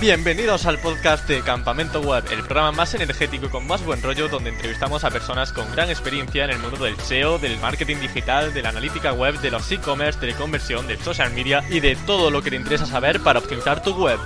Bienvenidos 0.00 0.64
al 0.64 0.78
podcast 0.78 1.28
de 1.28 1.42
Campamento 1.42 2.00
Web, 2.00 2.24
el 2.30 2.38
programa 2.38 2.72
más 2.72 2.94
energético 2.94 3.44
y 3.44 3.48
con 3.50 3.66
más 3.66 3.84
buen 3.84 4.02
rollo 4.02 4.28
donde 4.28 4.48
entrevistamos 4.48 5.04
a 5.04 5.10
personas 5.10 5.52
con 5.52 5.70
gran 5.72 5.90
experiencia 5.90 6.46
en 6.46 6.52
el 6.52 6.58
mundo 6.58 6.82
del 6.82 6.98
SEO, 6.98 7.38
del 7.38 7.58
marketing 7.58 7.96
digital, 7.96 8.54
de 8.54 8.62
la 8.62 8.70
analítica 8.70 9.12
web, 9.12 9.38
de 9.40 9.50
los 9.50 9.70
e-commerce, 9.70 10.18
de 10.18 10.28
la 10.28 10.38
conversión, 10.38 10.86
del 10.86 10.96
social 11.00 11.34
media 11.34 11.62
y 11.68 11.80
de 11.80 11.96
todo 11.96 12.30
lo 12.30 12.40
que 12.40 12.48
te 12.48 12.56
interesa 12.56 12.86
saber 12.86 13.20
para 13.20 13.40
optimizar 13.40 13.82
tu 13.82 13.92
web. 13.92 14.18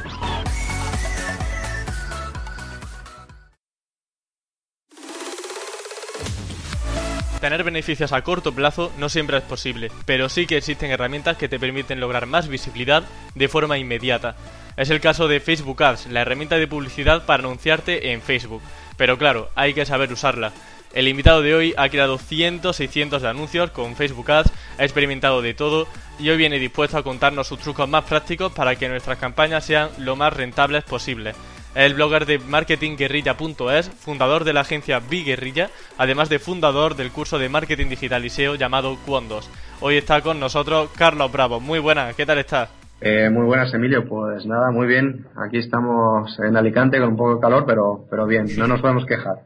Tener 7.40 7.64
beneficios 7.64 8.12
a 8.12 8.22
corto 8.22 8.54
plazo 8.54 8.92
no 8.96 9.08
siempre 9.08 9.38
es 9.38 9.42
posible, 9.42 9.90
pero 10.06 10.28
sí 10.28 10.46
que 10.46 10.56
existen 10.56 10.92
herramientas 10.92 11.36
que 11.36 11.48
te 11.48 11.58
permiten 11.58 11.98
lograr 11.98 12.26
más 12.26 12.46
visibilidad 12.46 13.02
de 13.34 13.48
forma 13.48 13.76
inmediata. 13.76 14.36
Es 14.76 14.90
el 14.90 15.00
caso 15.00 15.28
de 15.28 15.40
Facebook 15.40 15.82
Ads, 15.82 16.06
la 16.06 16.22
herramienta 16.22 16.56
de 16.56 16.66
publicidad 16.66 17.26
para 17.26 17.42
anunciarte 17.44 18.12
en 18.12 18.20
Facebook. 18.20 18.62
Pero 18.96 19.18
claro, 19.18 19.50
hay 19.54 19.72
que 19.72 19.86
saber 19.86 20.12
usarla. 20.12 20.52
El 20.92 21.08
invitado 21.08 21.42
de 21.42 21.54
hoy 21.54 21.74
ha 21.76 21.88
creado 21.88 22.18
cientos 22.18 22.80
y 22.80 22.86
cientos 22.86 23.22
de 23.22 23.28
anuncios 23.28 23.70
con 23.70 23.96
Facebook 23.96 24.30
Ads, 24.30 24.52
ha 24.78 24.84
experimentado 24.84 25.42
de 25.42 25.54
todo 25.54 25.88
y 26.20 26.28
hoy 26.28 26.36
viene 26.36 26.58
dispuesto 26.58 26.96
a 26.96 27.02
contarnos 27.02 27.48
sus 27.48 27.58
trucos 27.58 27.88
más 27.88 28.04
prácticos 28.04 28.52
para 28.52 28.76
que 28.76 28.88
nuestras 28.88 29.18
campañas 29.18 29.64
sean 29.64 29.90
lo 29.98 30.14
más 30.14 30.32
rentables 30.32 30.84
posible. 30.84 31.34
El 31.74 31.94
blogger 31.94 32.26
de 32.26 32.38
marketingguerrilla.es, 32.38 33.90
fundador 33.90 34.44
de 34.44 34.52
la 34.52 34.60
agencia 34.60 35.00
Biguerrilla, 35.00 35.70
además 35.98 36.28
de 36.28 36.38
fundador 36.38 36.94
del 36.94 37.10
curso 37.10 37.38
de 37.38 37.48
marketing 37.48 37.88
digital 37.88 38.24
y 38.24 38.30
SEO 38.30 38.54
llamado 38.54 38.96
Cuondos. 39.04 39.50
Hoy 39.80 39.96
está 39.96 40.20
con 40.20 40.38
nosotros 40.38 40.90
Carlos 40.96 41.32
Bravo. 41.32 41.58
Muy 41.58 41.80
buenas, 41.80 42.14
¿qué 42.14 42.24
tal 42.24 42.38
estás? 42.38 42.83
Eh, 43.00 43.28
muy 43.30 43.44
buenas, 43.44 43.72
Emilio. 43.74 44.06
Pues 44.06 44.46
nada, 44.46 44.70
muy 44.70 44.86
bien. 44.86 45.26
Aquí 45.36 45.58
estamos 45.58 46.38
en 46.38 46.56
Alicante 46.56 46.98
con 46.98 47.10
un 47.10 47.16
poco 47.16 47.34
de 47.34 47.40
calor, 47.40 47.64
pero, 47.66 48.06
pero 48.08 48.26
bien, 48.26 48.46
no 48.56 48.66
nos 48.66 48.80
podemos 48.80 49.04
quejar. 49.06 49.42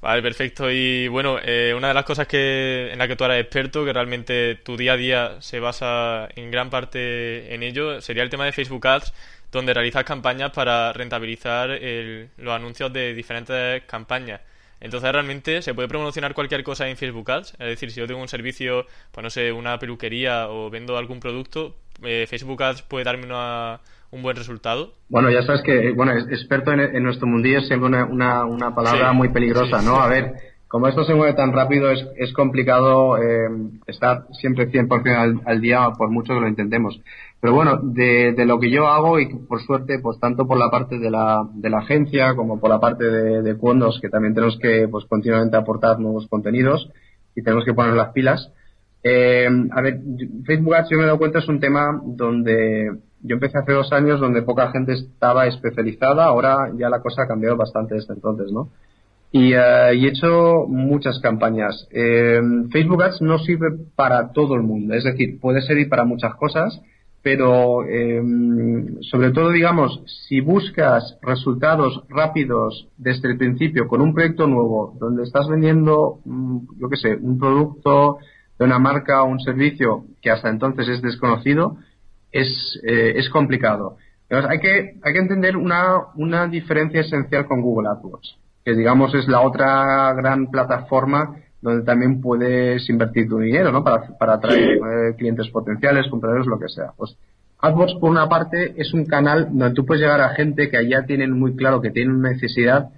Vale, 0.00 0.22
perfecto. 0.22 0.70
Y 0.70 1.08
bueno, 1.08 1.38
eh, 1.42 1.74
una 1.76 1.88
de 1.88 1.94
las 1.94 2.04
cosas 2.04 2.28
que, 2.28 2.90
en 2.92 2.98
la 2.98 3.08
que 3.08 3.16
tú 3.16 3.24
eres 3.24 3.40
experto, 3.40 3.84
que 3.84 3.92
realmente 3.92 4.54
tu 4.56 4.76
día 4.76 4.92
a 4.92 4.96
día 4.96 5.36
se 5.40 5.58
basa 5.58 6.28
en 6.36 6.50
gran 6.50 6.70
parte 6.70 7.54
en 7.54 7.62
ello, 7.62 8.00
sería 8.00 8.22
el 8.22 8.30
tema 8.30 8.44
de 8.44 8.52
Facebook 8.52 8.86
Ads, 8.86 9.12
donde 9.50 9.74
realizas 9.74 10.04
campañas 10.04 10.52
para 10.52 10.92
rentabilizar 10.92 11.70
los 12.36 12.54
anuncios 12.54 12.92
de 12.92 13.14
diferentes 13.14 13.82
campañas. 13.84 14.40
Entonces 14.80 15.10
realmente 15.10 15.62
se 15.62 15.74
puede 15.74 15.88
promocionar 15.88 16.34
cualquier 16.34 16.62
cosa 16.62 16.88
en 16.88 16.96
Facebook 16.96 17.30
Ads. 17.30 17.52
Es 17.52 17.66
decir, 17.66 17.90
si 17.90 18.00
yo 18.00 18.06
tengo 18.06 18.20
un 18.20 18.28
servicio, 18.28 18.86
pues 19.10 19.24
no 19.24 19.30
sé, 19.30 19.50
una 19.52 19.78
peluquería 19.78 20.48
o 20.48 20.70
vendo 20.70 20.96
algún 20.96 21.18
producto, 21.18 21.74
eh, 22.02 22.26
Facebook 22.28 22.62
Ads 22.62 22.82
puede 22.82 23.04
darme 23.04 23.26
un 24.10 24.22
buen 24.22 24.36
resultado. 24.36 24.92
Bueno, 25.08 25.30
ya 25.30 25.42
sabes 25.42 25.62
que, 25.62 25.92
bueno, 25.92 26.12
experto 26.12 26.72
en, 26.72 27.02
nuestro 27.02 27.26
mundillo 27.26 27.58
es 27.58 27.68
siempre 27.68 27.88
una, 28.02 28.44
una, 28.44 28.74
palabra 28.74 29.12
muy 29.12 29.28
peligrosa, 29.28 29.82
¿no? 29.82 29.96
A 30.00 30.08
ver, 30.08 30.34
como 30.68 30.86
esto 30.86 31.04
se 31.04 31.14
mueve 31.14 31.34
tan 31.34 31.52
rápido, 31.52 31.90
es, 31.90 32.06
es 32.16 32.32
complicado 32.32 33.16
eh, 33.16 33.48
estar 33.86 34.26
siempre 34.32 34.70
100% 34.70 35.16
al, 35.16 35.40
al 35.44 35.60
día, 35.60 35.90
por 35.96 36.10
mucho 36.10 36.34
que 36.34 36.40
lo 36.40 36.48
intentemos. 36.48 37.00
Pero 37.40 37.54
bueno, 37.54 37.78
de, 37.82 38.32
de, 38.32 38.44
lo 38.44 38.58
que 38.58 38.70
yo 38.70 38.88
hago 38.88 39.20
y 39.20 39.32
por 39.32 39.62
suerte, 39.62 40.00
pues 40.00 40.18
tanto 40.18 40.46
por 40.46 40.58
la 40.58 40.70
parte 40.70 40.98
de 40.98 41.10
la, 41.10 41.46
de 41.54 41.70
la 41.70 41.78
agencia 41.78 42.34
como 42.34 42.58
por 42.58 42.68
la 42.68 42.80
parte 42.80 43.04
de, 43.04 43.42
de 43.42 43.56
que 44.02 44.08
también 44.08 44.34
tenemos 44.34 44.58
que 44.60 44.88
pues 44.88 45.04
continuamente 45.04 45.56
aportar 45.56 46.00
nuevos 46.00 46.26
contenidos 46.26 46.90
y 47.36 47.42
tenemos 47.42 47.64
que 47.64 47.74
poner 47.74 47.94
las 47.94 48.12
pilas. 48.12 48.52
Eh, 49.02 49.48
a 49.70 49.80
ver, 49.80 50.00
Facebook 50.44 50.74
Ads 50.74 50.90
yo 50.90 50.96
me 50.96 51.04
he 51.04 51.06
dado 51.06 51.18
cuenta 51.18 51.38
es 51.38 51.48
un 51.48 51.60
tema 51.60 52.00
donde 52.04 52.98
yo 53.22 53.34
empecé 53.34 53.58
hace 53.58 53.72
dos 53.72 53.92
años 53.92 54.20
donde 54.20 54.42
poca 54.42 54.70
gente 54.70 54.92
estaba 54.92 55.46
especializada, 55.46 56.24
ahora 56.24 56.70
ya 56.76 56.88
la 56.88 57.00
cosa 57.00 57.22
ha 57.22 57.28
cambiado 57.28 57.56
bastante 57.56 57.94
desde 57.94 58.14
entonces, 58.14 58.52
¿no? 58.52 58.70
Y, 59.30 59.52
eh, 59.52 59.94
y 59.94 60.06
he 60.06 60.08
hecho 60.08 60.66
muchas 60.68 61.18
campañas. 61.20 61.86
Eh, 61.90 62.40
Facebook 62.70 63.02
Ads 63.02 63.20
no 63.20 63.38
sirve 63.38 63.68
para 63.94 64.32
todo 64.32 64.54
el 64.54 64.62
mundo, 64.62 64.94
es 64.94 65.04
decir, 65.04 65.38
puede 65.40 65.60
servir 65.62 65.88
para 65.88 66.04
muchas 66.04 66.34
cosas, 66.36 66.80
pero 67.22 67.84
eh, 67.84 68.22
sobre 69.02 69.32
todo, 69.32 69.50
digamos, 69.50 70.02
si 70.28 70.40
buscas 70.40 71.18
resultados 71.20 72.04
rápidos 72.08 72.88
desde 72.96 73.28
el 73.30 73.36
principio 73.36 73.88
con 73.88 74.00
un 74.00 74.14
proyecto 74.14 74.46
nuevo, 74.46 74.96
donde 74.98 75.24
estás 75.24 75.48
vendiendo, 75.48 76.20
mm, 76.24 76.58
yo 76.80 76.88
qué 76.88 76.96
sé, 76.96 77.16
un 77.16 77.38
producto 77.38 78.18
de 78.58 78.64
una 78.64 78.78
marca 78.78 79.22
o 79.22 79.26
un 79.26 79.40
servicio 79.40 80.04
que 80.20 80.30
hasta 80.30 80.48
entonces 80.48 80.88
es 80.88 81.02
desconocido, 81.02 81.76
es, 82.32 82.80
eh, 82.86 83.14
es 83.16 83.30
complicado. 83.30 83.96
hay 84.30 84.58
que, 84.58 84.94
hay 85.02 85.12
que 85.12 85.18
entender 85.18 85.56
una, 85.56 85.98
una 86.16 86.46
diferencia 86.48 87.00
esencial 87.00 87.46
con 87.46 87.62
Google 87.62 87.88
AdWords, 87.88 88.36
que 88.64 88.74
digamos 88.74 89.14
es 89.14 89.28
la 89.28 89.40
otra 89.40 90.12
gran 90.14 90.50
plataforma 90.50 91.36
donde 91.60 91.84
también 91.84 92.20
puedes 92.20 92.88
invertir 92.88 93.28
tu 93.28 93.38
dinero, 93.38 93.72
¿no? 93.72 93.82
Para, 93.82 94.06
para 94.18 94.34
atraer 94.34 94.74
eh, 94.74 95.14
clientes 95.16 95.48
potenciales, 95.48 96.06
compradores, 96.08 96.46
lo 96.46 96.58
que 96.58 96.68
sea. 96.68 96.92
Pues 96.96 97.16
AdWords, 97.60 97.94
por 97.94 98.10
una 98.10 98.28
parte, 98.28 98.74
es 98.76 98.94
un 98.94 99.06
canal 99.06 99.48
donde 99.50 99.74
tú 99.74 99.84
puedes 99.84 100.02
llegar 100.02 100.20
a 100.20 100.34
gente 100.34 100.70
que 100.70 100.76
allá 100.76 101.04
tienen 101.06 101.32
muy 101.32 101.56
claro 101.56 101.80
que 101.80 101.90
tienen 101.90 102.14
una 102.14 102.30
necesidad 102.30 102.90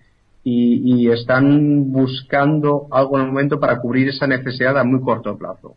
y, 0.43 1.09
están 1.11 1.93
buscando 1.93 2.87
algo 2.91 3.19
en 3.19 3.27
el 3.27 3.29
momento 3.33 3.61
para 3.61 3.79
cubrir 3.81 4.09
esa 4.09 4.27
necesidad 4.27 4.79
a 4.79 4.85
muy 4.85 5.01
corto 5.01 5.37
plazo. 5.37 5.77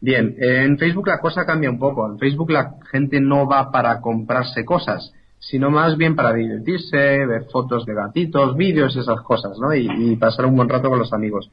Bien, 0.00 0.34
en 0.38 0.78
Facebook 0.78 1.06
la 1.06 1.20
cosa 1.20 1.46
cambia 1.46 1.70
un 1.70 1.78
poco. 1.78 2.06
En 2.06 2.18
Facebook 2.18 2.50
la 2.50 2.74
gente 2.90 3.20
no 3.20 3.46
va 3.46 3.70
para 3.70 4.00
comprarse 4.00 4.64
cosas, 4.64 5.12
sino 5.38 5.70
más 5.70 5.96
bien 5.96 6.16
para 6.16 6.34
divertirse, 6.34 7.24
ver 7.26 7.44
fotos 7.50 7.86
de 7.86 7.94
gatitos, 7.94 8.56
vídeos, 8.56 8.96
esas 8.96 9.20
cosas, 9.22 9.58
¿no? 9.58 9.74
Y, 9.74 9.88
y 9.88 10.16
pasar 10.16 10.46
un 10.46 10.56
buen 10.56 10.68
rato 10.68 10.90
con 10.90 10.98
los 10.98 11.12
amigos 11.12 11.50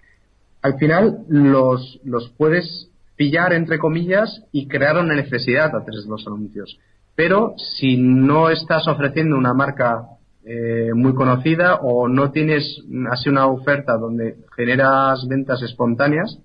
al 0.62 0.78
final 0.78 1.20
los, 1.28 2.00
los 2.04 2.30
puedes 2.38 2.90
pillar, 3.16 3.54
entre 3.54 3.80
comillas, 3.80 4.44
y 4.52 4.68
crear 4.68 4.98
una 4.98 5.16
necesidad 5.16 5.68
a 5.68 5.84
través 5.84 6.04
de 6.04 6.10
los 6.10 6.26
anuncios. 6.28 6.80
Pero 7.16 7.54
si 7.58 7.98
no 7.98 8.50
estás 8.50 8.88
ofreciendo 8.88 9.38
una 9.38 9.54
marca 9.54 10.04
eh, 10.46 10.92
muy 10.94 11.14
conocida 11.14 11.76
o 11.82 12.08
no 12.08 12.32
tienes 12.32 12.82
así 13.12 13.30
una 13.30 13.48
oferta 13.48 13.98
donde 13.98 14.38
generas 14.56 15.28
ventas 15.28 15.62
espontáneas, 15.62 16.40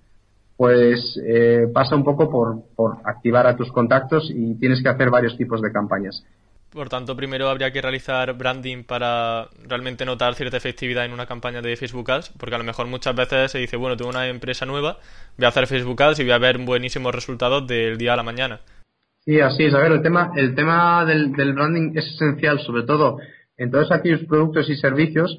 pues 0.56 1.21
eh, 1.27 1.66
pasa 1.72 1.97
un 1.97 2.05
poco 2.05 2.31
por, 2.31 2.62
por 2.77 2.99
activar 3.05 3.47
a 3.47 3.56
tus 3.56 3.71
contactos 3.72 4.31
y 4.34 4.55
tienes 4.56 4.82
que 4.82 4.88
hacer 4.88 5.10
varios 5.10 5.37
tipos 5.37 5.60
de 5.60 5.72
campañas. 5.72 6.25
Por 6.75 6.88
tanto, 6.88 7.15
primero 7.15 7.49
habría 7.49 7.71
que 7.71 7.81
realizar 7.81 8.37
branding 8.37 8.82
para 8.82 9.47
realmente 9.62 10.05
notar 10.05 10.34
cierta 10.34 10.56
efectividad 10.56 11.05
en 11.05 11.12
una 11.12 11.25
campaña 11.25 11.62
de 11.62 11.76
Facebook 11.76 12.11
Ads, 12.11 12.31
porque 12.37 12.56
a 12.56 12.59
lo 12.59 12.65
mejor 12.65 12.88
muchas 12.88 13.15
veces 13.15 13.53
se 13.53 13.59
dice, 13.59 13.76
bueno, 13.76 13.97
tengo 13.97 14.11
una 14.11 14.26
empresa 14.26 14.66
nueva, 14.66 14.99
voy 15.38 15.44
a 15.44 15.50
hacer 15.50 15.69
Facebook 15.69 16.03
Ads 16.03 16.19
y 16.19 16.25
voy 16.25 16.32
a 16.32 16.38
ver 16.38 16.59
buenísimos 16.59 17.15
resultados 17.15 17.65
del 17.69 17.97
día 17.97 18.15
a 18.15 18.16
la 18.16 18.25
mañana. 18.25 18.61
Sí, 19.25 19.41
así 19.41 19.65
es. 19.65 19.75
A 19.75 19.78
ver, 19.78 19.93
el 19.93 20.03
tema, 20.03 20.32
el 20.34 20.56
tema 20.56 21.05
del, 21.05 21.31
branding 21.31 21.93
es 21.94 22.06
esencial, 22.06 22.59
sobre 22.59 22.82
todo 22.82 23.19
en 23.57 23.71
todos 23.71 23.91
aquellos 23.93 24.25
productos 24.25 24.69
y 24.69 24.77
servicios 24.77 25.39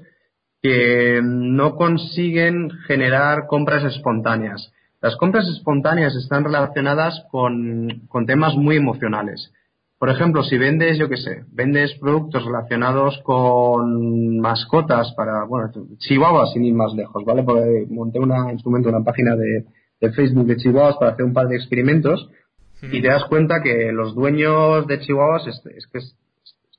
que 0.61 1.21
no 1.23 1.75
consiguen 1.75 2.69
generar 2.87 3.47
compras 3.47 3.83
espontáneas. 3.83 4.71
Las 5.01 5.15
compras 5.17 5.47
espontáneas 5.47 6.15
están 6.15 6.43
relacionadas 6.43 7.25
con, 7.29 8.07
con 8.07 8.25
temas 8.25 8.55
muy 8.55 8.77
emocionales. 8.77 9.51
Por 9.97 10.09
ejemplo, 10.09 10.43
si 10.43 10.57
vendes, 10.57 10.97
yo 10.97 11.07
qué 11.07 11.17
sé, 11.17 11.45
vendes 11.51 11.93
productos 11.99 12.43
relacionados 12.43 13.19
con 13.23 14.39
mascotas 14.39 15.13
para, 15.15 15.45
bueno, 15.45 15.71
chihuahuas 15.97 16.51
sin 16.53 16.65
ir 16.65 16.73
más 16.73 16.93
lejos, 16.93 17.23
¿vale? 17.23 17.43
Porque 17.43 17.85
monté 17.89 18.19
una, 18.19 18.51
en 18.51 18.59
su 18.59 18.69
momento 18.69 18.89
una 18.89 19.03
página 19.03 19.35
de, 19.35 19.65
Facebook 20.11 20.45
de 20.45 20.57
chihuahuas 20.57 20.97
para 20.97 21.11
hacer 21.11 21.25
un 21.25 21.33
par 21.33 21.47
de 21.47 21.55
experimentos 21.55 22.29
y 22.81 23.01
te 23.01 23.07
das 23.07 23.23
cuenta 23.25 23.63
que 23.63 23.91
los 23.91 24.13
dueños 24.13 24.85
de 24.85 24.99
chihuahuas 24.99 25.47
es, 25.47 25.87
que 25.91 25.99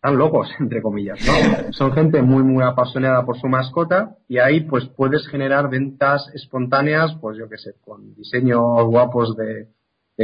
están 0.06 0.18
locos, 0.18 0.48
entre 0.60 0.82
comillas, 0.82 1.18
¿no? 1.26 1.72
Son 1.72 1.92
gente 1.92 2.22
muy, 2.22 2.42
muy 2.42 2.62
apasionada 2.64 3.24
por 3.24 3.38
su 3.38 3.48
mascota 3.48 4.16
y 4.28 4.38
ahí 4.38 4.60
pues 4.60 4.86
puedes 4.96 5.26
generar 5.28 5.68
ventas 5.68 6.30
espontáneas, 6.34 7.16
pues 7.20 7.36
yo 7.38 7.48
qué 7.48 7.58
sé, 7.58 7.74
con 7.84 8.14
diseños 8.14 8.84
guapos 8.86 9.36
de, 9.36 9.68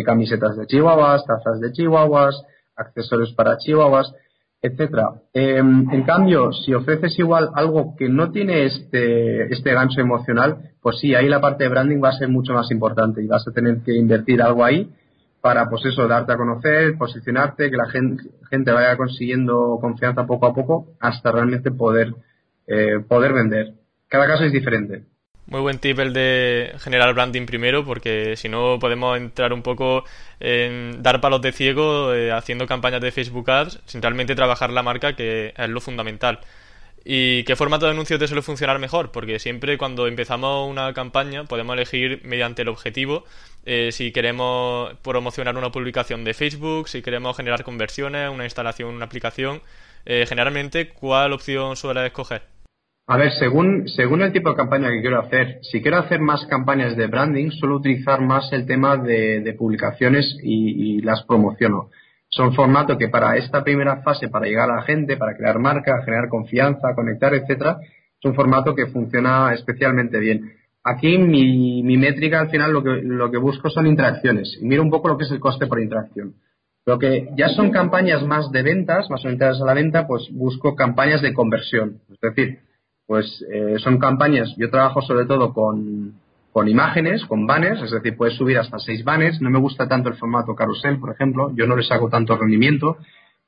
camisetas 0.05 0.57
de 0.57 0.67
chihuahuas, 0.67 1.25
tazas 1.27 1.61
de 1.61 1.73
chihuahuas, 1.73 2.45
accesorios 2.77 3.35
para 3.35 3.59
chihuahuas, 3.59 4.15
etcétera. 4.63 5.09
Em, 5.33 5.91
en 5.91 6.03
cambio, 6.05 6.53
si 6.53 6.73
ofreces 6.73 7.19
igual 7.19 7.51
algo 7.55 7.97
que 7.97 8.09
no 8.09 8.31
tiene 8.31 8.65
este, 8.65 9.53
este 9.53 9.75
gancho 9.75 10.01
emocional, 10.01 10.71
pues 10.81 11.01
sí, 11.01 11.15
ahí 11.15 11.29
la 11.29 11.41
parte 11.41 11.65
de 11.65 11.71
branding 11.71 12.03
va 12.03 12.11
a 12.11 12.19
ser 12.19 12.29
mucho 12.29 12.53
más 12.55 12.71
importante 12.71 13.23
y 13.23 13.27
vas 13.27 13.47
a 13.49 13.53
tener 13.53 13.83
que 13.83 13.97
invertir 13.97 14.41
algo 14.41 14.65
ahí 14.65 14.89
para, 15.43 15.69
pues 15.69 15.85
eso, 15.85 16.07
darte 16.07 16.33
a 16.33 16.37
conocer, 16.37 16.97
posicionarte, 16.97 17.69
que 17.69 17.77
la 17.77 17.91
gente, 17.91 18.23
gente 18.49 18.71
vaya 18.71 18.97
consiguiendo 18.97 19.77
confianza 19.81 20.25
poco 20.25 20.47
a 20.47 20.55
poco 20.55 20.95
hasta 21.01 21.33
realmente 21.33 21.73
poder, 21.73 22.15
eh, 22.69 23.01
poder 23.07 23.33
vender. 23.33 23.75
Cada 24.07 24.29
caso 24.29 24.45
es 24.45 24.53
diferente. 24.53 25.03
Muy 25.47 25.61
buen 25.61 25.79
tip 25.79 25.99
el 25.99 26.13
de 26.13 26.73
generar 26.79 27.13
branding 27.13 27.45
primero, 27.47 27.85
porque 27.85 28.37
si 28.37 28.49
no 28.49 28.79
podemos 28.79 29.19
entrar 29.19 29.53
un 29.53 29.63
poco 29.63 30.05
en 30.39 31.03
dar 31.03 31.21
palos 31.21 31.43
de 31.43 31.51
ciego 31.51 32.15
eh, 32.15 32.31
haciendo 32.31 32.69
campañas 32.69 33.01
de 33.01 33.11
Facebook 33.11 33.51
Ads 33.51 33.81
sin 33.87 34.01
realmente 34.01 34.37
trabajar 34.37 34.71
la 34.71 34.85
marca, 34.85 35.17
que 35.17 35.53
es 35.57 35.69
lo 35.69 35.81
fundamental. 35.81 36.39
¿Y 37.05 37.43
qué 37.45 37.57
formato 37.57 37.87
de 37.87 37.93
anuncio 37.93 38.19
te 38.19 38.29
suele 38.29 38.43
funcionar 38.43 38.79
mejor? 38.79 39.11
Porque 39.11 39.39
siempre 39.39 39.77
cuando 39.77 40.07
empezamos 40.07 40.71
una 40.71 40.93
campaña 40.93 41.45
podemos 41.45 41.75
elegir 41.75 42.21
mediante 42.25 42.63
el 42.63 42.69
objetivo 42.69 43.25
eh, 43.65 43.91
si 43.93 44.13
queremos 44.13 44.95
promocionar 45.03 45.57
una 45.57 45.71
publicación 45.71 46.25
de 46.25 46.35
Facebook, 46.35 46.89
si 46.89 47.03
queremos 47.03 47.37
generar 47.37 47.63
conversiones, 47.65 48.31
una 48.31 48.45
instalación, 48.45 48.95
una 48.95 49.05
aplicación. 49.05 49.61
Eh, 50.05 50.27
generalmente, 50.29 50.89
¿cuál 50.89 51.33
opción 51.33 51.77
suele 51.77 52.07
escoger? 52.07 52.43
A 53.07 53.17
ver, 53.17 53.33
según, 53.33 53.89
según 53.89 54.23
el 54.23 54.33
tipo 54.33 54.51
de 54.51 54.57
campaña 54.57 54.89
que 54.91 55.01
quiero 55.01 55.21
hacer, 55.21 55.59
si 55.63 55.83
quiero 55.83 55.99
hacer 55.99 56.21
más 56.21 56.47
campañas 56.47 56.97
de 56.97 57.07
branding, 57.09 57.51
suelo 57.51 57.77
utilizar 57.77 58.21
más 58.21 58.53
el 58.53 58.67
tema 58.67 58.97
de, 58.97 59.55
publicaciones 59.59 60.37
y, 60.43 60.99
y 60.99 61.01
las 61.03 61.23
promociono 61.25 61.91
son 62.33 62.55
formatos 62.55 62.97
que 62.97 63.09
para 63.09 63.37
esta 63.37 63.63
primera 63.63 64.03
fase, 64.03 64.29
para 64.29 64.47
llegar 64.47 64.71
a 64.71 64.77
la 64.77 64.83
gente, 64.83 65.17
para 65.19 65.37
crear 65.37 65.59
marca, 65.59 66.03
generar 66.03 66.29
confianza, 66.29 66.95
conectar, 66.95 67.35
etcétera, 67.35 67.79
es 67.81 68.25
un 68.25 68.35
formato 68.35 68.75
que 68.75 68.87
funciona 68.87 69.53
especialmente 69.53 70.19
bien. 70.19 70.55
Aquí 70.83 71.19
mi, 71.19 71.83
mi 71.83 71.97
métrica 71.99 72.41
al 72.41 72.49
final 72.49 72.73
lo 72.73 72.83
que, 72.83 73.03
lo 73.03 73.31
que 73.31 73.37
busco 73.37 73.69
son 73.69 73.87
interacciones 73.87 74.59
y 74.61 74.65
miro 74.65 74.83
un 74.83 74.91
poco 74.91 75.09
lo 75.09 75.19
que 75.19 75.25
es 75.25 75.31
el 75.31 75.41
coste 75.41 75.67
por 75.67 75.81
interacción. 75.81 76.35
Lo 76.87 76.99
que 76.99 77.29
ya 77.37 77.51
son 77.51 77.71
campañas 77.71 78.25
más 78.25 78.51
de 78.51 78.63
ventas, 78.63 79.09
más 79.11 79.25
orientadas 79.25 79.61
a 79.61 79.67
la 79.67 79.75
venta, 79.75 80.07
pues 80.07 80.29
busco 80.33 80.75
campañas 80.75 81.23
de 81.23 81.35
conversión. 81.35 82.01
Es 82.11 82.19
decir, 82.21 82.61
pues 83.07 83.45
eh, 83.53 83.77
son 83.79 83.99
campañas, 83.99 84.53
yo 84.57 84.71
trabajo 84.71 85.03
sobre 85.03 85.27
todo 85.27 85.53
con, 85.53 86.15
con 86.53 86.69
imágenes, 86.69 87.25
con 87.25 87.47
banners, 87.47 87.83
es 87.83 87.91
decir, 87.91 88.17
puedes 88.17 88.37
subir 88.37 88.59
hasta 88.59 88.79
seis 88.79 89.03
banners. 89.03 89.41
No 89.41 89.51
me 89.51 89.59
gusta 89.59 89.89
tanto 89.89 90.11
el 90.11 90.17
formato 90.17 90.55
carrusel, 90.55 90.99
por 90.99 91.11
ejemplo, 91.11 91.51
yo 91.55 91.67
no 91.67 91.77
les 91.77 91.91
hago 91.91 92.09
tanto 92.11 92.37
rendimiento. 92.37 92.99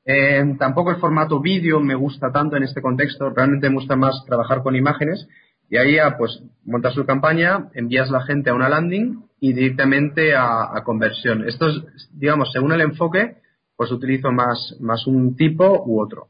Eh, 0.05 0.43
tampoco 0.57 0.91
el 0.91 0.97
formato 0.97 1.39
vídeo 1.39 1.79
me 1.79 1.95
gusta 1.95 2.31
tanto 2.31 2.57
en 2.57 2.63
este 2.63 2.81
contexto, 2.81 3.29
realmente 3.29 3.69
me 3.69 3.75
gusta 3.75 3.95
más 3.95 4.23
trabajar 4.25 4.63
con 4.63 4.75
imágenes. 4.75 5.27
Y 5.69 5.77
ahí 5.77 5.95
ya, 5.95 6.17
pues, 6.17 6.43
montas 6.63 6.93
tu 6.93 7.05
campaña, 7.05 7.69
envías 7.73 8.09
la 8.09 8.21
gente 8.21 8.49
a 8.49 8.53
una 8.53 8.69
landing 8.69 9.23
y 9.39 9.53
directamente 9.53 10.35
a, 10.35 10.75
a 10.75 10.83
conversión. 10.83 11.47
Esto 11.47 11.69
es, 11.69 12.09
digamos, 12.11 12.51
según 12.51 12.71
el 12.71 12.81
enfoque, 12.81 13.37
pues 13.75 13.91
utilizo 13.91 14.31
más, 14.31 14.75
más 14.79 15.05
un 15.07 15.35
tipo 15.35 15.83
u 15.85 16.01
otro. 16.01 16.27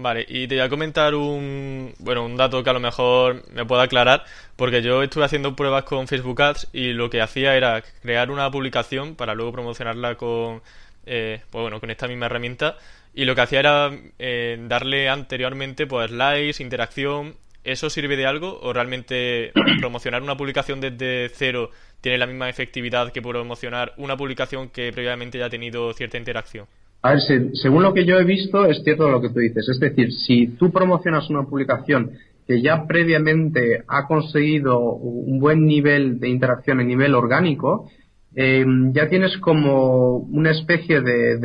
Vale, 0.00 0.24
y 0.28 0.46
te 0.46 0.54
voy 0.54 0.64
a 0.64 0.68
comentar 0.68 1.14
un, 1.16 1.92
bueno, 1.98 2.24
un 2.24 2.36
dato 2.36 2.62
que 2.62 2.70
a 2.70 2.72
lo 2.72 2.78
mejor 2.78 3.42
me 3.52 3.64
pueda 3.64 3.82
aclarar, 3.82 4.24
porque 4.54 4.80
yo 4.80 5.02
estuve 5.02 5.24
haciendo 5.24 5.56
pruebas 5.56 5.82
con 5.84 6.06
Facebook 6.06 6.40
Ads 6.40 6.68
y 6.72 6.92
lo 6.92 7.10
que 7.10 7.20
hacía 7.20 7.56
era 7.56 7.82
crear 8.00 8.30
una 8.30 8.48
publicación 8.50 9.16
para 9.16 9.34
luego 9.34 9.50
promocionarla 9.50 10.14
con, 10.14 10.62
eh, 11.04 11.40
pues 11.50 11.62
bueno, 11.62 11.80
con 11.80 11.90
esta 11.90 12.06
misma 12.06 12.26
herramienta 12.26 12.76
y 13.12 13.24
lo 13.24 13.34
que 13.34 13.40
hacía 13.40 13.58
era 13.58 13.90
eh, 14.20 14.56
darle 14.68 15.08
anteriormente 15.08 15.86
pues 15.88 16.12
likes, 16.12 16.62
interacción. 16.62 17.36
¿Eso 17.64 17.90
sirve 17.90 18.16
de 18.16 18.26
algo 18.26 18.60
o 18.62 18.72
realmente 18.72 19.52
promocionar 19.80 20.22
una 20.22 20.36
publicación 20.36 20.80
desde 20.80 21.28
cero 21.34 21.70
tiene 22.00 22.18
la 22.18 22.26
misma 22.26 22.48
efectividad 22.48 23.10
que 23.10 23.20
promocionar 23.20 23.94
una 23.96 24.16
publicación 24.16 24.68
que 24.68 24.92
previamente 24.92 25.38
ya 25.38 25.46
ha 25.46 25.50
tenido 25.50 25.92
cierta 25.92 26.18
interacción? 26.18 26.66
A 27.00 27.10
ver, 27.10 27.20
según 27.54 27.82
lo 27.82 27.94
que 27.94 28.04
yo 28.04 28.18
he 28.18 28.24
visto, 28.24 28.66
es 28.66 28.82
cierto 28.82 29.08
lo 29.08 29.20
que 29.20 29.28
tú 29.28 29.38
dices. 29.38 29.68
Es 29.68 29.78
decir, 29.78 30.12
si 30.12 30.48
tú 30.48 30.72
promocionas 30.72 31.30
una 31.30 31.44
publicación 31.44 32.12
que 32.46 32.60
ya 32.60 32.86
previamente 32.86 33.84
ha 33.86 34.06
conseguido 34.06 34.80
un 34.80 35.38
buen 35.38 35.66
nivel 35.66 36.18
de 36.18 36.28
interacción 36.28 36.80
a 36.80 36.82
nivel 36.82 37.14
orgánico, 37.14 37.88
eh, 38.34 38.64
ya 38.92 39.08
tienes 39.08 39.36
como 39.38 40.16
una 40.16 40.50
especie 40.50 41.00
de, 41.00 41.38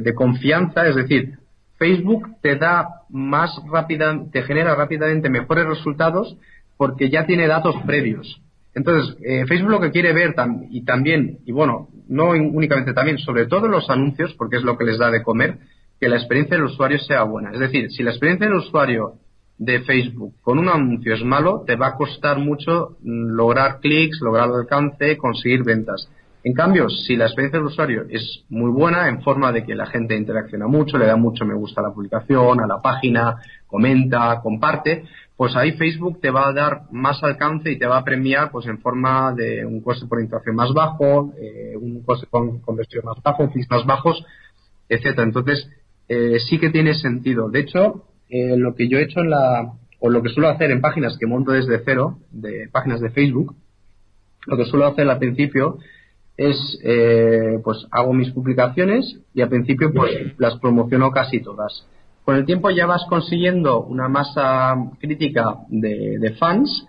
de, 0.00 0.14
confianza, 0.14 0.86
es 0.86 0.96
decir, 0.96 1.38
Facebook 1.78 2.28
te 2.42 2.56
da 2.56 3.04
más 3.08 3.50
rápida, 3.70 4.26
te 4.30 4.42
genera 4.42 4.74
rápidamente 4.74 5.30
mejores 5.30 5.66
resultados 5.66 6.36
porque 6.76 7.10
ya 7.10 7.26
tiene 7.26 7.46
datos 7.46 7.74
previos. 7.86 8.40
Entonces, 8.74 9.16
eh, 9.22 9.46
Facebook 9.46 9.70
lo 9.70 9.80
que 9.80 9.90
quiere 9.90 10.12
ver 10.12 10.34
y 10.70 10.84
también, 10.84 11.38
y 11.44 11.52
bueno, 11.52 11.88
no 12.10 12.30
únicamente 12.30 12.92
también, 12.92 13.18
sobre 13.18 13.46
todo 13.46 13.68
los 13.68 13.88
anuncios, 13.88 14.34
porque 14.34 14.56
es 14.56 14.62
lo 14.62 14.76
que 14.76 14.84
les 14.84 14.98
da 14.98 15.10
de 15.10 15.22
comer, 15.22 15.58
que 15.98 16.08
la 16.08 16.16
experiencia 16.16 16.56
del 16.56 16.66
usuario 16.66 16.98
sea 16.98 17.22
buena. 17.22 17.52
Es 17.52 17.60
decir, 17.60 17.90
si 17.90 18.02
la 18.02 18.10
experiencia 18.10 18.46
del 18.46 18.56
usuario 18.56 19.14
de 19.58 19.80
Facebook 19.80 20.34
con 20.40 20.58
un 20.58 20.68
anuncio 20.68 21.14
es 21.14 21.22
malo, 21.22 21.64
te 21.66 21.76
va 21.76 21.88
a 21.88 21.94
costar 21.94 22.38
mucho 22.38 22.96
mm, 23.02 23.30
lograr 23.32 23.78
clics, 23.80 24.20
lograr 24.20 24.48
alcance, 24.50 25.16
conseguir 25.16 25.62
ventas. 25.62 26.10
En 26.42 26.54
cambio, 26.54 26.88
si 26.88 27.16
la 27.16 27.26
experiencia 27.26 27.58
del 27.58 27.68
usuario 27.68 28.06
es 28.08 28.44
muy 28.48 28.70
buena, 28.70 29.08
en 29.08 29.20
forma 29.20 29.52
de 29.52 29.62
que 29.62 29.74
la 29.74 29.84
gente 29.84 30.16
interacciona 30.16 30.66
mucho, 30.66 30.96
le 30.96 31.04
da 31.04 31.16
mucho 31.16 31.44
me 31.44 31.54
gusta 31.54 31.82
a 31.82 31.84
la 31.84 31.92
publicación, 31.92 32.60
a 32.60 32.66
la 32.66 32.80
página, 32.80 33.36
comenta, 33.66 34.40
comparte, 34.42 35.04
pues 35.40 35.56
ahí 35.56 35.72
Facebook 35.72 36.20
te 36.20 36.30
va 36.30 36.48
a 36.48 36.52
dar 36.52 36.82
más 36.90 37.22
alcance 37.22 37.72
y 37.72 37.78
te 37.78 37.86
va 37.86 37.96
a 37.96 38.04
premiar 38.04 38.50
pues 38.50 38.66
en 38.66 38.78
forma 38.78 39.32
de 39.32 39.64
un 39.64 39.80
coste 39.80 40.04
por 40.04 40.20
interacción 40.20 40.54
más 40.54 40.74
bajo, 40.74 41.32
eh, 41.40 41.74
un 41.80 42.02
coste 42.02 42.26
con 42.28 42.58
conversión 42.58 43.06
más 43.06 43.22
bajo, 43.22 43.50
clics 43.50 43.70
más 43.70 43.86
bajos, 43.86 44.22
etcétera. 44.86 45.22
Entonces, 45.22 45.66
eh, 46.08 46.36
sí 46.46 46.58
que 46.58 46.68
tiene 46.68 46.92
sentido. 46.92 47.48
De 47.48 47.60
hecho, 47.60 48.04
eh, 48.28 48.54
lo 48.54 48.74
que 48.74 48.86
yo 48.86 48.98
he 48.98 49.04
hecho 49.04 49.20
en 49.20 49.30
la, 49.30 49.72
o 49.98 50.10
lo 50.10 50.20
que 50.20 50.28
suelo 50.28 50.50
hacer 50.50 50.72
en 50.72 50.82
páginas 50.82 51.16
que 51.18 51.26
monto 51.26 51.52
desde 51.52 51.80
cero, 51.86 52.18
de 52.30 52.68
páginas 52.70 53.00
de 53.00 53.08
Facebook, 53.08 53.56
lo 54.44 54.58
que 54.58 54.66
suelo 54.66 54.88
hacer 54.88 55.08
al 55.08 55.18
principio 55.18 55.78
es, 56.36 56.58
pues 57.64 57.86
hago 57.90 58.12
mis 58.12 58.30
publicaciones 58.32 59.20
y 59.32 59.40
al 59.40 59.48
principio 59.48 59.90
pues 59.90 60.34
las 60.36 60.58
promociono 60.58 61.10
casi 61.12 61.40
todas 61.40 61.86
con 62.24 62.36
el 62.36 62.44
tiempo 62.44 62.70
ya 62.70 62.86
vas 62.86 63.04
consiguiendo 63.08 63.80
una 63.80 64.08
masa 64.08 64.74
crítica 65.00 65.56
de, 65.68 66.34
fans 66.38 66.86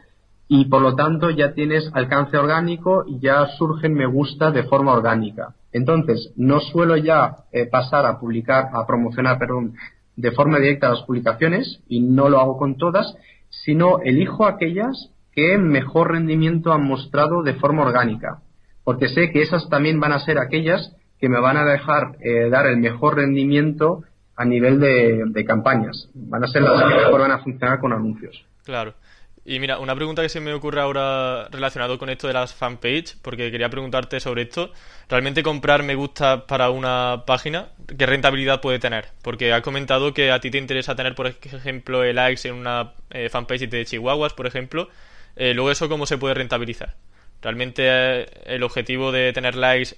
y 0.48 0.66
por 0.66 0.82
lo 0.82 0.96
tanto 0.96 1.30
ya 1.30 1.54
tienes 1.54 1.90
alcance 1.94 2.38
orgánico 2.38 3.06
y 3.08 3.20
ya 3.20 3.48
surgen 3.58 3.94
me 3.94 4.06
gusta 4.06 4.52
de 4.52 4.64
forma 4.64 4.94
orgánica. 4.94 5.56
Entonces, 5.72 6.34
no 6.36 6.60
suelo 6.60 6.98
ya 6.98 7.38
eh, 7.52 7.66
pasar 7.66 8.06
a 8.06 8.20
publicar, 8.20 8.70
a 8.74 8.86
promocionar, 8.86 9.40
perdón, 9.40 9.76
de 10.18 10.32
forma 10.32 10.60
directa 10.60 10.90
las 10.90 11.04
publicaciones 11.04 11.82
y 11.88 12.02
no 12.02 12.30
lo 12.30 12.40
hago 12.40 12.58
con 12.58 12.78
todas, 12.78 13.16
sino 13.50 14.00
elijo 14.02 14.46
aquellas 14.46 15.12
que 15.32 15.58
mejor 15.58 16.12
rendimiento 16.12 16.74
han 16.74 16.84
mostrado 16.84 17.42
de 17.44 17.54
forma 17.54 17.84
orgánica, 17.84 18.42
porque 18.84 19.08
sé 19.08 19.32
que 19.32 19.42
esas 19.42 19.70
también 19.70 20.00
van 20.00 20.12
a 20.12 20.20
ser 20.20 20.38
aquellas 20.38 20.94
que 21.20 21.30
me 21.30 21.40
van 21.40 21.56
a 21.56 21.66
dejar 21.66 22.18
eh, 22.20 22.50
dar 22.50 22.66
el 22.66 22.78
mejor 22.78 23.16
rendimiento 23.16 24.04
a 24.36 24.46
nivel 24.46 24.80
de, 24.80 25.46
campañas. 25.46 26.10
Van 26.14 26.44
a 26.44 26.48
ser 26.48 26.62
las 26.62 26.82
que 26.82 26.96
mejor 26.96 27.22
van 27.22 27.32
a 27.32 27.40
funcionar 27.40 27.80
con 27.80 27.94
anuncios. 27.94 28.46
Claro. 28.64 28.94
Y 29.44 29.60
mira, 29.60 29.80
una 29.80 29.96
pregunta 29.96 30.22
que 30.22 30.30
se 30.30 30.40
me 30.40 30.54
ocurre 30.54 30.82
ahora 30.82 31.48
relacionado 31.50 31.98
con 31.98 32.10
esto 32.10 32.28
de 32.28 32.34
las 32.34 32.54
fanpage, 32.54 33.18
porque 33.24 33.50
quería 33.50 33.70
preguntarte 33.70 34.20
sobre 34.20 34.44
esto. 34.44 34.72
¿Realmente 35.10 35.42
comprar 35.42 35.82
me 35.82 35.96
gusta 35.96 36.46
para 36.46 36.70
una 36.70 37.24
página, 37.26 37.70
qué 37.98 38.06
rentabilidad 38.06 38.62
puede 38.62 38.78
tener? 38.78 39.08
Porque 39.24 39.52
has 39.52 39.62
comentado 39.62 40.14
que 40.14 40.32
a 40.32 40.40
ti 40.40 40.52
te 40.52 40.60
interesa 40.60 40.96
tener, 40.96 41.16
por 41.16 41.26
ejemplo, 41.26 42.04
el 42.04 42.16
likes 42.18 42.48
en 42.48 42.54
una 42.54 42.94
eh, 43.10 43.30
fanpage 43.30 43.68
de 43.68 43.84
Chihuahuas, 43.84 44.34
por 44.34 44.46
ejemplo. 44.46 44.90
Eh, 45.36 45.56
luego, 45.56 45.72
¿eso 45.72 45.90
cómo 45.90 46.06
se 46.06 46.20
puede 46.20 46.36
rentabilizar? 46.36 46.96
¿Realmente 47.42 47.84
eh, 47.88 48.26
el 48.46 48.62
objetivo 48.62 49.12
de 49.12 49.34
tener 49.34 49.56
likes 49.56 49.96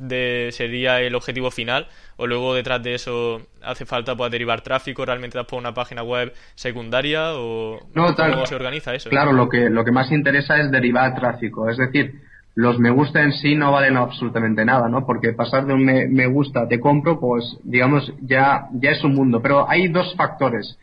de, 0.00 0.48
sería 0.52 1.00
el 1.00 1.14
objetivo 1.14 1.50
final 1.50 1.86
o 2.16 2.26
luego 2.26 2.54
detrás 2.54 2.82
de 2.82 2.94
eso 2.94 3.42
hace 3.62 3.86
falta 3.86 4.16
pues, 4.16 4.30
derivar 4.30 4.60
tráfico 4.60 5.04
realmente 5.04 5.38
das 5.38 5.46
por 5.46 5.58
una 5.58 5.74
página 5.74 6.02
web 6.02 6.32
secundaria 6.54 7.34
o 7.34 7.80
cómo 7.94 8.46
se 8.46 8.54
organiza 8.54 8.94
eso 8.94 9.10
claro 9.10 9.32
lo 9.32 9.48
que 9.48 9.70
lo 9.70 9.84
que 9.84 9.92
más 9.92 10.10
interesa 10.10 10.58
es 10.58 10.70
derivar 10.70 11.14
tráfico 11.14 11.68
es 11.68 11.76
decir 11.76 12.14
los 12.56 12.78
me 12.78 12.90
gusta 12.90 13.22
en 13.22 13.32
sí 13.32 13.54
no 13.54 13.70
valen 13.70 13.98
absolutamente 13.98 14.64
nada 14.64 14.88
no 14.88 15.04
porque 15.04 15.34
pasar 15.34 15.66
de 15.66 15.74
un 15.74 15.84
me, 15.84 16.26
gusta 16.26 16.66
te 16.66 16.80
compro 16.80 17.20
pues 17.20 17.58
digamos 17.62 18.12
ya 18.22 18.68
ya 18.72 18.90
es 18.90 19.04
un 19.04 19.14
mundo. 19.14 19.40
Pero 19.42 19.68
hay 19.68 19.88
dos 19.88 20.14
factores. 20.16 20.78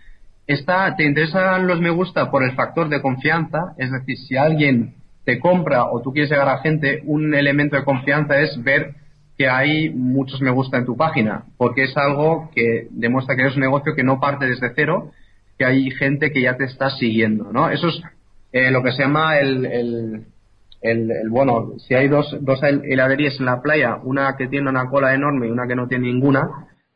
Está, 0.45 0.95
te 0.95 1.03
interesan 1.03 1.67
los 1.67 1.79
me 1.79 1.89
gusta 1.89 2.29
por 2.29 2.43
el 2.43 2.53
factor 2.53 2.89
de 2.89 3.01
confianza 3.01 3.73
es 3.77 3.91
decir 3.91 4.17
si 4.17 4.37
alguien 4.37 4.95
te 5.25 5.39
compra 5.39 5.85
o 5.85 6.01
tú 6.01 6.11
quieres 6.11 6.29
llegar 6.29 6.49
a 6.49 6.59
gente, 6.59 7.01
un 7.05 7.33
elemento 7.33 7.75
de 7.75 7.83
confianza 7.83 8.39
es 8.39 8.61
ver 8.63 8.95
que 9.37 9.49
hay 9.49 9.89
muchos 9.89 10.41
me 10.41 10.51
gusta 10.51 10.77
en 10.77 10.85
tu 10.85 10.95
página, 10.95 11.45
porque 11.57 11.83
es 11.83 11.97
algo 11.97 12.51
que 12.53 12.87
demuestra 12.91 13.35
que 13.35 13.41
eres 13.41 13.55
un 13.55 13.61
negocio 13.61 13.95
que 13.95 14.03
no 14.03 14.19
parte 14.19 14.45
desde 14.45 14.73
cero, 14.75 15.11
que 15.57 15.65
hay 15.65 15.89
gente 15.91 16.31
que 16.31 16.41
ya 16.41 16.55
te 16.55 16.65
está 16.65 16.89
siguiendo, 16.91 17.51
¿no? 17.51 17.69
Eso 17.69 17.87
es 17.87 18.01
eh, 18.51 18.69
lo 18.69 18.83
que 18.83 18.91
se 18.91 19.03
llama 19.03 19.39
el, 19.39 19.65
el, 19.65 20.25
el, 20.81 21.29
bueno, 21.29 21.73
si 21.79 21.95
hay 21.95 22.07
dos, 22.07 22.35
dos 22.41 22.61
heladerías 22.61 23.39
en 23.39 23.45
la 23.45 23.61
playa, 23.61 23.97
una 24.03 24.35
que 24.37 24.47
tiene 24.47 24.69
una 24.69 24.87
cola 24.89 25.13
enorme 25.15 25.47
y 25.47 25.51
una 25.51 25.67
que 25.67 25.75
no 25.75 25.87
tiene 25.87 26.07
ninguna, 26.07 26.47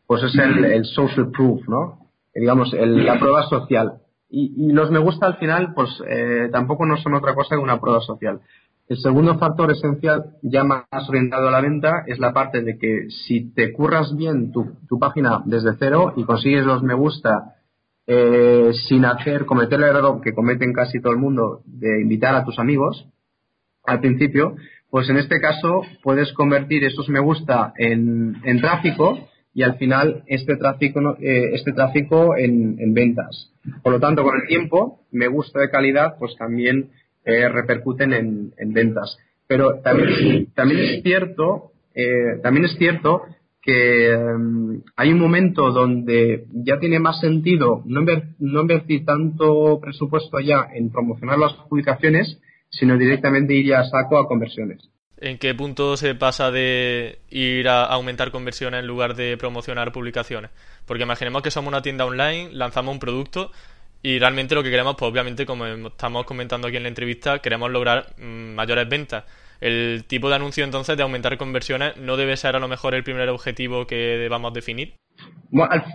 pues 0.05 0.23
es 0.23 0.35
el, 0.35 0.85
social 0.85 1.31
proof, 1.31 1.67
¿no? 1.67 1.99
digamos, 2.35 2.71
la 2.73 3.17
prueba 3.17 3.43
social. 3.43 3.93
Y, 4.29 4.71
los 4.71 4.91
me 4.91 4.99
gusta 4.99 5.25
al 5.25 5.37
final, 5.37 5.73
pues 5.73 5.89
eh, 6.07 6.49
tampoco 6.51 6.85
no 6.85 6.97
son 6.97 7.13
otra 7.13 7.33
cosa 7.33 7.55
que 7.55 7.61
una 7.61 7.79
prueba 7.79 8.01
social. 8.01 8.41
El 8.89 8.97
segundo 8.97 9.37
factor 9.37 9.71
esencial, 9.71 10.37
ya 10.41 10.63
más 10.63 10.85
orientado 11.09 11.49
a 11.49 11.51
la 11.51 11.61
venta, 11.61 12.03
es 12.07 12.19
la 12.19 12.33
parte 12.33 12.61
de 12.61 12.77
que 12.77 13.07
si 13.09 13.53
te 13.53 13.73
curras 13.73 14.15
bien 14.15 14.51
tu, 14.51 14.99
página 14.99 15.41
desde 15.45 15.75
cero 15.77 16.13
y 16.15 16.23
consigues 16.23 16.65
los 16.65 16.83
me 16.83 16.93
gusta 16.93 17.55
eh, 18.05 18.71
sin 18.87 19.03
hacer, 19.03 19.45
cometer 19.45 19.79
el 19.79 19.89
error 19.89 20.21
que 20.21 20.33
cometen 20.33 20.71
casi 20.71 21.01
todo 21.01 21.11
el 21.11 21.19
mundo 21.19 21.61
de 21.65 22.01
invitar 22.01 22.33
a 22.35 22.45
tus 22.45 22.57
amigos 22.59 23.07
al 23.83 23.99
principio, 23.99 24.55
pues 24.89 25.09
en 25.09 25.17
este 25.17 25.39
caso 25.39 25.81
puedes 26.03 26.31
convertir 26.33 26.83
esos 26.83 27.09
me 27.09 27.19
gusta 27.19 27.73
en, 27.77 28.41
tráfico 28.61 29.17
y 29.57 29.63
al 29.63 29.75
final 29.79 30.21
este 30.27 30.55
tráfico, 30.55 31.17
eh, 31.19 31.55
este 31.55 31.73
tráfico 31.73 32.37
en, 32.37 32.75
en, 32.77 32.93
ventas. 32.93 33.51
Por 33.81 33.91
lo 33.91 33.99
tanto, 33.99 34.21
con 34.21 34.39
el 34.39 34.47
tiempo, 34.47 34.99
me 35.11 35.27
gusta 35.27 35.59
de 35.59 35.71
calidad, 35.71 36.15
pues 36.19 36.35
también 36.37 36.91
eh, 37.25 37.49
repercuten 37.49 38.13
en, 38.13 38.53
ventas. 38.71 39.17
Pero 39.47 39.79
también, 39.81 40.79
es 40.79 41.01
cierto, 41.01 41.71
eh, 41.95 42.37
también 42.43 42.65
es 42.65 42.75
cierto 42.77 43.23
que 43.59 44.15
mm, 44.15 44.75
hay 44.95 45.11
un 45.11 45.19
momento 45.19 45.71
donde 45.71 46.45
ya 46.53 46.77
tiene 46.77 46.99
más 46.99 47.19
sentido 47.19 47.81
no, 47.85 48.05
no 48.37 48.61
invertir 48.61 49.05
tanto 49.05 49.79
presupuesto 49.81 50.39
ya 50.39 50.67
en 50.71 50.91
promocionar 50.91 51.39
las 51.39 51.53
publicaciones, 51.67 52.39
sino 52.69 52.95
directamente 52.95 53.55
ir 53.55 53.65
ya 53.65 53.79
a 53.79 53.85
saco 53.85 54.19
a 54.19 54.27
conversiones. 54.27 54.87
¿En 55.19 55.39
qué 55.39 55.55
punto 55.55 55.97
se 55.97 56.13
pasa 56.13 56.51
de 56.51 57.19
ir 57.29 57.67
a 57.69 57.85
aumentar 57.85 58.29
conversiones 58.31 58.81
en 58.81 58.87
lugar 58.87 59.15
de 59.15 59.35
promocionar 59.37 59.91
publicaciones? 59.91 60.51
Porque 60.85 61.03
imaginemos 61.03 61.41
que 61.41 61.49
somos 61.49 61.69
una 61.69 61.81
tienda 61.81 62.05
online, 62.05 62.49
lanzamos 62.53 62.93
un 62.93 62.99
producto 62.99 63.51
y 64.03 64.19
realmente 64.19 64.53
lo 64.53 64.61
que 64.61 64.69
queremos, 64.69 64.95
pues 64.95 65.11
obviamente, 65.11 65.45
como 65.45 65.65
estamos 65.65 66.25
comentando 66.25 66.67
aquí 66.67 66.77
en 66.77 66.83
la 66.83 66.89
entrevista, 66.89 67.39
queremos 67.39 67.71
lograr 67.71 68.13
mm, 68.17 68.53
mayores 68.53 68.87
ventas. 68.87 69.23
El 69.59 70.05
tipo 70.07 70.29
de 70.29 70.35
anuncio 70.35 70.63
entonces 70.63 70.95
de 70.95 71.01
aumentar 71.01 71.35
conversiones 71.37 71.97
no 71.97 72.15
debe 72.15 72.37
ser 72.37 72.55
a 72.55 72.59
lo 72.59 72.67
mejor 72.67 72.93
el 72.93 73.03
primer 73.03 73.27
objetivo 73.29 73.87
que 73.87 73.95
debamos 73.95 74.53
definir. 74.53 74.93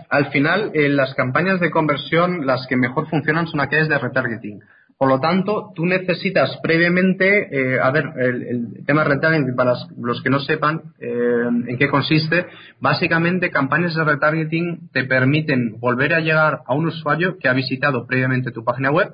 Al, 0.09 0.31
final, 0.31 0.71
eh, 0.73 0.89
las 0.89 1.13
campañas 1.13 1.61
de 1.61 1.71
conversión, 1.71 2.45
las 2.45 2.67
que 2.67 2.75
mejor 2.75 3.09
funcionan 3.09 3.47
son 3.47 3.61
aquellas 3.61 3.87
de 3.87 3.97
retargeting. 3.97 4.59
Por 5.03 5.09
lo 5.11 5.19
tanto, 5.19 5.73
tú 5.75 5.85
necesitas 5.85 6.57
previamente, 6.63 7.49
eh, 7.51 7.77
a 7.77 7.91
ver, 7.91 8.05
el, 8.15 8.85
tema 8.85 9.03
de 9.03 9.09
retargeting, 9.09 9.53
para 9.53 9.73
los 9.97 10.23
que 10.23 10.29
no 10.29 10.39
sepan 10.39 10.81
eh, 10.97 11.43
en 11.67 11.77
qué 11.77 11.89
consiste, 11.89 12.45
básicamente 12.79 13.51
campañas 13.51 13.95
de 13.95 14.05
retargeting 14.05 14.91
te 14.93 15.03
permiten 15.03 15.77
volver 15.81 16.13
a 16.13 16.21
llegar 16.21 16.61
a 16.65 16.73
un 16.73 16.85
usuario 16.85 17.37
que 17.37 17.49
ha 17.49 17.53
visitado 17.53 18.07
previamente 18.07 18.53
tu 18.53 18.63
página 18.63 18.91
web, 18.91 19.09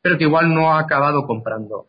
pero 0.00 0.16
que 0.16 0.24
igual 0.24 0.54
no 0.54 0.72
ha 0.72 0.78
acabado 0.78 1.26
comprando. 1.26 1.88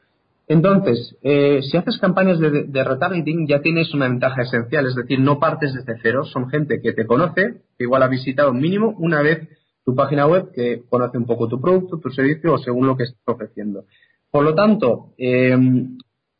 Entonces, 0.50 1.16
eh, 1.24 1.62
si 1.62 1.78
haces 1.78 1.98
campañas 1.98 2.38
de, 2.40 2.64
de, 2.64 2.84
retargeting 2.84 3.48
ya 3.48 3.62
tienes 3.62 3.94
una 3.94 4.10
ventaja 4.10 4.42
esencial, 4.42 4.86
es 4.86 4.96
decir, 4.96 5.22
no 5.22 5.40
partes 5.40 5.74
desde 5.74 5.98
cero, 6.02 6.26
son 6.26 6.50
gente 6.50 6.82
que 6.82 6.92
te 6.92 7.06
conoce, 7.06 7.62
que 7.78 7.86
igual 7.86 8.04
ha 8.04 8.10
visitado 8.10 8.52
mínimo 8.52 8.94
una 8.98 9.22
vez 9.22 9.48
tu 9.86 9.96
página 9.96 10.26
web 10.26 10.52
que 10.54 10.82
conoce 10.90 11.18
un 11.18 11.26
poco 11.26 11.48
tu 11.48 11.62
producto, 11.62 12.00
tu 12.00 12.10
servicio 12.10 12.54
o 12.54 12.58
según 12.58 12.88
lo 12.88 12.98
que 12.98 13.04
estés 13.04 13.22
ofreciendo. 13.26 13.86
Por 14.32 14.44
lo 14.44 14.56
tanto, 14.56 15.14
eh, 15.18 15.56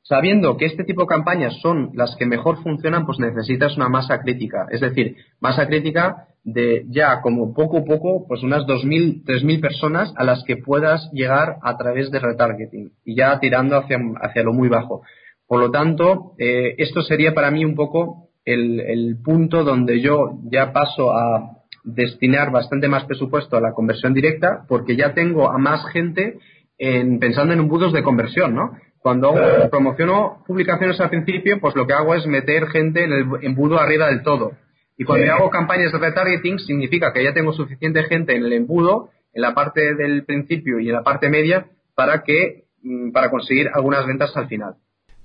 sabiendo 0.02 0.58
que 0.58 0.66
este 0.66 0.84
tipo 0.84 1.02
de 1.02 1.08
campañas 1.08 1.60
son 1.62 1.92
las 1.94 2.16
que 2.16 2.26
mejor 2.26 2.62
funcionan, 2.64 3.06
pues 3.06 3.20
necesitas 3.20 3.78
una 3.78 3.88
masa 3.88 4.20
crítica. 4.20 4.68
Es 4.72 4.82
decir, 4.82 5.16
masa 5.40 5.68
crítica 5.68 6.28
de 6.44 6.86
ya 6.90 7.22
como 7.22 7.54
poco 7.54 7.80
a 7.80 7.84
poco, 7.86 8.28
pues 8.28 8.44
unas 8.44 8.64
2.000, 8.64 9.24
3.000 9.24 9.62
personas 9.62 10.14
a 10.16 10.24
las 10.24 10.44
que 10.44 10.58
puedas 10.58 11.10
llegar 11.12 11.58
a 11.62 11.78
través 11.78 12.12
de 12.12 12.20
retargeting 12.20 12.92
y 13.04 13.16
ya 13.16 13.40
tirando 13.40 13.78
hacia, 13.78 13.98
hacia 14.22 14.44
lo 14.44 14.54
muy 14.54 14.70
bajo. 14.70 15.02
Por 15.48 15.60
lo 15.60 15.72
tanto, 15.72 16.34
eh, 16.40 16.76
esto 16.78 17.02
sería 17.02 17.34
para 17.34 17.52
mí 17.52 17.66
un 17.66 17.76
poco 17.76 18.30
el, 18.46 18.80
el 18.80 19.18
punto 19.24 19.64
donde 19.64 20.02
yo 20.02 20.40
ya 20.52 20.72
paso 20.72 21.12
a, 21.12 21.65
destinar 21.86 22.52
bastante 22.52 22.88
más 22.88 23.06
presupuesto 23.06 23.56
a 23.56 23.62
la 23.62 23.74
conversión 23.74 24.14
directa 24.14 24.66
porque 24.68 24.96
ya 24.96 25.14
tengo 25.14 25.52
a 25.52 25.58
más 25.58 25.86
gente 25.92 26.40
en, 26.78 27.20
pensando 27.20 27.54
en 27.54 27.60
embudos 27.60 27.94
de 27.94 28.04
conversión, 28.04 28.56
¿no? 28.56 28.78
Cuando 29.00 29.36
promociono 29.70 30.44
publicaciones 30.48 31.00
al 31.00 31.12
principio, 31.12 31.60
pues 31.62 31.76
lo 31.76 31.86
que 31.86 31.94
hago 31.94 32.16
es 32.16 32.26
meter 32.26 32.66
gente 32.68 33.04
en 33.04 33.14
el 33.14 33.26
embudo 33.44 33.80
arriba 33.80 34.08
del 34.08 34.24
todo. 34.24 34.54
Y 34.98 35.04
cuando 35.04 35.32
hago 35.32 35.52
campañas 35.52 35.92
de 35.92 36.00
retargeting, 36.00 36.58
significa 36.58 37.14
que 37.14 37.24
ya 37.24 37.32
tengo 37.32 37.54
suficiente 37.54 38.04
gente 38.06 38.36
en 38.36 38.44
el 38.44 38.54
embudo, 38.54 39.10
en 39.32 39.44
la 39.44 39.54
parte 39.54 39.94
del 39.94 40.26
principio 40.26 40.80
y 40.80 40.88
en 40.88 40.96
la 40.96 41.04
parte 41.04 41.30
media, 41.30 41.68
para 41.94 42.24
que, 42.24 42.64
mm, 42.82 43.12
para 43.12 43.30
conseguir 43.30 43.70
algunas 43.74 44.08
ventas 44.08 44.36
al 44.36 44.48
final. 44.48 44.76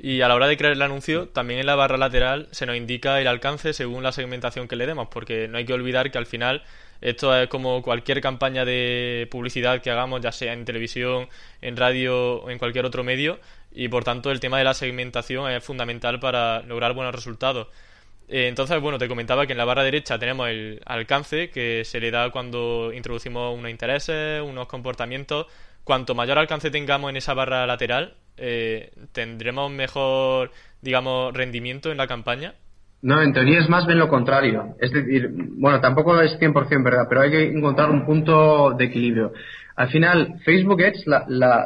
Y 0.02 0.23
a 0.23 0.28
la 0.28 0.35
hora 0.35 0.47
de 0.47 0.57
crear 0.57 0.73
el 0.73 0.80
anuncio, 0.80 1.28
también 1.28 1.61
en 1.61 1.66
la 1.66 1.75
barra 1.75 1.99
lateral 1.99 2.49
se 2.52 2.64
nos 2.64 2.75
indica 2.75 3.21
el 3.21 3.26
alcance 3.26 3.75
según 3.75 4.02
la 4.02 4.12
segmentación 4.12 4.66
que 4.66 4.75
le 4.75 4.87
demos, 4.87 5.09
porque 5.09 5.47
no 5.47 5.59
hay 5.59 5.66
que 5.66 5.75
olvidar 5.75 6.11
que 6.11 6.16
al 6.16 6.25
final 6.25 6.62
esto 7.02 7.37
es 7.37 7.49
como 7.49 7.83
cualquier 7.83 8.23
campaña 8.23 8.64
de 8.64 9.28
publicidad 9.30 9.83
que 9.83 9.90
hagamos, 9.90 10.23
ya 10.23 10.33
sea 10.33 10.54
en 10.54 10.64
televisión, 10.64 11.28
en 11.61 11.76
radio 11.76 12.37
o 12.40 12.49
en 12.50 12.59
cualquier 12.59 12.87
otro 12.87 13.04
medio, 13.04 13.40
y 13.73 13.88
por 13.88 14.02
tanto 14.02 14.30
el 14.30 14.40
tema 14.40 14.57
de 14.57 14.64
la 14.64 14.73
segmentación 14.73 15.50
es 15.50 15.62
fundamental 15.62 16.19
para 16.19 16.62
lograr 16.62 16.95
buenos 16.95 17.14
resultados. 17.14 17.69
Eh, 18.26 18.49
entonces, 18.49 18.80
bueno, 18.80 18.97
te 18.97 19.07
comentaba 19.07 19.47
que 19.47 19.52
en 19.52 19.59
la 19.59 19.66
barra 19.66 19.83
derecha 19.83 20.19
tenemos 20.19 20.49
el 20.49 20.80
alcance 20.87 21.50
que 21.50 21.85
se 21.85 22.00
le 22.00 22.11
da 22.11 22.30
cuando 22.30 22.90
introducimos 22.95 23.54
unos 23.59 23.71
intereses, 23.71 24.40
unos 24.40 24.66
comportamientos. 24.66 25.47
Cuanto 25.85 26.14
mayor 26.14 26.38
alcance 26.38 26.71
tengamos 26.71 27.11
en 27.11 27.16
esa 27.16 27.35
barra 27.35 27.66
lateral, 27.66 28.14
eh, 28.40 28.90
¿tendremos 29.12 29.70
mejor, 29.70 30.50
digamos, 30.80 31.35
rendimiento 31.35 31.90
en 31.90 31.99
la 31.99 32.06
campaña? 32.06 32.54
No, 33.02 33.23
en 33.23 33.32
teoría 33.32 33.61
es 33.61 33.68
más 33.68 33.87
bien 33.87 33.99
lo 33.99 34.09
contrario. 34.09 34.75
Es 34.80 34.92
decir, 34.92 35.30
bueno, 35.32 35.80
tampoco 35.80 36.20
es 36.20 36.38
100% 36.38 36.85
verdad, 36.85 37.06
pero 37.09 37.23
hay 37.23 37.30
que 37.30 37.49
encontrar 37.49 37.90
un 37.90 38.04
punto 38.04 38.73
de 38.76 38.85
equilibrio. 38.85 39.32
Al 39.76 39.88
final, 39.88 40.40
Facebook 40.44 40.82
Ads, 40.82 41.06
la, 41.06 41.25
la, 41.28 41.64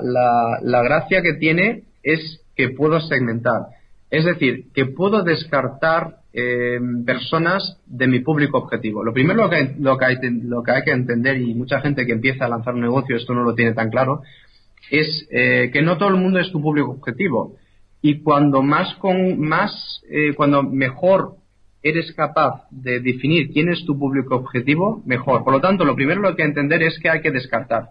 la, 0.63 0.83
gracia 0.83 1.23
que 1.23 1.35
tiene 1.35 1.83
es 2.03 2.41
que 2.55 2.69
puedo 2.69 3.01
segmentar. 3.01 3.63
Es 4.11 4.25
decir, 4.25 4.67
que 4.73 4.87
puedo 4.87 5.25
descartar 5.25 6.19
eh, 6.33 6.79
personas 7.05 7.79
de 7.87 8.07
mi 8.07 8.21
público 8.21 8.59
objetivo. 8.59 9.03
Lo 9.03 9.13
primero 9.13 9.45
lo 9.45 9.51
que, 9.51 9.75
lo 9.79 9.99
que 9.99 10.05
hay 10.05 10.85
que 10.85 10.93
entender, 10.93 11.41
y 11.41 11.55
mucha 11.55 11.81
gente 11.81 12.07
que 12.07 12.13
empieza 12.13 12.45
a 12.45 12.49
lanzar 12.49 12.75
un 12.75 12.83
negocio 12.83 13.17
esto 13.17 13.35
no 13.35 13.43
lo 13.43 13.57
tiene 13.57 13.73
tan 13.73 13.91
claro, 13.91 14.23
es 14.91 15.27
eh, 15.31 15.71
que 15.73 15.83
no 15.83 15.97
todo 15.99 16.11
el 16.11 16.17
mundo 16.17 16.39
es 16.39 16.51
tu 16.51 16.61
público 16.61 16.91
objetivo. 16.91 17.57
Y 18.03 18.21
cuando 18.21 18.63
más 18.63 18.95
con 18.97 19.41
más, 19.41 20.03
eh, 20.11 20.35
cuando 20.35 20.63
mejor 20.63 21.37
eres 21.83 22.13
capaz 22.13 22.67
de 22.71 23.01
definir 23.01 23.51
quién 23.51 23.69
es 23.69 23.85
tu 23.85 23.99
público 23.99 24.35
objetivo, 24.37 25.03
mejor. 25.05 25.45
Por 25.45 25.53
lo 25.53 25.61
tanto, 25.61 25.85
lo 25.85 25.95
primero 25.95 26.21
lo 26.21 26.35
que 26.35 26.43
hay 26.43 26.49
que 26.49 26.61
entender 26.61 26.83
es 26.83 26.99
que 26.99 27.11
hay 27.11 27.21
que 27.21 27.31
descartar. 27.31 27.89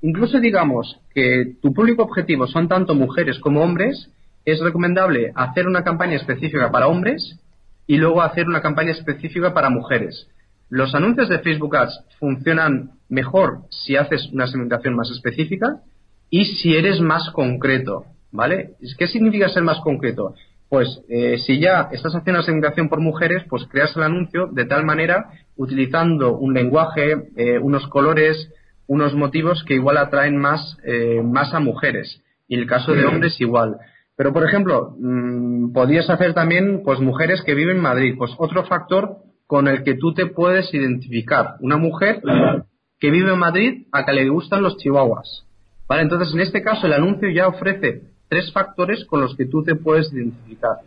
Incluso 0.00 0.40
digamos 0.40 1.00
que 1.14 1.54
tu 1.62 1.72
público 1.72 2.02
objetivo 2.02 2.46
son 2.46 2.68
tanto 2.68 2.94
mujeres 2.94 3.38
como 3.38 3.62
hombres, 3.62 4.10
es 4.44 4.60
recomendable 4.60 5.32
hacer 5.34 5.66
una 5.66 5.84
campaña 5.84 6.16
específica 6.16 6.70
para 6.70 6.88
hombres 6.88 7.38
y 7.86 7.96
luego 7.96 8.22
hacer 8.22 8.46
una 8.46 8.60
campaña 8.60 8.92
específica 8.92 9.54
para 9.54 9.70
mujeres. 9.70 10.28
Los 10.68 10.94
anuncios 10.94 11.28
de 11.28 11.38
Facebook 11.38 11.76
Ads 11.76 12.00
funcionan 12.18 12.92
mejor 13.08 13.60
si 13.70 13.96
haces 13.96 14.30
una 14.32 14.46
segmentación 14.46 14.94
más 14.94 15.10
específica 15.10 15.80
y 16.36 16.46
si 16.46 16.74
eres 16.74 17.00
más 17.00 17.30
concreto, 17.30 18.06
¿vale? 18.32 18.70
¿Qué 18.98 19.06
significa 19.06 19.48
ser 19.50 19.62
más 19.62 19.78
concreto? 19.78 20.34
Pues 20.68 20.88
eh, 21.08 21.38
si 21.46 21.60
ya 21.60 21.90
estás 21.92 22.12
haciendo 22.12 22.40
una 22.40 22.42
segmentación 22.42 22.88
por 22.88 22.98
mujeres, 23.00 23.44
pues 23.48 23.64
creas 23.70 23.96
el 23.96 24.02
anuncio 24.02 24.48
de 24.50 24.64
tal 24.64 24.84
manera, 24.84 25.26
utilizando 25.54 26.36
un 26.36 26.52
lenguaje, 26.52 27.28
eh, 27.36 27.60
unos 27.60 27.86
colores, 27.86 28.52
unos 28.88 29.14
motivos 29.14 29.62
que 29.62 29.74
igual 29.74 29.96
atraen 29.96 30.36
más, 30.36 30.76
eh, 30.84 31.22
más 31.22 31.54
a 31.54 31.60
mujeres. 31.60 32.20
Y 32.48 32.58
el 32.58 32.66
caso 32.66 32.94
de 32.94 33.04
hombres 33.04 33.40
igual. 33.40 33.76
Pero, 34.16 34.32
por 34.32 34.44
ejemplo, 34.44 34.96
mmm, 34.98 35.72
podrías 35.72 36.10
hacer 36.10 36.34
también, 36.34 36.82
pues, 36.84 36.98
mujeres 36.98 37.42
que 37.42 37.54
viven 37.54 37.76
en 37.76 37.82
Madrid. 37.82 38.16
Pues 38.18 38.32
otro 38.38 38.64
factor 38.64 39.18
con 39.46 39.68
el 39.68 39.84
que 39.84 39.94
tú 39.94 40.12
te 40.14 40.26
puedes 40.26 40.74
identificar. 40.74 41.54
Una 41.60 41.76
mujer 41.76 42.20
que 42.98 43.12
vive 43.12 43.32
en 43.32 43.38
Madrid 43.38 43.86
a 43.92 44.04
que 44.04 44.12
le 44.12 44.28
gustan 44.28 44.64
los 44.64 44.76
chihuahuas. 44.78 45.44
Vale, 45.88 46.02
entonces 46.02 46.34
en 46.34 46.40
este 46.40 46.62
caso 46.62 46.86
el 46.86 46.94
anuncio 46.94 47.28
ya 47.30 47.46
ofrece 47.46 48.02
tres 48.28 48.52
factores 48.52 49.04
con 49.04 49.20
los 49.20 49.36
que 49.36 49.46
tú 49.46 49.62
te 49.62 49.74
puedes 49.74 50.12
identificar. 50.12 50.78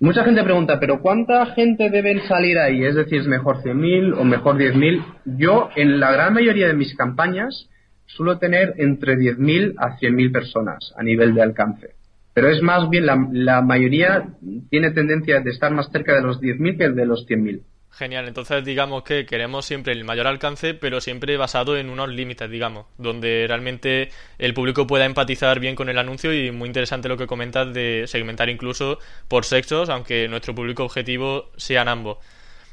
Mucha 0.00 0.24
gente 0.24 0.42
pregunta, 0.42 0.78
¿pero 0.80 1.00
cuánta 1.00 1.46
gente 1.54 1.88
deben 1.88 2.20
salir 2.28 2.58
ahí? 2.58 2.84
Es 2.84 2.94
decir, 2.94 3.20
¿es 3.20 3.26
mejor 3.26 3.62
100.000 3.62 4.18
o 4.18 4.24
mejor 4.24 4.56
10.000? 4.56 5.04
Yo, 5.38 5.70
en 5.76 6.00
la 6.00 6.12
gran 6.12 6.34
mayoría 6.34 6.66
de 6.66 6.74
mis 6.74 6.94
campañas, 6.96 7.68
suelo 8.06 8.38
tener 8.38 8.74
entre 8.78 9.16
10.000 9.16 9.74
a 9.78 9.96
100.000 9.98 10.32
personas 10.32 10.92
a 10.96 11.02
nivel 11.02 11.34
de 11.34 11.42
alcance. 11.42 11.90
Pero 12.34 12.48
es 12.48 12.60
más 12.60 12.90
bien, 12.90 13.06
la, 13.06 13.28
la 13.32 13.62
mayoría 13.62 14.28
tiene 14.68 14.90
tendencia 14.90 15.40
de 15.40 15.50
estar 15.50 15.72
más 15.72 15.88
cerca 15.90 16.14
de 16.14 16.22
los 16.22 16.40
10.000 16.40 16.76
que 16.76 16.90
de 16.90 17.06
los 17.06 17.26
100.000. 17.28 17.62
Genial, 17.96 18.26
entonces 18.26 18.64
digamos 18.64 19.04
que 19.04 19.24
queremos 19.24 19.64
siempre 19.64 19.92
el 19.92 20.02
mayor 20.02 20.26
alcance, 20.26 20.74
pero 20.74 21.00
siempre 21.00 21.36
basado 21.36 21.76
en 21.76 21.90
unos 21.90 22.08
límites, 22.08 22.50
digamos, 22.50 22.86
donde 22.98 23.44
realmente 23.46 24.10
el 24.36 24.52
público 24.52 24.84
pueda 24.84 25.04
empatizar 25.04 25.60
bien 25.60 25.76
con 25.76 25.88
el 25.88 25.98
anuncio 25.98 26.34
y 26.34 26.50
muy 26.50 26.66
interesante 26.66 27.08
lo 27.08 27.16
que 27.16 27.28
comentas 27.28 27.72
de 27.72 28.04
segmentar 28.08 28.48
incluso 28.50 28.98
por 29.28 29.44
sexos, 29.44 29.90
aunque 29.90 30.26
nuestro 30.26 30.56
público 30.56 30.82
objetivo 30.82 31.52
sean 31.56 31.86
ambos. 31.86 32.18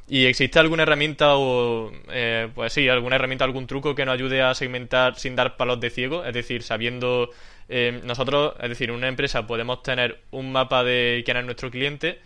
¿Y 0.08 0.26
existe 0.26 0.58
alguna 0.58 0.84
herramienta 0.84 1.36
o, 1.36 1.92
eh, 2.10 2.50
pues 2.56 2.74
sí, 2.74 2.90
alguna 2.90 3.16
herramienta, 3.18 3.46
algún 3.46 3.68
truco 3.68 3.94
que 3.94 4.06
nos 4.06 4.16
ayude 4.16 4.42
a 4.42 4.56
segmentar 4.56 5.20
sin 5.20 5.36
dar 5.36 5.56
palos 5.56 5.80
de 5.80 5.92
ciego? 5.92 6.26
Es 6.26 6.34
decir, 6.34 6.64
sabiendo 6.64 7.30
eh, 7.70 8.02
nosotros, 8.04 8.56
es 8.60 8.70
decir, 8.70 8.92
una 8.92 9.08
empresa 9.08 9.46
podemos 9.46 9.84
tener 9.84 10.22
un 10.32 10.52
mapa 10.52 10.84
de 10.84 11.22
quién 11.24 11.38
es 11.38 11.46
nuestro 11.46 11.70
cliente, 11.70 12.20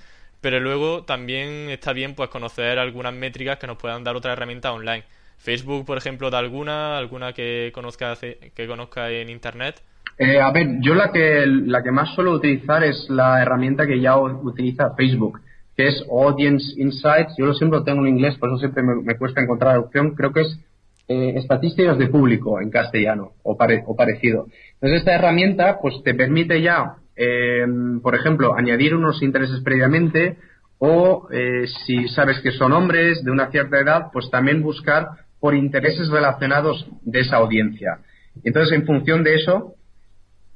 pero 0.45 0.59
luego 0.59 1.01
también 1.05 1.71
está 1.71 1.91
bien 1.91 2.13
pues 2.13 2.29
conocer 2.29 2.77
algunas 2.77 3.15
métricas 3.15 3.57
que 3.57 3.65
nos 3.65 3.77
puedan 3.77 4.03
dar 4.03 4.15
otra 4.15 4.33
herramienta 4.33 4.71
online. 4.71 5.03
Facebook, 5.39 5.87
por 5.87 5.97
ejemplo, 5.97 6.29
da 6.29 6.37
alguna, 6.37 6.99
alguna 6.99 7.33
que 7.33 7.71
conozca 7.73 8.15
que 8.15 8.67
conozca 8.67 9.09
en 9.09 9.31
internet. 9.31 9.81
Eh, 10.19 10.39
a 10.39 10.51
ver, 10.51 10.67
yo 10.81 10.93
la 10.93 11.11
que 11.11 11.47
la 11.47 11.81
que 11.81 11.89
más 11.89 12.13
suelo 12.13 12.33
utilizar 12.33 12.83
es 12.83 13.09
la 13.09 13.41
herramienta 13.41 13.87
que 13.87 13.99
ya 13.99 14.19
utiliza 14.19 14.93
Facebook, 14.93 15.41
que 15.75 15.87
es 15.87 16.05
Audience 16.11 16.79
Insights. 16.79 17.33
Yo 17.39 17.47
lo 17.47 17.55
siempre 17.55 17.79
lo 17.79 17.83
tengo 17.83 18.05
en 18.05 18.09
inglés, 18.09 18.37
por 18.37 18.49
eso 18.49 18.59
siempre 18.59 18.83
me, 18.83 19.17
cuesta 19.17 19.41
encontrar 19.41 19.73
la 19.73 19.79
opción. 19.79 20.13
Creo 20.13 20.31
que 20.31 20.41
es 20.41 20.59
eh, 21.07 21.33
estadísticas 21.37 21.97
de 21.97 22.07
público 22.07 22.61
en 22.61 22.69
castellano 22.69 23.31
o, 23.41 23.53
o 23.53 23.95
parecido. 23.95 24.45
Entonces 24.75 24.99
esta 24.99 25.15
herramienta 25.15 25.79
pues 25.81 26.03
te 26.03 26.13
permite 26.13 26.61
ya 26.61 26.97
eh, 27.15 27.65
por 28.01 28.15
ejemplo, 28.15 28.55
añadir 28.55 28.95
unos 28.95 29.21
intereses 29.21 29.61
previamente 29.61 30.37
o 30.77 31.27
eh, 31.31 31.65
si 31.85 32.07
sabes 32.09 32.39
que 32.41 32.51
son 32.51 32.73
hombres 32.73 33.23
de 33.23 33.31
una 33.31 33.49
cierta 33.49 33.79
edad, 33.79 34.07
pues 34.11 34.29
también 34.29 34.61
buscar 34.61 35.07
por 35.39 35.55
intereses 35.55 36.09
relacionados 36.09 36.87
de 37.03 37.21
esa 37.21 37.37
audiencia. 37.37 37.99
Entonces, 38.43 38.73
en 38.73 38.85
función 38.85 39.23
de 39.23 39.35
eso, 39.35 39.75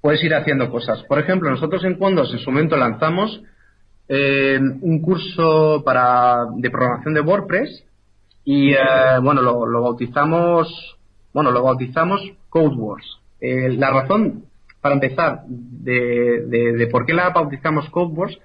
puedes 0.02 0.24
ir 0.24 0.34
haciendo 0.36 0.70
cosas. 0.70 1.04
Por 1.04 1.20
ejemplo, 1.20 1.50
nosotros 1.50 1.84
en 1.86 1.98
Condos 1.98 2.34
en 2.34 2.40
su 2.40 2.52
momento 2.52 2.76
lanzamos 2.76 3.42
eh, 4.10 4.60
un 4.60 5.02
curso 5.02 5.84
para, 5.86 6.48
de 6.58 6.70
programación 6.70 7.14
de 7.14 7.22
WordPress 7.22 7.86
y, 8.44 8.74
bueno, 9.22 9.42
lo, 9.42 9.82
bautizamos, 9.82 10.98
bueno, 11.34 11.52
lo 11.52 11.64
bautizamos 11.64 12.22
Code 12.50 12.76
Wars. 12.76 13.20
la 13.40 13.92
razón 13.92 14.49
para 14.82 14.96
empezar, 14.96 15.42
de, 15.48 16.88
por 16.92 17.06
qué 17.06 17.14
la 17.14 17.30
bautizamos 17.30 17.90
Code 17.90 18.38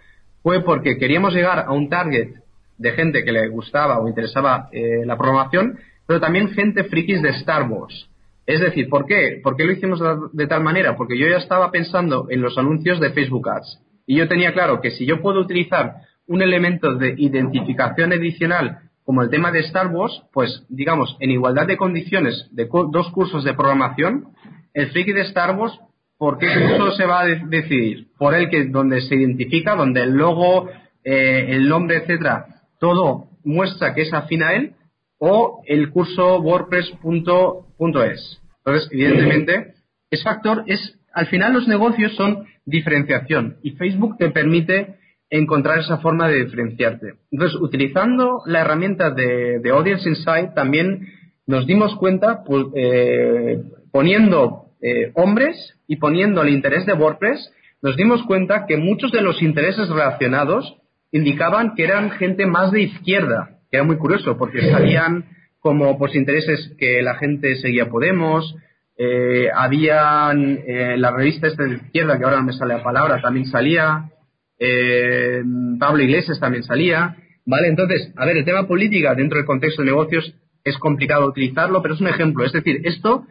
fue 0.42 0.62
porque 0.62 0.98
queríamos 0.98 1.34
llegar 1.34 1.60
a 1.60 1.72
un 1.72 1.88
target 1.88 2.34
de 2.76 2.92
gente 2.92 3.24
que 3.24 3.32
le 3.32 3.48
gustaba 3.48 3.98
o 4.00 4.08
interesaba 4.08 4.68
eh, 4.72 5.06
la 5.06 5.16
programación, 5.16 5.78
pero 6.06 6.20
también 6.20 6.50
gente 6.50 6.84
frikis 6.84 7.22
de 7.22 7.30
Star 7.30 7.70
Wars. 7.70 8.08
Es 8.46 8.60
decir, 8.60 8.88
¿por 8.90 9.06
qué? 9.06 9.40
¿Por 9.42 9.56
qué 9.56 9.64
lo 9.64 9.72
hicimos 9.72 10.02
de, 10.32 10.46
tal 10.46 10.62
manera? 10.62 10.96
Porque 10.96 11.18
yo 11.18 11.26
ya 11.26 11.38
estaba 11.38 11.70
pensando 11.70 12.26
en 12.28 12.42
los 12.42 12.58
anuncios 12.58 13.00
de 13.00 13.10
Facebook 13.10 13.48
Ads. 13.48 13.80
Y 14.06 14.16
yo 14.16 14.28
tenía 14.28 14.52
claro 14.52 14.82
que 14.82 14.90
si 14.90 15.06
yo 15.06 15.22
puedo 15.22 15.40
utilizar 15.40 15.94
un 16.26 16.42
elemento 16.42 16.94
de 16.94 17.14
identificación 17.16 18.12
adicional 18.12 18.80
como 19.04 19.22
el 19.22 19.30
tema 19.30 19.50
de 19.50 19.60
Star 19.60 19.86
Wars, 19.88 20.22
pues 20.32 20.64
digamos, 20.68 21.16
en 21.20 21.30
igualdad 21.30 21.66
de 21.66 21.76
condiciones 21.76 22.48
de 22.52 22.68
dos 22.90 23.10
cursos 23.12 23.44
de 23.44 23.54
programación, 23.54 24.28
el 24.74 24.90
friki 24.90 25.12
de 25.12 25.22
Star 25.22 25.56
Wars 25.56 25.78
¿Por 26.24 26.38
qué 26.38 26.46
curso 26.46 26.92
se 26.92 27.04
va 27.04 27.20
a 27.20 27.26
decidir? 27.26 28.06
Por 28.16 28.34
el 28.34 28.48
que 28.48 28.64
donde 28.64 29.02
se 29.02 29.14
identifica, 29.14 29.76
donde 29.76 30.00
el 30.00 30.12
logo, 30.12 30.70
eh, 31.04 31.48
el 31.50 31.68
nombre, 31.68 31.98
etcétera, 31.98 32.46
todo 32.80 33.26
muestra 33.44 33.92
que 33.92 34.00
es 34.00 34.14
afín 34.14 34.42
a 34.42 34.54
él, 34.54 34.72
o 35.18 35.60
el 35.66 35.90
curso 35.90 36.40
WordPress.es. 36.40 38.40
Entonces, 38.64 38.88
evidentemente, 38.90 39.74
ese 40.10 40.22
factor 40.22 40.64
es, 40.66 40.98
al 41.12 41.26
final 41.26 41.52
los 41.52 41.68
negocios 41.68 42.16
son 42.16 42.46
diferenciación 42.64 43.58
y 43.62 43.72
Facebook 43.72 44.16
te 44.16 44.30
permite 44.30 44.94
encontrar 45.28 45.80
esa 45.80 45.98
forma 45.98 46.26
de 46.26 46.42
diferenciarte. 46.42 47.16
Entonces, 47.32 47.60
utilizando 47.60 48.40
la 48.46 48.62
herramienta 48.62 49.10
de, 49.10 49.60
Audience 49.70 50.08
Insight, 50.08 50.54
también 50.54 51.06
nos 51.46 51.66
dimos 51.66 51.94
cuenta, 51.96 52.44
pues, 52.44 52.64
eh, 52.76 53.62
poniendo 53.92 54.63
eh, 54.84 55.12
hombres 55.14 55.56
y 55.88 55.96
poniendo 55.96 56.42
el 56.42 56.50
interés 56.50 56.84
de 56.84 56.92
WordPress, 56.92 57.50
nos 57.80 57.96
dimos 57.96 58.22
cuenta 58.24 58.66
que 58.66 58.76
muchos 58.76 59.10
de 59.12 59.22
los 59.22 59.40
intereses 59.40 59.88
relacionados 59.88 60.76
indicaban 61.10 61.74
que 61.74 61.84
eran 61.84 62.10
gente 62.10 62.44
más 62.46 62.70
de 62.70 62.82
izquierda, 62.82 63.60
que 63.70 63.78
era 63.78 63.84
muy 63.84 63.96
curioso 63.96 64.36
porque 64.36 64.70
salían 64.70 65.24
como 65.58 65.96
pues 65.98 66.14
intereses 66.14 66.74
que 66.78 67.00
la 67.00 67.14
gente 67.14 67.56
seguía 67.56 67.88
Podemos, 67.88 68.54
eh, 68.98 69.48
habían 69.54 70.60
eh, 70.66 70.96
la 70.98 71.10
revista 71.10 71.46
esta 71.46 71.64
de 71.64 71.76
izquierda, 71.76 72.18
que 72.18 72.24
ahora 72.24 72.36
no 72.36 72.44
me 72.44 72.52
sale 72.52 72.74
la 72.74 72.82
palabra, 72.82 73.22
también 73.22 73.46
salía, 73.46 74.10
eh, 74.58 75.42
Pablo 75.80 76.02
Iglesias 76.02 76.38
también 76.38 76.62
salía, 76.62 77.16
¿vale? 77.46 77.68
Entonces, 77.68 78.12
a 78.16 78.26
ver, 78.26 78.36
el 78.36 78.44
tema 78.44 78.68
política 78.68 79.14
dentro 79.14 79.38
del 79.38 79.46
contexto 79.46 79.80
de 79.80 79.86
negocios 79.86 80.34
es 80.62 80.76
complicado 80.76 81.26
utilizarlo, 81.26 81.80
pero 81.80 81.94
es 81.94 82.00
un 82.00 82.08
ejemplo. 82.08 82.44
Es 82.44 82.52
decir, 82.52 82.82
esto 82.84 83.26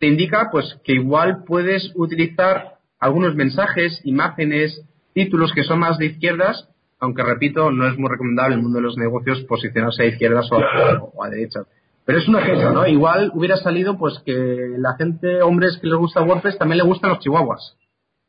te 0.00 0.06
indica 0.06 0.48
pues 0.50 0.80
que 0.82 0.94
igual 0.94 1.44
puedes 1.46 1.92
utilizar 1.94 2.78
algunos 2.98 3.34
mensajes, 3.34 4.00
imágenes, 4.04 4.82
títulos 5.12 5.52
que 5.52 5.62
son 5.62 5.78
más 5.78 5.98
de 5.98 6.06
izquierdas, 6.06 6.68
aunque 6.98 7.22
repito, 7.22 7.70
no 7.70 7.86
es 7.86 7.96
muy 7.98 8.10
recomendable 8.10 8.54
en 8.54 8.60
el 8.60 8.62
mundo 8.62 8.78
de 8.78 8.84
los 8.84 8.96
negocios 8.96 9.42
posicionarse 9.44 10.02
a 10.02 10.06
izquierdas 10.06 10.50
o 10.50 10.56
a, 10.56 11.02
o 11.14 11.30
derechas. 11.30 11.66
Pero 12.04 12.18
es 12.18 12.28
un 12.28 12.36
ejemplo, 12.36 12.72
¿no? 12.72 12.86
Igual 12.86 13.30
hubiera 13.34 13.56
salido 13.58 13.96
pues 13.98 14.20
que 14.24 14.74
la 14.78 14.96
gente, 14.96 15.42
hombres 15.42 15.78
que 15.80 15.86
les 15.86 15.96
gusta 15.96 16.22
WordPress, 16.22 16.58
también 16.58 16.78
le 16.78 16.84
gustan 16.84 17.10
los 17.10 17.20
chihuahuas. 17.20 17.76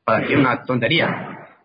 Para 0.05 0.19
decir 0.19 0.37
una 0.37 0.63
tontería. 0.63 1.07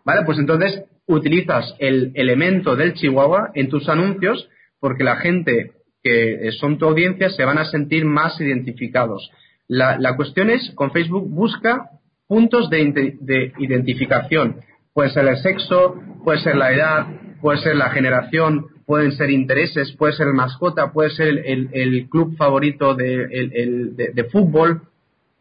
¿Vale? 0.04 0.22
Pues 0.24 0.38
entonces 0.38 0.84
utilizas 1.06 1.74
el 1.78 2.12
elemento 2.14 2.76
del 2.76 2.94
chihuahua 2.94 3.50
en 3.54 3.68
tus 3.68 3.88
anuncios 3.88 4.48
porque 4.80 5.04
la 5.04 5.16
gente 5.16 5.72
que 6.02 6.50
son 6.58 6.78
tu 6.78 6.86
audiencia 6.86 7.28
se 7.30 7.44
van 7.44 7.58
a 7.58 7.64
sentir 7.64 8.04
más 8.04 8.40
identificados. 8.40 9.30
La, 9.68 9.98
la 9.98 10.16
cuestión 10.16 10.50
es, 10.50 10.72
con 10.74 10.92
Facebook 10.92 11.28
busca 11.28 11.90
puntos 12.28 12.70
de, 12.70 13.16
de, 13.20 13.52
identificación. 13.58 14.60
Puede 14.92 15.10
ser 15.10 15.26
el 15.26 15.36
sexo, 15.38 15.96
puede 16.24 16.40
ser 16.40 16.56
la 16.56 16.72
edad, 16.72 17.06
puede 17.40 17.58
ser 17.58 17.76
la 17.76 17.90
generación, 17.90 18.66
pueden 18.86 19.12
ser 19.12 19.30
intereses, 19.30 19.92
puede 19.92 20.14
ser 20.14 20.28
mascota, 20.28 20.92
puede 20.92 21.10
ser 21.10 21.42
el, 21.44 22.08
club 22.08 22.36
favorito 22.36 22.94
de, 22.94 23.24
el, 23.24 23.96
de, 23.96 24.24
fútbol. 24.24 24.82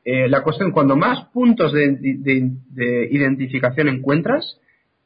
Eh, 0.04 0.28
la 0.28 0.42
cuestión, 0.42 0.72
cuando 0.72 0.96
más 0.96 1.26
puntos 1.30 1.74
de, 1.74 3.08
identificación 3.12 3.88
encuentras, 3.88 4.60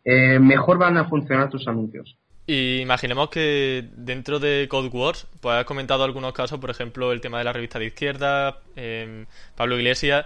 eh, 0.03 0.39
mejor 0.39 0.77
van 0.77 0.97
a 0.97 1.05
funcionar 1.05 1.49
tus 1.49 1.67
anuncios. 1.67 2.17
Y 2.51 2.79
imaginemos 2.81 3.29
que 3.29 3.83
dentro 3.95 4.39
de 4.39 4.65
Code 4.67 4.88
Wars, 4.88 5.27
pues 5.39 5.55
has 5.55 5.65
comentado 5.65 6.03
algunos 6.03 6.33
casos, 6.33 6.57
por 6.59 6.71
ejemplo, 6.71 7.12
el 7.12 7.21
tema 7.21 7.38
de 7.38 7.43
la 7.43 7.53
revista 7.53 7.77
de 7.77 7.85
izquierda, 7.85 8.57
em, 8.75 9.27
Pablo 9.55 9.77
Iglesias, 9.77 10.25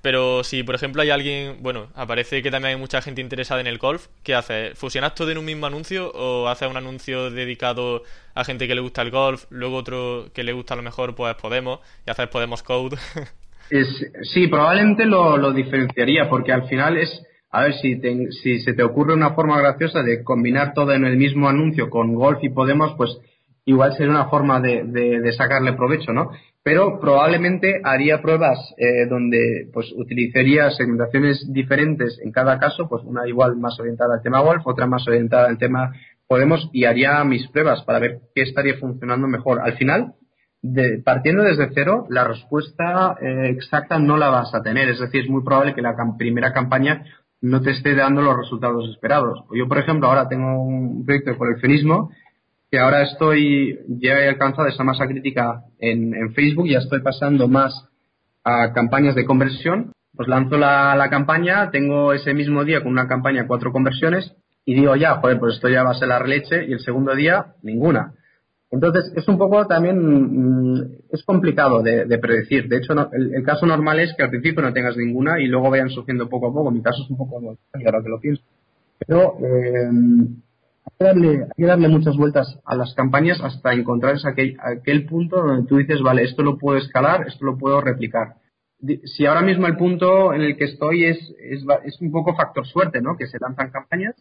pero 0.00 0.44
si, 0.44 0.62
por 0.62 0.76
ejemplo, 0.76 1.02
hay 1.02 1.10
alguien, 1.10 1.56
bueno, 1.62 1.88
aparece 1.96 2.40
que 2.40 2.52
también 2.52 2.74
hay 2.74 2.80
mucha 2.80 3.02
gente 3.02 3.20
interesada 3.20 3.60
en 3.60 3.66
el 3.66 3.78
golf, 3.78 4.06
¿qué 4.22 4.36
haces? 4.36 4.78
¿Fusionas 4.78 5.16
todo 5.16 5.32
en 5.32 5.38
un 5.38 5.44
mismo 5.44 5.66
anuncio 5.66 6.12
o 6.12 6.46
haces 6.46 6.70
un 6.70 6.76
anuncio 6.76 7.32
dedicado 7.32 8.04
a 8.36 8.44
gente 8.44 8.68
que 8.68 8.76
le 8.76 8.80
gusta 8.80 9.02
el 9.02 9.10
golf, 9.10 9.46
luego 9.50 9.74
otro 9.74 10.26
que 10.32 10.44
le 10.44 10.52
gusta 10.52 10.74
a 10.74 10.76
lo 10.76 10.84
mejor, 10.84 11.16
pues 11.16 11.34
Podemos, 11.34 11.80
y 12.06 12.10
haces 12.12 12.28
Podemos 12.28 12.62
Code? 12.62 12.96
sí, 14.22 14.46
probablemente 14.46 15.04
lo, 15.04 15.36
lo 15.36 15.50
diferenciaría, 15.50 16.28
porque 16.30 16.52
al 16.52 16.68
final 16.68 16.96
es 16.96 17.26
a 17.56 17.62
ver 17.62 17.72
si, 17.74 17.98
si 18.42 18.60
se 18.60 18.74
te 18.74 18.82
ocurre 18.82 19.14
una 19.14 19.30
forma 19.30 19.58
graciosa 19.58 20.02
de 20.02 20.22
combinar 20.22 20.74
todo 20.74 20.92
en 20.92 21.06
el 21.06 21.16
mismo 21.16 21.48
anuncio 21.48 21.88
con 21.88 22.14
Golf 22.14 22.38
y 22.42 22.50
Podemos, 22.50 22.94
pues 22.98 23.16
igual 23.64 23.94
sería 23.94 24.12
una 24.12 24.28
forma 24.28 24.60
de, 24.60 24.84
de, 24.84 25.32
sacarle 25.32 25.72
provecho, 25.72 26.12
¿no? 26.12 26.32
Pero 26.62 27.00
probablemente 27.00 27.80
haría 27.82 28.20
pruebas 28.20 28.58
eh, 28.76 29.06
donde 29.08 29.70
pues 29.72 29.90
utilizaría 29.96 30.70
segmentaciones 30.70 31.50
diferentes 31.50 32.20
en 32.22 32.30
cada 32.30 32.58
caso, 32.58 32.90
pues 32.90 33.02
una 33.04 33.26
igual 33.26 33.56
más 33.56 33.80
orientada 33.80 34.16
al 34.16 34.22
tema 34.22 34.40
Golf, 34.40 34.66
otra 34.66 34.86
más 34.86 35.08
orientada 35.08 35.48
al 35.48 35.56
tema 35.56 35.92
Podemos 36.28 36.68
y 36.72 36.84
haría 36.84 37.24
mis 37.24 37.48
pruebas 37.48 37.84
para 37.84 38.00
ver 38.00 38.18
qué 38.34 38.42
estaría 38.42 38.74
funcionando 38.78 39.28
mejor. 39.28 39.60
Al 39.62 39.78
final, 39.78 40.14
de, 40.60 41.00
partiendo 41.02 41.42
desde 41.44 41.70
cero, 41.72 42.06
la 42.10 42.24
respuesta 42.24 43.16
eh, 43.20 43.48
exacta 43.50 43.98
no 43.98 44.16
la 44.16 44.28
vas 44.28 44.54
a 44.54 44.62
tener. 44.62 44.88
Es 44.88 45.00
decir, 45.00 45.22
es 45.22 45.30
muy 45.30 45.44
probable 45.44 45.74
que 45.74 45.82
la 45.82 45.94
primera 46.18 46.52
campaña 46.52 47.04
no 47.40 47.60
te 47.60 47.70
esté 47.70 47.94
dando 47.94 48.22
los 48.22 48.36
resultados 48.36 48.88
esperados. 48.90 49.44
Yo, 49.52 49.68
por 49.68 49.78
ejemplo, 49.78 50.08
ahora 50.08 50.28
tengo 50.28 50.62
un 50.62 51.04
proyecto 51.04 51.30
de 51.30 51.38
coleccionismo 51.38 52.10
que 52.70 52.78
ahora 52.78 53.02
estoy, 53.02 53.78
ya 53.88 54.18
he 54.18 54.28
alcanzado 54.28 54.68
esa 54.68 54.82
masa 54.82 55.06
crítica 55.06 55.62
en, 55.78 56.14
en 56.14 56.34
Facebook, 56.34 56.66
ya 56.68 56.78
estoy 56.78 57.00
pasando 57.00 57.46
más 57.46 57.88
a 58.42 58.72
campañas 58.72 59.14
de 59.14 59.24
conversión. 59.24 59.92
Pues 60.14 60.28
lanzo 60.28 60.56
la, 60.56 60.96
la 60.96 61.10
campaña, 61.10 61.70
tengo 61.70 62.14
ese 62.14 62.32
mismo 62.32 62.64
día 62.64 62.82
con 62.82 62.90
una 62.90 63.06
campaña 63.06 63.46
cuatro 63.46 63.70
conversiones 63.70 64.34
y 64.64 64.74
digo 64.74 64.96
ya, 64.96 65.16
joder, 65.16 65.38
pues 65.38 65.56
esto 65.56 65.68
ya 65.68 65.84
va 65.84 65.90
a 65.90 65.94
ser 65.94 66.08
la 66.08 66.20
leche 66.20 66.66
y 66.66 66.72
el 66.72 66.80
segundo 66.80 67.14
día 67.14 67.54
ninguna. 67.62 68.14
Entonces, 68.76 69.12
es 69.16 69.26
un 69.26 69.38
poco 69.38 69.66
también, 69.66 69.96
mm, 69.98 70.82
es 71.10 71.24
complicado 71.24 71.82
de, 71.82 72.18
predecir. 72.18 72.68
De 72.68 72.78
hecho, 72.78 72.92
el, 73.12 73.42
caso 73.42 73.66
normal 73.66 74.00
es 74.00 74.14
que 74.14 74.22
al 74.22 74.30
principio 74.30 74.62
no 74.62 74.72
tengas 74.72 74.96
ninguna 74.96 75.40
y 75.40 75.46
luego 75.46 75.70
vayan 75.70 75.88
surgiendo 75.88 76.28
poco 76.28 76.48
a 76.48 76.52
poco. 76.52 76.70
Mi 76.70 76.82
caso 76.82 77.02
es 77.02 77.10
un 77.10 77.16
poco 77.16 77.38
ahora 77.38 78.02
que 78.02 78.08
lo 78.08 78.20
pienso. 78.20 78.42
Pero 78.98 79.38
eh, 79.40 79.88
hay, 79.88 80.92
que 80.98 81.04
darle, 81.04 81.28
hay 81.28 81.48
que 81.56 81.66
darle 81.66 81.88
muchas 81.88 82.16
vueltas 82.16 82.60
a 82.64 82.76
las 82.76 82.94
campañas 82.94 83.40
hasta 83.42 83.72
encontrar 83.72 84.16
aquel, 84.24 84.56
aquel 84.60 85.06
punto 85.06 85.36
donde 85.36 85.66
tú 85.66 85.78
dices, 85.78 86.02
vale, 86.02 86.24
esto 86.24 86.42
lo 86.42 86.58
puedo 86.58 86.78
escalar, 86.78 87.26
esto 87.26 87.44
lo 87.46 87.56
puedo 87.56 87.80
replicar. 87.80 88.34
Si 89.04 89.24
ahora 89.24 89.40
mismo 89.40 89.66
el 89.66 89.76
punto 89.76 90.34
en 90.34 90.42
el 90.42 90.56
que 90.56 90.64
estoy 90.64 91.06
es, 91.06 91.18
es, 91.40 91.64
es 91.84 92.00
un 92.02 92.12
poco 92.12 92.34
factor 92.34 92.66
suerte, 92.66 93.00
¿no? 93.00 93.16
Que 93.16 93.26
se 93.26 93.38
lanzan 93.40 93.70
campañas 93.70 94.14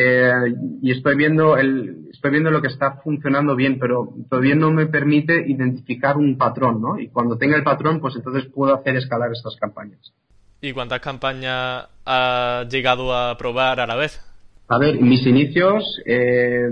eh, 0.00 0.54
y 0.80 0.92
estoy 0.92 1.16
viendo 1.16 1.56
el, 1.56 2.06
estoy 2.12 2.30
viendo 2.30 2.52
lo 2.52 2.62
que 2.62 2.68
está 2.68 3.00
funcionando 3.02 3.56
bien, 3.56 3.80
pero 3.80 4.14
todavía 4.30 4.54
no 4.54 4.70
me 4.70 4.86
permite 4.86 5.44
identificar 5.50 6.16
un 6.16 6.38
patrón, 6.38 6.80
¿no? 6.80 7.00
Y 7.00 7.08
cuando 7.08 7.36
tenga 7.36 7.56
el 7.56 7.64
patrón, 7.64 7.98
pues 7.98 8.14
entonces 8.14 8.46
puedo 8.54 8.72
hacer 8.76 8.94
escalar 8.94 9.32
estas 9.32 9.56
campañas. 9.56 10.12
¿Y 10.60 10.72
cuántas 10.72 11.00
campañas 11.00 11.88
has 12.04 12.68
llegado 12.68 13.12
a 13.12 13.36
probar 13.36 13.80
a 13.80 13.88
la 13.88 13.96
vez? 13.96 14.20
A 14.68 14.78
ver, 14.78 15.00
mis 15.00 15.26
inicios, 15.26 16.00
eh, 16.06 16.70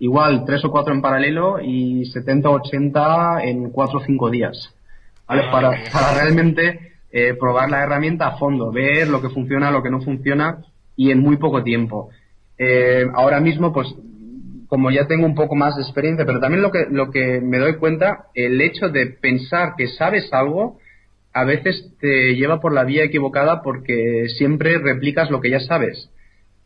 igual 0.00 0.44
tres 0.44 0.64
o 0.64 0.70
cuatro 0.72 0.92
en 0.92 1.00
paralelo 1.00 1.60
y 1.60 2.06
70 2.06 2.48
o 2.50 2.54
80 2.54 3.44
en 3.44 3.70
cuatro 3.70 4.00
o 4.00 4.04
cinco 4.04 4.30
días. 4.30 4.74
¿Vale? 5.28 5.42
Ah, 5.46 5.52
para, 5.52 5.70
para, 5.92 6.14
realmente 6.14 6.94
eh, 7.12 7.34
probar 7.34 7.70
la 7.70 7.84
herramienta 7.84 8.26
a 8.26 8.36
fondo, 8.36 8.72
ver 8.72 9.06
lo 9.06 9.22
que 9.22 9.28
funciona, 9.28 9.70
lo 9.70 9.80
que 9.80 9.90
no 9.90 10.00
funciona 10.00 10.64
y 10.96 11.12
en 11.12 11.20
muy 11.20 11.36
poco 11.36 11.62
tiempo. 11.62 12.10
Eh, 12.58 13.06
ahora 13.14 13.40
mismo, 13.40 13.72
pues, 13.72 13.88
como 14.68 14.90
ya 14.90 15.06
tengo 15.06 15.26
un 15.26 15.34
poco 15.34 15.54
más 15.54 15.76
de 15.76 15.82
experiencia, 15.82 16.26
pero 16.26 16.40
también 16.40 16.62
lo 16.62 16.70
que, 16.70 16.86
lo 16.90 17.10
que 17.10 17.40
me 17.40 17.58
doy 17.58 17.76
cuenta, 17.76 18.26
el 18.34 18.60
hecho 18.60 18.88
de 18.88 19.06
pensar 19.06 19.74
que 19.76 19.88
sabes 19.88 20.32
algo, 20.32 20.78
a 21.32 21.44
veces 21.44 21.94
te 22.00 22.34
lleva 22.34 22.60
por 22.60 22.72
la 22.72 22.84
vía 22.84 23.04
equivocada 23.04 23.62
porque 23.62 24.26
siempre 24.36 24.78
replicas 24.78 25.30
lo 25.30 25.40
que 25.40 25.50
ya 25.50 25.60
sabes. 25.60 26.10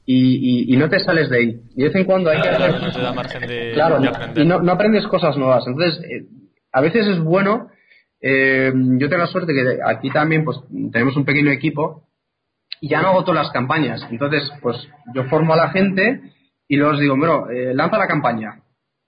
Y, 0.04 0.74
no 0.76 0.88
te 0.88 0.98
sales 0.98 1.30
de 1.30 1.38
ahí. 1.38 1.60
Y 1.76 1.82
de 1.82 1.88
vez 1.88 1.94
en 1.94 2.04
cuando 2.04 2.30
hay 2.30 2.42
que 2.42 2.48
hacer... 2.48 3.72
claro, 3.74 4.00
y 4.34 4.44
no, 4.44 4.72
aprendes 4.72 5.06
cosas 5.06 5.36
nuevas. 5.36 5.64
Entonces, 5.66 6.02
eh, 6.04 6.26
a 6.72 6.80
veces 6.80 7.06
es 7.06 7.20
bueno. 7.20 7.68
Eh, 8.20 8.72
yo 8.74 9.08
tengo 9.08 9.22
la 9.22 9.28
suerte 9.28 9.52
que 9.52 9.78
aquí 9.84 10.10
también 10.10 10.44
pues 10.44 10.58
tenemos 10.92 11.16
un 11.16 11.24
pequeño 11.24 11.50
equipo 11.50 12.08
y 12.82 12.88
ya 12.88 13.00
no 13.00 13.10
hago 13.10 13.22
todas 13.22 13.44
las 13.44 13.52
campañas. 13.52 14.04
Entonces, 14.10 14.42
pues 14.60 14.76
yo 15.14 15.22
formo 15.26 15.54
a 15.54 15.56
la 15.56 15.70
gente 15.70 16.20
y 16.66 16.76
luego 16.76 16.98
digo, 16.98 17.16
bueno, 17.16 17.48
eh, 17.48 17.72
lanza 17.72 17.96
la 17.96 18.08
campaña. 18.08 18.60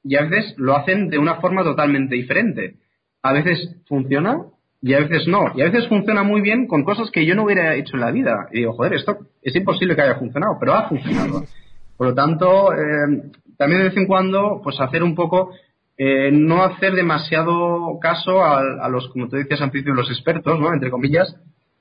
Y 0.05 0.15
a 0.15 0.23
veces 0.23 0.55
lo 0.59 0.77
hacen 0.77 1.11
de 1.11 1.19
una 1.19 1.41
forma 1.41 1.65
totalmente 1.65 2.15
diferente. 2.15 2.77
A 3.21 3.33
veces 3.33 3.75
funciona 3.89 4.45
y 4.81 4.95
a 4.95 5.01
veces 5.01 5.27
no. 5.27 5.51
Y 5.57 5.63
a 5.63 5.71
veces 5.71 5.89
funciona 5.89 6.23
muy 6.23 6.41
bien 6.41 6.69
con 6.69 6.85
cosas 6.85 7.11
que 7.11 7.27
yo 7.27 7.35
no 7.35 7.43
hubiera 7.43 7.75
hecho 7.75 7.97
en 7.97 8.03
la 8.03 8.13
vida. 8.13 8.47
Y 8.53 8.61
digo, 8.61 8.75
joder, 8.75 8.95
esto 8.95 9.19
es 9.43 9.57
imposible 9.57 9.97
que 9.97 10.03
haya 10.03 10.21
funcionado, 10.21 10.57
pero 10.61 10.75
ha 10.75 10.89
funcionado. 10.89 11.43
Por 11.97 12.07
lo 12.07 12.15
tanto, 12.15 12.73
eh, 12.73 13.23
también 13.59 13.81
de 13.81 13.89
vez 13.89 13.97
en 13.97 14.07
cuando, 14.07 14.61
pues 14.63 14.81
hacer 14.81 15.03
un 15.03 15.17
poco, 15.17 15.51
eh, 15.99 16.31
no 16.31 16.63
hacer 16.63 16.95
demasiado 16.95 17.99
caso 18.01 18.41
a, 18.41 18.61
a, 18.61 18.89
los, 18.89 19.09
como 19.09 19.29
tú 19.29 19.35
decías 19.35 19.63
al 19.63 19.73
principio, 19.73 19.95
los 19.95 20.11
expertos, 20.11 20.61
¿no? 20.61 20.73
Entre 20.73 20.93
comillas, 20.93 21.35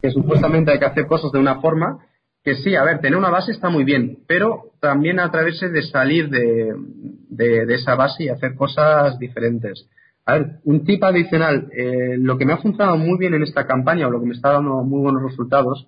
que 0.03 0.11
supuestamente 0.11 0.69
hay 0.69 0.79
que 0.79 0.85
hacer 0.85 1.07
cosas 1.07 1.31
de 1.31 1.39
una 1.39 1.61
forma, 1.61 1.99
que 2.43 2.55
sí, 2.55 2.75
a 2.75 2.83
ver, 2.83 2.99
tener 2.99 3.17
una 3.17 3.29
base 3.29 3.53
está 3.53 3.69
muy 3.69 3.85
bien, 3.85 4.19
pero 4.27 4.73
también 4.81 5.17
atreverse 5.17 5.69
de 5.69 5.81
salir 5.81 6.29
de, 6.29 6.73
de, 7.29 7.73
esa 7.73 7.95
base 7.95 8.25
y 8.25 8.27
hacer 8.27 8.53
cosas 8.55 9.17
diferentes. 9.17 9.87
A 10.25 10.33
ver, 10.33 10.59
un 10.65 10.83
tip 10.83 11.01
adicional, 11.05 11.69
eh, 11.71 12.17
lo 12.17 12.37
que 12.37 12.45
me 12.45 12.51
ha 12.51 12.57
funcionado 12.57 12.97
muy 12.97 13.17
bien 13.17 13.33
en 13.33 13.43
esta 13.43 13.65
campaña 13.65 14.07
o 14.07 14.11
lo 14.11 14.19
que 14.19 14.25
me 14.25 14.33
está 14.33 14.51
dando 14.51 14.83
muy 14.83 14.99
buenos 14.99 15.23
resultados 15.23 15.87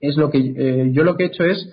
es 0.00 0.16
lo 0.16 0.28
que 0.28 0.38
eh, 0.38 0.90
yo 0.90 1.04
lo 1.04 1.16
que 1.16 1.22
he 1.22 1.26
hecho 1.28 1.44
es 1.44 1.72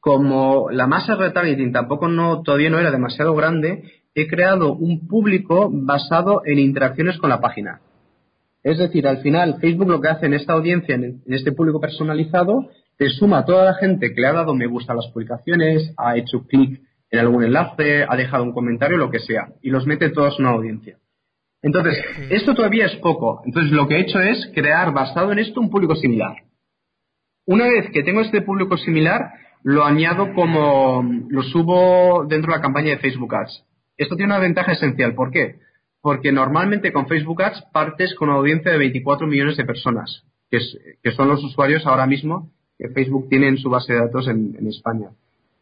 como 0.00 0.70
la 0.70 0.86
masa 0.86 1.14
retargeting 1.14 1.72
tampoco 1.72 2.08
no 2.08 2.40
todavía 2.40 2.70
no 2.70 2.78
era 2.78 2.90
demasiado 2.90 3.34
grande, 3.34 3.84
he 4.14 4.28
creado 4.28 4.72
un 4.72 5.06
público 5.06 5.68
basado 5.70 6.40
en 6.46 6.58
interacciones 6.58 7.18
con 7.18 7.28
la 7.28 7.42
página. 7.42 7.82
Es 8.62 8.78
decir, 8.78 9.06
al 9.06 9.18
final 9.18 9.58
Facebook 9.60 9.88
lo 9.88 10.00
que 10.00 10.08
hace 10.08 10.26
en 10.26 10.34
esta 10.34 10.52
audiencia, 10.52 10.94
en, 10.94 11.22
este 11.26 11.52
público 11.52 11.80
personalizado, 11.80 12.68
te 12.96 13.08
suma 13.08 13.38
a 13.38 13.44
toda 13.44 13.64
la 13.64 13.74
gente 13.74 14.12
que 14.14 14.20
le 14.20 14.26
ha 14.26 14.32
dado 14.32 14.54
me 14.54 14.66
gusta 14.66 14.92
a 14.92 14.96
las 14.96 15.08
publicaciones, 15.12 15.94
ha 15.96 16.16
hecho 16.16 16.46
clic 16.46 16.80
en 17.10 17.18
algún 17.18 17.42
enlace, 17.42 18.04
ha 18.08 18.16
dejado 18.16 18.44
un 18.44 18.52
comentario, 18.52 18.98
lo 18.98 19.10
que 19.10 19.18
sea, 19.18 19.48
y 19.62 19.70
los 19.70 19.86
mete 19.86 20.10
todos 20.10 20.38
en 20.38 20.44
una 20.44 20.54
audiencia. 20.54 20.98
Entonces, 21.62 22.02
esto 22.30 22.54
todavía 22.54 22.86
es 22.86 22.96
poco. 22.96 23.42
Entonces, 23.44 23.72
lo 23.72 23.88
que 23.88 23.96
he 23.96 24.00
hecho 24.00 24.20
es 24.20 24.50
crear, 24.54 24.92
basado 24.92 25.32
en 25.32 25.40
esto, 25.40 25.60
un 25.60 25.70
público 25.70 25.94
similar. 25.96 26.36
Una 27.46 27.64
vez 27.64 27.90
que 27.92 28.02
tengo 28.02 28.20
este 28.20 28.42
público 28.42 28.76
similar, 28.76 29.32
lo 29.62 29.84
añado 29.84 30.32
como, 30.34 31.02
lo 31.28 31.42
subo 31.42 32.24
dentro 32.28 32.52
de 32.52 32.58
la 32.58 32.62
campaña 32.62 32.90
de 32.90 32.98
Facebook 32.98 33.34
Ads. 33.34 33.64
Esto 33.96 34.16
tiene 34.16 34.32
una 34.32 34.40
ventaja 34.40 34.72
esencial. 34.72 35.14
¿Por 35.14 35.30
qué? 35.30 35.56
Porque 36.02 36.32
normalmente 36.32 36.92
con 36.92 37.06
Facebook 37.06 37.42
Ads 37.42 37.62
partes 37.72 38.14
con 38.14 38.28
una 38.28 38.38
audiencia 38.38 38.72
de 38.72 38.78
24 38.78 39.26
millones 39.26 39.56
de 39.56 39.64
personas, 39.64 40.24
que, 40.50 40.60
son 41.12 41.28
los 41.28 41.42
usuarios 41.44 41.86
ahora 41.86 42.06
mismo 42.06 42.50
que 42.78 42.88
Facebook 42.88 43.28
tiene 43.28 43.48
en 43.48 43.58
su 43.58 43.68
base 43.68 43.92
de 43.92 44.00
datos 44.00 44.26
en, 44.26 44.66
España. 44.66 45.10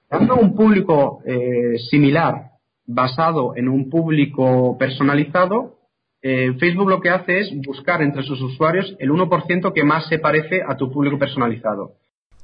Dando 0.09 0.37
un 0.37 0.55
público 0.55 1.21
eh, 1.27 1.77
similar, 1.91 2.53
basado 2.87 3.55
en 3.57 3.69
un 3.69 3.91
público 3.91 4.79
personalizado, 4.79 5.79
eh, 6.23 6.55
Facebook 6.59 6.89
lo 6.89 7.01
que 7.01 7.11
hace 7.11 7.41
es 7.41 7.53
buscar 7.67 8.03
entre 8.03 8.23
sus 8.23 8.41
usuarios 8.41 8.97
el 8.99 9.11
1% 9.11 9.73
que 9.73 9.85
más 9.85 10.09
se 10.09 10.19
parece 10.19 10.63
a 10.67 10.77
tu 10.77 10.91
público 10.91 11.19
personalizado. 11.19 11.95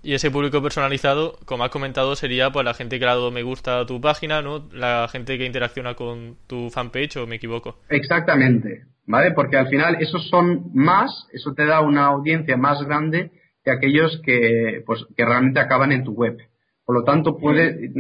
Y 0.05 0.13
ese 0.13 0.31
público 0.31 0.63
personalizado, 0.63 1.39
como 1.47 1.65
has 1.65 1.71
comentado, 1.71 2.15
sería 2.15 2.51
pues 2.51 2.63
la 2.63 2.75
gente 2.75 2.99
que 2.99 3.07
ha 3.07 3.09
dado 3.09 3.31
me 3.31 3.43
gusta 3.43 3.81
a 3.81 3.87
tu 3.87 4.03
página, 4.03 4.43
¿no? 4.43 4.69
La 4.71 5.09
gente 5.09 5.39
que 5.39 5.47
interacciona 5.47 5.95
con 5.95 6.37
tu 6.47 6.69
fanpage, 6.69 7.17
¿o 7.17 7.27
me 7.27 7.37
equivoco? 7.37 7.79
Exactamente, 7.89 8.85
¿vale? 9.07 9.31
Porque 9.31 9.57
al 9.57 9.69
final 9.69 9.97
esos 10.01 10.29
son 10.29 10.71
más, 10.75 11.27
eso 11.33 11.55
te 11.55 11.65
da 11.65 11.81
una 11.81 12.05
audiencia 12.05 12.59
más 12.59 12.83
grande 12.83 13.31
que 13.65 13.71
aquellos 13.71 14.21
que, 14.23 14.83
pues, 14.85 15.07
que 15.17 15.25
realmente 15.25 15.59
acaban 15.59 15.91
en 15.91 16.05
tu 16.05 16.13
web. 16.13 16.37
Por 16.85 16.97
lo 16.97 17.05
tanto, 17.05 17.39
puede, 17.39 17.91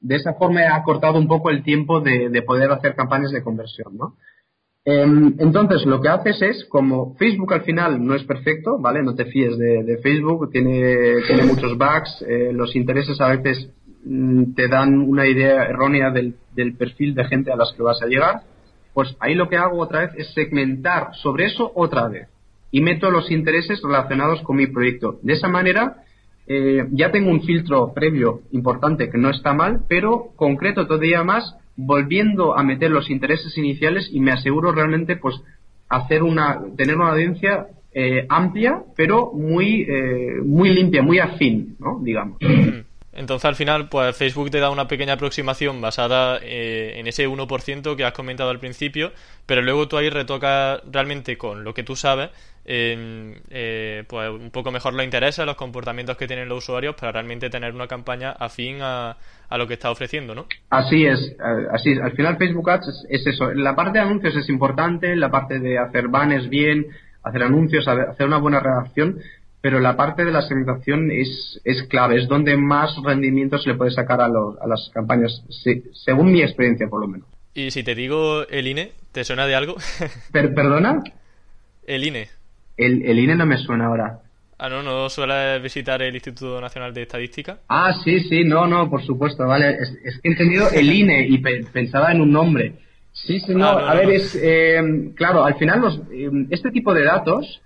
de 0.00 0.14
esa 0.14 0.34
forma 0.34 0.60
he 0.60 0.66
acortado 0.66 1.18
un 1.18 1.26
poco 1.26 1.48
el 1.48 1.62
tiempo 1.62 2.00
de, 2.00 2.28
de 2.28 2.42
poder 2.42 2.70
hacer 2.70 2.94
campañas 2.94 3.32
de 3.32 3.42
conversión, 3.42 3.96
¿no? 3.96 4.18
Em, 4.88 5.34
entonces, 5.40 5.84
lo 5.84 6.00
que 6.00 6.08
haces 6.08 6.40
es, 6.42 6.64
como 6.66 7.16
Facebook 7.16 7.52
al 7.52 7.62
final 7.62 8.06
no 8.06 8.14
es 8.14 8.22
perfecto, 8.22 8.78
¿vale? 8.78 9.02
No 9.02 9.16
te 9.16 9.24
fíes 9.24 9.58
de, 9.58 9.98
Facebook, 10.00 10.52
tiene, 10.52 11.22
tiene 11.26 11.42
muchos 11.42 11.76
bugs, 11.76 12.24
eh, 12.28 12.52
los 12.52 12.76
intereses 12.76 13.20
a 13.20 13.34
veces 13.34 13.68
mm, 14.04 14.54
te 14.54 14.68
dan 14.68 15.00
una 15.00 15.26
idea 15.26 15.64
errónea 15.64 16.12
del, 16.12 16.36
perfil 16.78 17.16
de 17.16 17.24
gente 17.24 17.50
a 17.50 17.56
las 17.56 17.72
que 17.72 17.82
vas 17.82 18.00
a 18.00 18.06
llegar. 18.06 18.42
Pues 18.94 19.16
ahí 19.18 19.34
lo 19.34 19.48
que 19.48 19.56
hago 19.56 19.80
otra 19.80 20.02
vez 20.02 20.10
es 20.18 20.32
segmentar 20.34 21.08
sobre 21.14 21.46
eso 21.46 21.72
otra 21.74 22.06
vez 22.06 22.28
y 22.70 22.80
meto 22.80 23.10
los 23.10 23.28
intereses 23.32 23.82
relacionados 23.82 24.40
con 24.42 24.56
mi 24.56 24.68
proyecto. 24.68 25.18
De 25.20 25.32
esa 25.32 25.48
manera, 25.48 26.04
eh, 26.46 26.86
ya 26.92 27.10
tengo 27.10 27.30
un 27.30 27.42
filtro 27.42 27.92
previo 27.92 28.42
importante 28.52 29.10
que 29.10 29.18
no 29.18 29.30
está 29.30 29.52
mal, 29.52 29.80
pero 29.88 30.32
concreto 30.36 30.86
todavía 30.86 31.24
más 31.24 31.56
volviendo 31.76 32.56
a 32.56 32.62
meter 32.62 32.90
los 32.90 33.10
intereses 33.10 33.56
iniciales 33.58 34.08
y 34.10 34.20
me 34.20 34.32
aseguro 34.32 34.72
realmente 34.72 35.16
pues 35.16 35.36
hacer 35.88 36.22
una 36.22 36.62
tener 36.76 36.96
una 36.96 37.10
audiencia 37.12 37.68
eh, 37.92 38.26
amplia 38.28 38.82
pero 38.96 39.32
muy 39.32 39.82
eh, 39.82 40.40
muy 40.44 40.70
limpia 40.70 41.02
muy 41.02 41.18
afín 41.18 41.76
no 41.78 42.00
digamos 42.02 42.38
entonces 43.16 43.44
al 43.46 43.56
final 43.56 43.88
pues 43.88 44.16
Facebook 44.16 44.50
te 44.50 44.60
da 44.60 44.70
una 44.70 44.86
pequeña 44.86 45.14
aproximación 45.14 45.80
basada 45.80 46.38
eh, 46.42 46.94
en 46.96 47.06
ese 47.06 47.28
1% 47.28 47.96
que 47.96 48.04
has 48.04 48.12
comentado 48.12 48.50
al 48.50 48.60
principio, 48.60 49.12
pero 49.46 49.62
luego 49.62 49.88
tú 49.88 49.96
ahí 49.96 50.10
retocas 50.10 50.80
realmente 50.90 51.36
con 51.36 51.64
lo 51.64 51.74
que 51.74 51.82
tú 51.82 51.96
sabes, 51.96 52.30
eh, 52.64 54.04
pues 54.08 54.30
un 54.30 54.50
poco 54.50 54.70
mejor 54.70 54.94
los 54.94 55.04
intereses, 55.04 55.44
los 55.46 55.56
comportamientos 55.56 56.16
que 56.16 56.26
tienen 56.26 56.48
los 56.48 56.58
usuarios 56.58 56.94
para 56.94 57.12
realmente 57.12 57.50
tener 57.50 57.74
una 57.74 57.86
campaña 57.86 58.32
afín 58.32 58.78
a, 58.82 59.16
a 59.48 59.58
lo 59.58 59.66
que 59.66 59.74
está 59.74 59.90
ofreciendo, 59.90 60.34
¿no? 60.34 60.46
Así 60.70 61.06
es, 61.06 61.36
así 61.72 61.92
es. 61.92 62.00
Al 62.00 62.12
final 62.12 62.36
Facebook 62.36 62.68
Ads 62.70 63.06
es, 63.08 63.26
eso. 63.26 63.52
La 63.54 63.74
parte 63.74 63.98
de 63.98 64.04
anuncios 64.04 64.36
es 64.36 64.48
importante, 64.48 65.14
la 65.16 65.30
parte 65.30 65.58
de 65.58 65.78
hacer 65.78 66.08
banners 66.08 66.48
bien, 66.48 66.86
hacer 67.22 67.42
anuncios, 67.42 67.86
hacer 67.88 68.26
una 68.26 68.38
buena 68.38 68.60
redacción, 68.60 69.18
pero 69.66 69.80
la 69.80 69.96
parte 69.96 70.24
de 70.24 70.30
la 70.30 70.42
segmentación 70.42 71.10
es, 71.10 71.60
es 71.64 71.82
clave, 71.88 72.22
es 72.22 72.28
donde 72.28 72.56
más 72.56 72.94
rendimiento 73.02 73.58
se 73.58 73.70
le 73.70 73.74
puede 73.74 73.90
sacar 73.90 74.20
a, 74.20 74.26
a 74.26 74.66
las 74.68 74.92
campañas, 74.94 75.42
según 76.04 76.30
mi 76.30 76.40
experiencia 76.40 76.86
por 76.86 77.00
lo 77.00 77.08
menos. 77.08 77.26
Y 77.52 77.72
si 77.72 77.82
te 77.82 77.96
digo 77.96 78.46
el 78.48 78.68
INE, 78.68 78.92
¿te 79.10 79.24
suena 79.24 79.44
de 79.44 79.56
algo? 79.56 79.74
¿Perdona? 80.32 81.02
El 81.84 82.04
INE. 82.04 82.28
El, 82.76 83.04
el 83.06 83.18
INE 83.18 83.34
no 83.34 83.44
me 83.44 83.58
suena 83.58 83.86
ahora. 83.86 84.20
Ah, 84.56 84.68
no, 84.68 84.84
¿no 84.84 85.10
suele 85.10 85.58
visitar 85.58 86.00
el 86.00 86.14
Instituto 86.14 86.60
Nacional 86.60 86.94
de 86.94 87.02
Estadística? 87.02 87.58
Ah, 87.68 87.92
sí, 88.04 88.20
sí, 88.20 88.44
no, 88.44 88.68
no, 88.68 88.88
por 88.88 89.04
supuesto, 89.04 89.48
vale. 89.48 89.70
Es, 89.70 90.20
que 90.22 90.28
he 90.28 90.30
entendido 90.30 90.70
el 90.70 90.92
INE 90.92 91.26
y 91.26 91.38
pensaba 91.38 92.12
en 92.12 92.20
un 92.20 92.30
nombre. 92.30 92.74
Sí, 93.10 93.40
sí, 93.40 93.52
no, 93.52 93.66
ah, 93.66 93.90
a 93.90 93.94
ver, 93.96 94.10
es, 94.10 94.38
eh, 94.40 95.10
claro, 95.16 95.44
al 95.44 95.56
final 95.56 95.80
los, 95.80 96.00
eh, 96.12 96.30
este 96.50 96.70
tipo 96.70 96.94
de 96.94 97.02
datos 97.02 97.62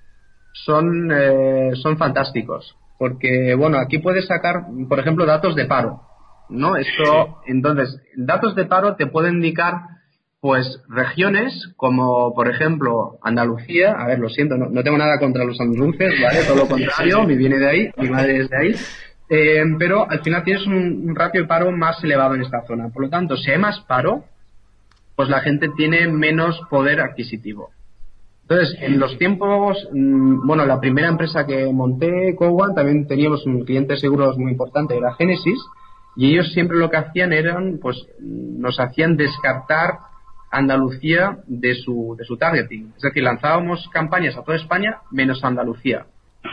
son, 0.52 1.10
eh, 1.12 1.70
son 1.74 1.96
fantásticos, 1.96 2.76
porque, 2.98 3.54
bueno, 3.54 3.78
aquí 3.78 3.98
puedes 3.98 4.26
sacar, 4.26 4.64
por 4.88 4.98
ejemplo, 4.98 5.26
datos 5.26 5.54
de 5.54 5.66
paro, 5.66 6.02
¿no? 6.48 6.76
Esto, 6.76 7.40
entonces, 7.46 8.00
datos 8.16 8.54
de 8.54 8.66
paro 8.66 8.96
te 8.96 9.06
pueden 9.06 9.36
indicar, 9.36 9.74
pues, 10.40 10.82
regiones 10.88 11.72
como, 11.76 12.34
por 12.34 12.48
ejemplo, 12.48 13.18
Andalucía, 13.22 13.92
a 13.92 14.06
ver, 14.06 14.18
lo 14.18 14.28
siento, 14.28 14.56
no, 14.56 14.82
tengo 14.82 14.98
nada 14.98 15.18
contra 15.18 15.44
los 15.44 15.60
andaluces, 15.60 16.14
¿vale? 16.22 16.44
Todo 16.44 16.56
lo 16.56 16.68
contrario, 16.68 17.24
mi 17.24 17.36
viene 17.36 17.58
de 17.58 17.68
ahí, 17.68 17.90
mi 17.96 18.08
madre 18.08 18.38
es 18.38 18.50
de 18.50 18.56
ahí, 18.56 18.74
pero 19.78 20.10
al 20.10 20.20
final 20.20 20.42
tienes 20.42 20.66
un, 20.66 21.08
un 21.08 21.14
ratio 21.14 21.42
de 21.42 21.46
paro 21.46 21.70
más 21.70 22.02
elevado 22.02 22.34
en 22.34 22.42
esta 22.42 22.66
zona. 22.66 22.88
Por 22.88 23.02
lo 23.04 23.10
tanto, 23.10 23.36
si 23.36 23.50
hay 23.50 23.58
más 23.58 23.80
paro, 23.80 24.24
pues 25.14 25.28
la 25.28 25.40
gente 25.40 25.68
tiene 25.76 26.08
menos 26.08 26.58
poder 26.70 27.00
adquisitivo. 27.00 27.70
Entonces, 28.50 28.76
en 28.80 28.98
los 28.98 29.16
tiempos, 29.16 29.88
mm, 29.92 30.44
bueno, 30.44 30.66
la 30.66 30.80
primera 30.80 31.06
empresa 31.06 31.46
que 31.46 31.72
monté, 31.72 32.34
Cowan, 32.34 32.74
también 32.74 33.06
teníamos 33.06 33.46
un 33.46 33.64
cliente 33.64 33.92
de 33.92 34.00
seguros 34.00 34.36
muy 34.38 34.50
importante, 34.50 34.96
era 34.96 35.14
Genesis, 35.14 35.60
y 36.16 36.32
ellos 36.32 36.52
siempre 36.52 36.76
lo 36.76 36.90
que 36.90 36.96
hacían 36.96 37.32
eran, 37.32 37.78
pues, 37.80 37.96
nos 38.18 38.80
hacían 38.80 39.16
descartar 39.16 40.00
Andalucía 40.50 41.38
de 41.46 41.76
su, 41.76 42.16
de 42.18 42.24
su 42.24 42.36
targeting. 42.36 42.92
Es 42.96 43.02
decir, 43.02 43.22
lanzábamos 43.22 43.88
campañas 43.92 44.36
a 44.36 44.42
toda 44.42 44.56
España 44.56 44.98
menos 45.12 45.44
Andalucía. 45.44 46.06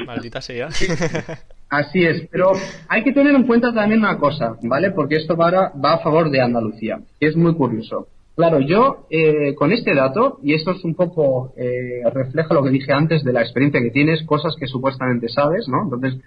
Maldita 0.05 0.39
sea. 0.39 0.69
Así 1.69 2.05
es, 2.05 2.27
pero 2.31 2.51
hay 2.89 3.03
que 3.03 3.11
tener 3.11 3.33
en 3.33 3.47
cuenta 3.47 3.73
también 3.73 4.01
una 4.01 4.19
cosa, 4.19 4.55
¿vale? 4.61 4.91
Porque 4.91 5.15
esto 5.15 5.35
va 5.35 5.71
va 5.83 5.93
a 5.93 5.97
favor 5.97 6.29
de 6.29 6.41
Andalucía, 6.41 6.99
que 7.19 7.25
es 7.25 7.35
muy 7.35 7.55
curioso. 7.55 8.07
Claro, 8.37 8.59
yo 8.59 9.07
eh, 9.09 9.55
con 9.55 9.71
este 9.71 9.95
dato, 9.95 10.37
y 10.43 10.53
esto 10.53 10.69
es 10.69 10.83
un 10.83 10.93
poco 10.93 11.53
eh, 11.57 12.03
refleja 12.13 12.53
lo 12.53 12.61
que 12.61 12.69
dije 12.69 12.93
antes 12.93 13.23
de 13.23 13.33
la 13.33 13.41
experiencia 13.41 13.81
que 13.81 13.89
tienes, 13.89 14.23
cosas 14.27 14.55
que 14.59 14.67
supuestamente 14.67 15.27
sabes, 15.27 15.67
¿no? 15.67 15.81
Entonces, 15.81 16.21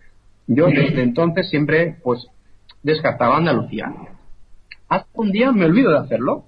yo 0.48 0.66
desde 0.66 1.02
entonces 1.02 1.48
siempre, 1.48 1.98
pues, 2.02 2.26
descartaba 2.82 3.36
Andalucía. 3.36 3.94
Hasta 4.88 5.08
un 5.14 5.30
día 5.30 5.52
me 5.52 5.66
olvido 5.66 5.92
de 5.92 5.98
hacerlo, 5.98 6.46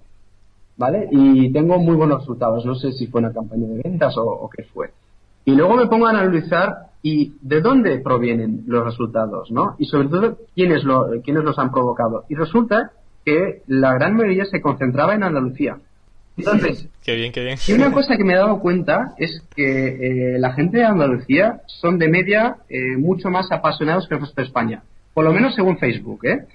¿vale? 0.76 1.06
Y 1.12 1.52
tengo 1.52 1.78
muy 1.78 1.94
buenos 1.94 2.22
resultados. 2.22 2.66
No 2.66 2.74
sé 2.74 2.90
si 2.90 3.06
fue 3.06 3.20
una 3.20 3.32
campaña 3.32 3.68
de 3.68 3.82
ventas 3.84 4.14
o, 4.16 4.50
qué 4.50 4.64
fue. 4.64 4.90
Y 5.44 5.52
luego 5.52 5.76
me 5.76 5.86
pongo 5.86 6.08
a 6.08 6.10
analizar 6.10 6.90
y 7.02 7.34
de 7.40 7.60
dónde 7.60 8.00
provienen 8.00 8.64
los 8.66 8.84
resultados, 8.84 9.52
¿no? 9.52 9.76
Y 9.78 9.84
sobre 9.84 10.08
todo, 10.08 10.38
quiénes, 10.56 10.82
lo, 10.82 11.06
quiénes 11.22 11.44
los 11.44 11.56
han 11.60 11.70
provocado. 11.70 12.24
Y 12.28 12.34
resulta 12.34 12.90
que 13.24 13.62
la 13.66 13.94
gran 13.94 14.16
mayoría 14.16 14.44
se 14.44 14.60
concentraba 14.60 15.14
en 15.14 15.22
Andalucía. 15.22 15.78
Entonces, 16.36 16.88
qué 17.04 17.14
bien, 17.14 17.32
qué 17.32 17.44
bien. 17.44 17.58
Y 17.66 17.72
una 17.72 17.92
cosa 17.92 18.16
que 18.16 18.24
me 18.24 18.32
he 18.32 18.36
dado 18.36 18.60
cuenta 18.60 19.14
es 19.18 19.42
que 19.54 20.34
eh, 20.34 20.38
la 20.38 20.52
gente 20.54 20.78
de 20.78 20.84
Andalucía 20.84 21.60
son 21.66 21.98
de 21.98 22.08
media 22.08 22.56
eh, 22.68 22.96
mucho 22.96 23.28
más 23.28 23.50
apasionados 23.52 24.08
que 24.08 24.14
el 24.14 24.20
resto 24.20 24.40
de 24.40 24.46
España. 24.46 24.82
Por 25.14 25.24
lo 25.24 25.32
menos 25.32 25.54
según 25.54 25.78
Facebook, 25.78 26.24
¿eh? 26.24 26.46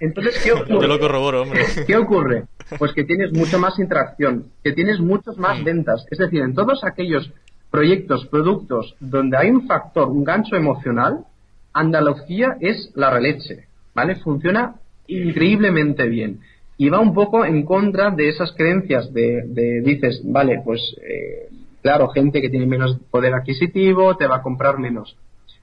Entonces, 0.00 0.40
¿qué 0.42 0.52
ocurre? 0.52 0.80
Yo 0.80 0.86
lo 0.86 0.98
corroboro, 0.98 1.42
hombre. 1.42 1.64
¿Qué 1.86 1.96
ocurre? 1.96 2.44
Pues 2.78 2.92
que 2.92 3.04
tienes 3.04 3.32
mucho 3.32 3.58
más 3.58 3.78
interacción, 3.78 4.46
que 4.64 4.72
tienes 4.72 5.00
muchos 5.00 5.38
más 5.38 5.60
mm. 5.60 5.64
ventas. 5.64 6.06
Es 6.10 6.18
decir, 6.18 6.40
en 6.42 6.54
todos 6.54 6.82
aquellos 6.84 7.30
proyectos, 7.70 8.26
productos 8.26 8.96
donde 9.00 9.36
hay 9.36 9.50
un 9.50 9.66
factor, 9.66 10.08
un 10.08 10.24
gancho 10.24 10.56
emocional, 10.56 11.24
Andalucía 11.72 12.56
es 12.60 12.90
la 12.94 13.10
releche, 13.10 13.66
¿vale? 13.94 14.16
Funciona 14.16 14.76
increíblemente 15.08 16.08
bien. 16.08 16.40
Y 16.78 16.88
va 16.88 17.00
un 17.00 17.14
poco 17.14 17.44
en 17.44 17.62
contra 17.64 18.10
de 18.10 18.28
esas 18.28 18.52
creencias 18.52 19.12
de, 19.12 19.80
dices, 19.82 20.20
vale, 20.24 20.60
pues 20.64 20.80
eh, 21.02 21.48
claro, 21.82 22.08
gente 22.08 22.40
que 22.42 22.50
tiene 22.50 22.66
menos 22.66 22.98
poder 23.10 23.32
adquisitivo 23.32 24.16
te 24.16 24.26
va 24.26 24.36
a 24.36 24.42
comprar 24.42 24.78
menos. 24.78 25.16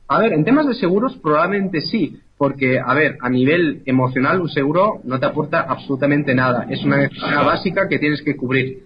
A 0.07 0.19
ver, 0.19 0.33
en 0.33 0.43
temas 0.43 0.67
de 0.67 0.73
seguros 0.73 1.17
probablemente 1.17 1.81
sí, 1.81 2.19
porque, 2.37 2.79
a 2.79 2.93
ver, 2.93 3.17
a 3.21 3.29
nivel 3.29 3.83
emocional 3.85 4.41
un 4.41 4.49
seguro 4.49 5.01
no 5.03 5.19
te 5.19 5.25
aporta 5.25 5.61
absolutamente 5.61 6.33
nada. 6.33 6.67
Es 6.69 6.83
una 6.83 6.97
necesidad 6.97 7.45
básica 7.45 7.87
que 7.87 7.99
tienes 7.99 8.21
que 8.21 8.35
cubrir. 8.35 8.83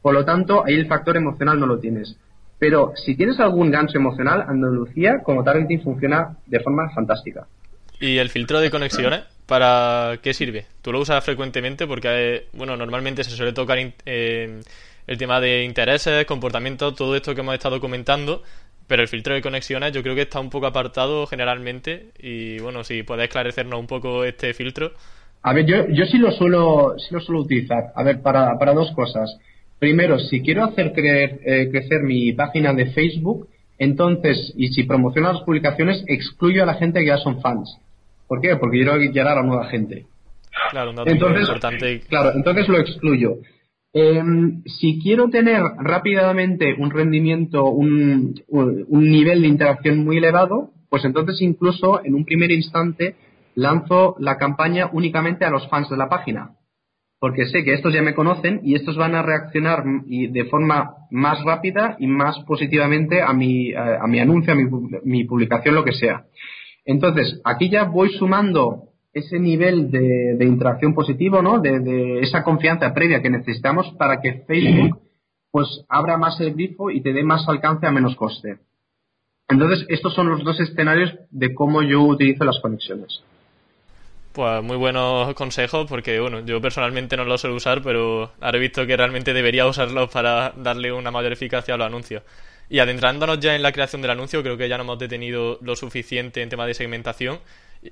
Por 0.00 0.14
lo 0.14 0.24
tanto, 0.24 0.64
ahí 0.64 0.74
el 0.74 0.86
factor 0.86 1.16
emocional 1.16 1.58
no 1.58 1.66
lo 1.66 1.78
tienes. 1.78 2.16
Pero 2.58 2.92
si 2.94 3.16
tienes 3.16 3.40
algún 3.40 3.70
gancho 3.70 3.98
emocional, 3.98 4.44
Andalucía 4.46 5.20
como 5.24 5.42
targeting 5.42 5.82
funciona 5.82 6.36
de 6.46 6.60
forma 6.60 6.90
fantástica. 6.90 7.46
¿Y 7.98 8.18
el 8.18 8.28
filtro 8.28 8.60
de 8.60 8.70
conexiones? 8.70 9.22
¿Para 9.46 10.18
qué 10.22 10.34
sirve? 10.34 10.66
Tú 10.82 10.92
lo 10.92 11.00
usas 11.00 11.24
frecuentemente 11.24 11.86
porque, 11.86 12.08
eh, 12.10 12.46
bueno, 12.52 12.76
normalmente 12.76 13.24
se 13.24 13.30
suele 13.30 13.52
tocar 13.52 13.78
eh, 14.06 14.60
el 15.06 15.18
tema 15.18 15.40
de 15.40 15.64
intereses, 15.64 16.24
comportamiento, 16.26 16.94
todo 16.94 17.16
esto 17.16 17.34
que 17.34 17.40
hemos 17.40 17.54
estado 17.54 17.80
comentando, 17.80 18.42
pero 18.86 19.02
el 19.02 19.08
filtro 19.08 19.34
de 19.34 19.42
conexiones 19.42 19.92
yo 19.92 20.02
creo 20.02 20.14
que 20.14 20.22
está 20.22 20.40
un 20.40 20.50
poco 20.50 20.66
apartado 20.66 21.26
generalmente 21.26 22.10
y, 22.18 22.58
bueno, 22.60 22.84
si 22.84 23.02
puedes 23.02 23.24
esclarecernos 23.24 23.78
un 23.78 23.86
poco 23.86 24.24
este 24.24 24.54
filtro. 24.54 24.92
A 25.42 25.52
ver, 25.52 25.66
yo, 25.66 25.88
yo 25.88 26.04
sí 26.06 26.18
lo 26.18 26.30
suelo, 26.30 26.94
sí 26.98 27.12
lo 27.12 27.20
suelo 27.20 27.40
utilizar. 27.40 27.92
A 27.96 28.02
ver, 28.04 28.22
para, 28.22 28.56
para 28.58 28.72
dos 28.72 28.92
cosas. 28.92 29.38
Primero, 29.78 30.20
si 30.20 30.40
quiero 30.40 30.64
hacer 30.64 30.92
creer, 30.92 31.40
eh, 31.44 31.68
crecer 31.68 32.02
mi 32.02 32.32
página 32.32 32.72
de 32.72 32.86
Facebook, 32.92 33.48
entonces, 33.78 34.52
y 34.56 34.68
si 34.68 34.84
promociono 34.84 35.32
las 35.32 35.42
publicaciones, 35.42 36.04
excluyo 36.06 36.62
a 36.62 36.66
la 36.66 36.74
gente 36.74 37.00
que 37.00 37.06
ya 37.06 37.16
son 37.16 37.40
fans. 37.40 37.78
¿Por 38.32 38.40
qué? 38.40 38.56
Porque 38.56 38.78
quiero 38.78 38.96
llegar 38.96 39.36
a 39.36 39.42
nueva 39.42 39.66
gente. 39.66 40.06
Claro, 40.70 40.88
un 40.88 40.96
dato 40.96 41.10
entonces, 41.10 41.42
importante. 41.42 42.00
Claro, 42.08 42.32
entonces 42.34 42.66
lo 42.66 42.78
excluyo. 42.78 43.34
Em, 43.92 44.62
si 44.64 44.98
quiero 45.02 45.28
tener 45.28 45.60
rápidamente 45.76 46.74
un 46.78 46.90
rendimiento, 46.90 47.66
un, 47.66 48.34
un, 48.48 49.10
nivel 49.10 49.42
de 49.42 49.48
interacción 49.48 50.02
muy 50.02 50.16
elevado, 50.16 50.70
pues 50.88 51.04
entonces 51.04 51.42
incluso 51.42 52.02
en 52.02 52.14
un 52.14 52.24
primer 52.24 52.50
instante 52.52 53.16
lanzo 53.54 54.16
la 54.18 54.38
campaña 54.38 54.88
únicamente 54.94 55.44
a 55.44 55.50
los 55.50 55.68
fans 55.68 55.90
de 55.90 55.98
la 55.98 56.08
página. 56.08 56.52
Porque 57.20 57.44
sé 57.44 57.64
que 57.64 57.74
estos 57.74 57.92
ya 57.92 58.00
me 58.00 58.14
conocen 58.14 58.62
y 58.64 58.76
estos 58.76 58.96
van 58.96 59.14
a 59.14 59.20
reaccionar 59.20 59.84
de 60.06 60.44
forma 60.46 60.94
más 61.10 61.44
rápida 61.44 61.96
y 61.98 62.06
más 62.06 62.38
positivamente 62.46 63.20
a 63.20 63.34
mi, 63.34 63.74
a, 63.74 64.06
mi 64.06 64.20
anuncio, 64.20 64.54
a 64.54 64.56
mi, 64.56 64.64
mi 65.04 65.24
publicación, 65.24 65.74
lo 65.74 65.84
que 65.84 65.92
sea. 65.92 66.24
Entonces, 66.84 67.40
aquí 67.44 67.70
ya 67.70 67.84
voy 67.84 68.10
sumando 68.10 68.88
ese 69.12 69.38
nivel 69.38 69.90
de, 69.90 70.44
interacción 70.44 70.94
positivo, 70.94 71.42
¿no? 71.42 71.60
De, 71.60 72.20
esa 72.20 72.42
confianza 72.42 72.94
previa 72.94 73.20
que 73.20 73.30
necesitamos 73.30 73.92
para 73.98 74.20
que 74.20 74.44
Facebook 74.46 75.00
pues 75.50 75.84
abra 75.88 76.16
más 76.16 76.40
el 76.40 76.54
grifo 76.54 76.90
y 76.90 77.02
te 77.02 77.12
dé 77.12 77.22
más 77.22 77.46
alcance 77.46 77.86
a 77.86 77.90
menos 77.90 78.16
coste. 78.16 78.58
Entonces, 79.48 79.84
estos 79.90 80.14
son 80.14 80.30
los 80.30 80.42
dos 80.44 80.58
escenarios 80.60 81.14
de 81.30 81.54
cómo 81.54 81.82
yo 81.82 82.00
utilizo 82.02 82.44
las 82.44 82.58
conexiones. 82.60 83.22
Pues 84.32 84.62
muy 84.62 84.78
buenos 84.78 85.34
consejos 85.34 85.86
porque, 85.86 86.18
bueno, 86.18 86.40
yo 86.40 86.58
personalmente 86.62 87.18
no 87.18 87.24
los 87.26 87.42
suelo 87.42 87.56
usar, 87.56 87.82
pero 87.82 88.30
ahora 88.40 88.56
he 88.56 88.60
visto 88.60 88.86
que 88.86 88.96
realmente 88.96 89.34
debería 89.34 89.66
usarlos 89.66 90.10
para 90.10 90.54
darle 90.56 90.90
una 90.90 91.10
mayor 91.10 91.32
eficacia 91.32 91.74
a 91.74 91.76
los 91.76 91.86
anuncios. 91.86 92.22
Y 92.72 92.78
adentrándonos 92.78 93.38
ya 93.38 93.54
en 93.54 93.60
la 93.60 93.70
creación 93.70 94.00
del 94.00 94.12
anuncio, 94.12 94.42
creo 94.42 94.56
que 94.56 94.66
ya 94.66 94.78
no 94.78 94.84
hemos 94.84 94.98
detenido 94.98 95.58
lo 95.60 95.76
suficiente 95.76 96.40
en 96.40 96.48
tema 96.48 96.66
de 96.66 96.72
segmentación, 96.72 97.38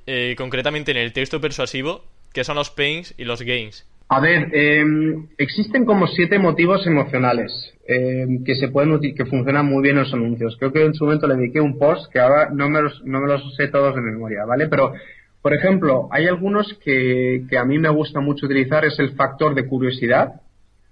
eh, 0.07 0.35
concretamente 0.39 0.91
en 0.91 0.97
el 0.97 1.13
texto 1.13 1.39
persuasivo, 1.39 2.03
que 2.33 2.45
son 2.45 2.57
los 2.57 2.71
pains 2.71 3.13
y 3.19 3.25
los 3.25 3.43
gains. 3.43 3.87
A 4.09 4.21
ver, 4.21 4.49
em, 4.55 5.27
existen 5.37 5.85
como 5.85 6.07
siete 6.07 6.39
motivos 6.39 6.87
emocionales 6.87 7.53
em, 7.87 8.43
que 8.43 8.55
se 8.55 8.69
pueden 8.69 8.99
que 9.15 9.27
funcionan 9.27 9.67
muy 9.67 9.83
bien 9.83 9.99
en 9.99 10.05
los 10.05 10.15
anuncios. 10.15 10.57
Creo 10.59 10.73
que 10.73 10.83
en 10.83 10.95
su 10.95 11.05
momento 11.05 11.27
le 11.27 11.35
dediqué 11.35 11.61
un 11.61 11.79
post 11.79 12.11
que 12.11 12.19
ahora 12.19 12.49
no 12.51 12.71
me 12.71 12.81
los, 12.81 13.05
no 13.05 13.21
me 13.21 13.27
los 13.27 13.55
sé 13.57 13.69
todos 13.69 13.95
de 13.95 14.01
memoria, 14.01 14.47
¿vale? 14.47 14.67
Pero, 14.69 14.95
por 15.43 15.53
ejemplo, 15.53 16.09
hay 16.11 16.27
algunos 16.27 16.73
que, 16.83 17.45
que 17.51 17.59
a 17.59 17.67
mí 17.67 17.79
me 17.79 17.91
gusta 17.91 18.21
mucho 18.21 18.47
utilizar, 18.47 18.87
es 18.87 18.99
el 18.99 19.11
factor 19.11 19.55
de 19.55 19.67
curiosidad, 19.67 20.41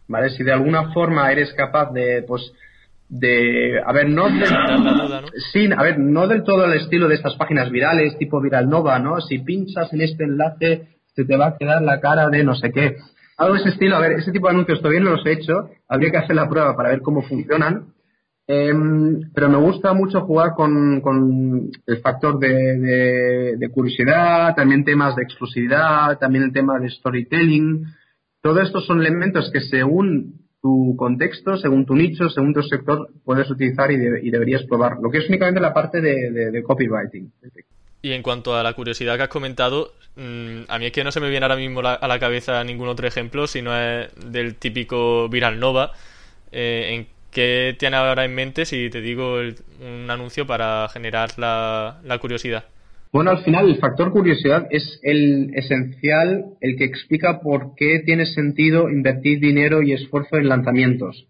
¿vale? 0.08 0.28
Si 0.28 0.44
de 0.44 0.52
alguna 0.52 0.92
forma 0.92 1.32
eres 1.32 1.54
capaz 1.54 1.90
de, 1.92 2.22
pues, 2.28 2.52
de 3.08 3.80
a 3.84 3.92
ver 3.92 4.08
no 4.08 4.28
del, 4.28 5.72
a 5.72 5.82
ver 5.82 5.98
no 5.98 6.26
del 6.26 6.44
todo 6.44 6.66
el 6.66 6.74
estilo 6.74 7.08
de 7.08 7.14
estas 7.14 7.36
páginas 7.36 7.70
virales 7.70 8.18
tipo 8.18 8.40
Viral 8.40 8.68
Nova 8.68 8.98
no 8.98 9.20
si 9.20 9.38
pinchas 9.38 9.92
en 9.94 10.02
este 10.02 10.24
enlace 10.24 10.88
se 11.14 11.24
te 11.24 11.36
va 11.36 11.48
a 11.48 11.56
quedar 11.56 11.82
la 11.82 12.00
cara 12.00 12.28
de 12.28 12.44
no 12.44 12.54
sé 12.54 12.70
qué. 12.70 12.96
Algo 13.38 13.54
de 13.54 13.60
ese 13.60 13.70
estilo 13.70 13.96
a 13.96 14.00
ver 14.00 14.12
ese 14.12 14.30
tipo 14.30 14.46
de 14.46 14.54
anuncios 14.54 14.80
todavía 14.80 15.00
no 15.00 15.12
los 15.12 15.26
he 15.26 15.32
hecho 15.32 15.70
habría 15.88 16.10
que 16.10 16.18
hacer 16.18 16.36
la 16.36 16.48
prueba 16.48 16.76
para 16.76 16.90
ver 16.90 17.00
cómo 17.00 17.22
funcionan. 17.22 17.94
Em, 18.46 19.30
pero 19.34 19.48
me 19.48 19.58
gusta 19.58 19.92
mucho 19.92 20.22
jugar 20.22 20.52
con, 20.54 21.02
con 21.02 21.70
el 21.86 21.98
factor 21.98 22.38
de, 22.38 23.56
de 23.58 23.68
curiosidad 23.70 24.54
también 24.54 24.84
temas 24.84 25.16
de 25.16 25.22
exclusividad 25.22 26.18
también 26.18 26.44
el 26.44 26.52
tema 26.52 26.78
de 26.78 26.88
storytelling. 26.88 27.84
Todo 28.40 28.60
estos 28.60 28.86
son 28.86 29.00
elementos 29.00 29.50
que 29.52 29.60
según 29.60 30.37
tu 30.60 30.96
contexto, 30.96 31.56
según 31.56 31.86
tu 31.86 31.94
nicho, 31.94 32.28
según 32.28 32.52
tu 32.52 32.62
sector, 32.62 33.10
puedes 33.24 33.48
utilizar 33.50 33.90
y, 33.92 33.96
deberías 34.30 34.64
probar. 34.64 34.98
Lo 35.00 35.10
que 35.10 35.18
es 35.18 35.28
únicamente 35.28 35.60
la 35.60 35.72
parte 35.72 36.00
de, 36.00 36.62
copywriting. 36.62 37.32
Y 38.02 38.12
en 38.12 38.22
cuanto 38.22 38.56
a 38.56 38.62
la 38.62 38.72
curiosidad 38.74 39.16
que 39.16 39.24
has 39.24 39.28
comentado, 39.28 39.92
mm, 40.16 40.62
a 40.68 40.78
mí 40.78 40.86
es 40.86 40.92
que 40.92 41.04
no 41.04 41.12
se 41.12 41.20
me 41.20 41.30
viene 41.30 41.44
ahora 41.44 41.56
mismo 41.56 41.80
a 41.80 42.08
la 42.08 42.18
cabeza 42.18 42.62
ningún 42.64 42.88
otro 42.88 43.06
ejemplo, 43.06 43.46
sino 43.46 43.76
es 43.76 44.08
del 44.30 44.54
típico 44.56 45.28
Viral 45.28 45.58
Nova. 45.58 45.92
Eh, 46.52 46.94
¿En 46.94 47.06
qué 47.30 47.76
tienes 47.78 47.98
ahora 47.98 48.24
en 48.24 48.34
mente 48.34 48.64
si 48.64 48.90
te 48.90 49.00
digo 49.00 49.38
un 49.80 50.10
anuncio 50.10 50.46
para 50.46 50.88
generar 50.88 51.38
la, 51.38 52.00
la 52.04 52.18
curiosidad? 52.18 52.64
Bueno, 53.12 53.30
al 53.30 53.44
final 53.44 53.68
el 53.68 53.78
factor 53.78 54.12
curiosidad 54.12 54.66
es 54.70 55.00
el 55.02 55.50
esencial, 55.54 56.44
el 56.60 56.76
que 56.76 56.84
explica 56.84 57.40
por 57.40 57.74
qué 57.74 58.00
tiene 58.04 58.26
sentido 58.26 58.90
invertir 58.90 59.40
dinero 59.40 59.82
y 59.82 59.92
esfuerzo 59.92 60.36
en 60.36 60.48
lanzamientos. 60.48 61.26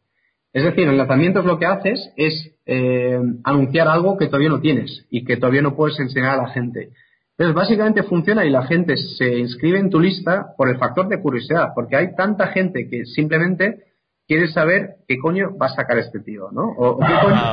Es 0.52 0.64
decir, 0.64 0.88
en 0.88 0.96
lanzamientos 0.96 1.44
lo 1.44 1.58
que 1.58 1.66
haces 1.66 2.12
es 2.16 2.52
eh, 2.66 3.18
anunciar 3.44 3.86
algo 3.86 4.16
que 4.16 4.26
todavía 4.26 4.48
no 4.48 4.60
tienes 4.60 5.06
y 5.10 5.24
que 5.24 5.36
todavía 5.36 5.62
no 5.62 5.76
puedes 5.76 6.00
enseñar 6.00 6.38
a 6.38 6.42
la 6.42 6.48
gente. 6.48 6.90
Entonces, 7.36 7.54
básicamente 7.54 8.02
funciona 8.02 8.44
y 8.44 8.50
la 8.50 8.66
gente 8.66 8.96
se 8.96 9.38
inscribe 9.38 9.78
en 9.78 9.90
tu 9.90 10.00
lista 10.00 10.54
por 10.56 10.68
el 10.68 10.78
factor 10.78 11.06
de 11.06 11.20
curiosidad, 11.20 11.68
porque 11.74 11.94
hay 11.94 12.16
tanta 12.16 12.48
gente 12.48 12.88
que 12.90 13.04
simplemente 13.04 13.84
quiere 14.26 14.48
saber 14.48 14.96
qué 15.06 15.18
coño 15.18 15.56
va 15.56 15.66
a 15.66 15.74
sacar 15.74 15.98
este 15.98 16.18
tío, 16.18 16.50
¿no? 16.50 16.62
O 16.76 16.98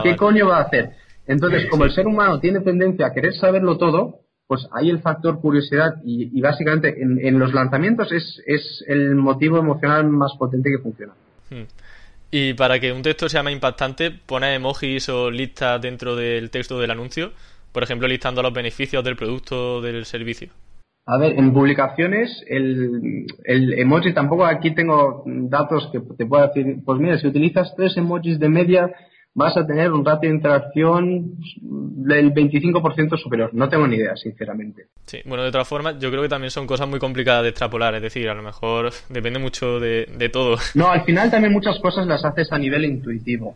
qué 0.04 0.16
coño, 0.16 0.46
ah, 0.46 0.50
va 0.50 0.58
a 0.58 0.62
hacer. 0.64 0.90
Entonces, 1.28 1.68
como 1.70 1.86
el 1.86 1.92
ser 1.92 2.08
humano 2.08 2.40
tiene 2.40 2.62
tendencia 2.62 3.08
a 3.08 3.14
querer 3.14 3.34
saberlo 3.34 3.78
todo, 3.78 4.22
pues 4.48 4.68
hay 4.72 4.90
el 4.90 5.02
factor 5.02 5.40
curiosidad 5.42 5.96
y, 6.04 6.40
básicamente 6.40 6.96
en, 7.02 7.40
los 7.40 7.54
lanzamientos 7.54 8.12
es, 8.12 8.42
es 8.46 8.84
el 8.88 9.16
motivo 9.16 9.58
emocional 9.58 10.08
más 10.08 10.34
potente 10.38 10.70
que 10.70 10.84
funciona. 10.84 11.14
Hmm. 11.50 11.64
Y 12.32 12.54
para 12.54 12.80
que 12.80 12.92
un 12.92 13.02
texto 13.02 13.30
sea 13.30 13.44
más 13.44 13.54
impactante, 13.54 14.12
pone 14.12 14.56
emojis 14.56 15.10
o 15.10 15.32
listas 15.32 15.82
dentro 15.82 16.16
del 16.16 16.50
texto 16.50 16.80
del 16.80 16.92
anuncio, 16.92 17.32
por 17.72 17.84
ejemplo, 17.84 18.08
listando 18.08 18.42
los 18.42 18.54
beneficios 18.54 19.04
del 19.04 19.16
producto 19.16 19.76
o 19.76 19.82
del 19.82 20.06
servicio. 20.06 20.50
A 21.08 21.18
ver, 21.18 21.38
en 21.38 21.54
publicaciones, 21.54 22.44
el, 22.48 23.28
el 23.44 23.74
emoji 23.80 24.14
tampoco 24.14 24.46
aquí 24.46 24.74
tengo 24.74 25.24
datos 25.26 25.90
que 25.92 26.00
te 26.18 26.26
pueda 26.26 26.48
decir, 26.48 26.78
pues 26.84 27.00
mira, 27.00 27.18
si 27.20 27.28
utilizas 27.28 27.76
tres 27.76 27.96
emojis 27.96 28.40
de 28.40 28.50
media, 28.50 28.92
vas 29.36 29.56
a 29.58 29.68
tener 29.68 29.92
un 29.92 30.04
ratio 30.04 30.30
de 30.30 30.36
interacción 30.36 31.36
del 31.62 32.34
25% 32.34 33.18
superior. 33.18 33.50
No 33.54 33.68
tengo 33.68 33.86
ni 33.86 33.98
idea, 33.98 34.16
sinceramente. 34.16 34.88
Sí, 35.06 35.20
bueno, 35.26 35.44
de 35.44 35.50
otra 35.50 35.66
forma, 35.66 36.00
yo 36.00 36.10
creo 36.10 36.24
que 36.24 36.30
también 36.30 36.52
son 36.52 36.66
cosas 36.66 36.88
muy 36.88 37.00
complicadas 37.00 37.44
de 37.44 37.50
extrapolar, 37.50 37.94
es 37.96 38.02
decir, 38.02 38.30
a 38.30 38.34
lo 38.34 38.42
mejor 38.42 38.92
depende 39.10 39.38
mucho 39.38 39.80
de, 39.80 40.30
todo. 40.32 40.58
No, 40.74 40.90
al 40.90 41.04
final 41.04 41.30
también 41.30 41.54
muchas 41.54 41.78
cosas 41.80 42.08
las 42.08 42.24
haces 42.24 42.52
a 42.52 42.58
nivel 42.58 42.86
intuitivo. 42.86 43.56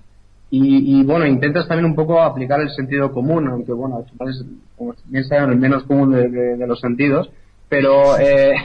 Y, 0.51 1.03
bueno, 1.03 1.27
intentas 1.27 1.67
también 1.67 1.85
un 1.85 1.95
poco 1.95 2.19
aplicar 2.19 2.59
el 2.59 2.71
sentido 2.71 3.11
común, 3.11 3.47
aunque 3.47 3.71
bueno, 3.71 3.97
al 3.97 4.05
final 4.05 4.29
es, 4.29 4.43
como 4.75 4.95
bien 5.05 5.23
saben, 5.23 5.51
el 5.51 5.59
menos 5.59 5.83
común 5.83 6.11
de, 6.11 6.65
los 6.65 6.79
sentidos, 6.79 7.29
pero 7.69 8.17
eh, 8.17 8.55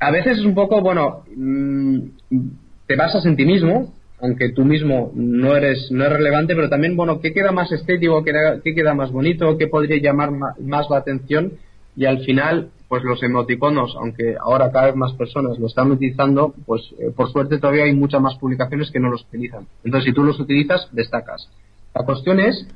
a 0.00 0.10
veces 0.10 0.38
es 0.38 0.44
un 0.44 0.52
poco, 0.52 0.80
bueno, 0.80 1.22
mm, 1.32 1.98
te 2.88 2.96
basas 2.96 3.24
en 3.24 3.36
ti 3.36 3.44
mismo, 3.44 3.94
aunque 4.20 4.50
tú 4.50 4.64
mismo 4.64 5.12
no 5.14 5.56
eres 5.56 5.90
no 5.90 6.04
es 6.04 6.12
relevante, 6.12 6.54
pero 6.54 6.68
también, 6.68 6.96
bueno, 6.96 7.20
¿qué 7.20 7.32
queda 7.32 7.52
más 7.52 7.72
estético? 7.72 8.22
¿Qué, 8.22 8.74
queda 8.74 8.94
más 8.94 9.10
bonito? 9.10 9.56
¿Qué 9.56 9.66
podría 9.66 10.00
llamar 10.00 10.30
más 10.32 10.90
la 10.90 10.98
atención? 10.98 11.52
Y 11.96 12.04
al 12.04 12.20
final, 12.24 12.70
pues 12.88 13.02
los 13.02 13.22
emoticonos, 13.22 13.96
aunque 13.98 14.36
ahora 14.40 14.70
cada 14.70 14.86
vez 14.86 14.96
más 14.96 15.12
personas 15.14 15.58
lo 15.58 15.66
están 15.66 15.90
utilizando, 15.90 16.54
pues 16.66 16.82
eh, 16.98 17.10
por 17.14 17.30
suerte 17.30 17.58
todavía 17.58 17.84
hay 17.84 17.94
muchas 17.94 18.20
más 18.20 18.36
publicaciones 18.36 18.90
que 18.90 19.00
no 19.00 19.10
los 19.10 19.22
utilizan. 19.22 19.66
Entonces, 19.84 20.08
si 20.08 20.14
tú 20.14 20.22
los 20.22 20.38
utilizas, 20.38 20.88
destacas. 20.92 21.50
La 21.94 22.04
cuestión 22.04 22.40
es 22.40 22.66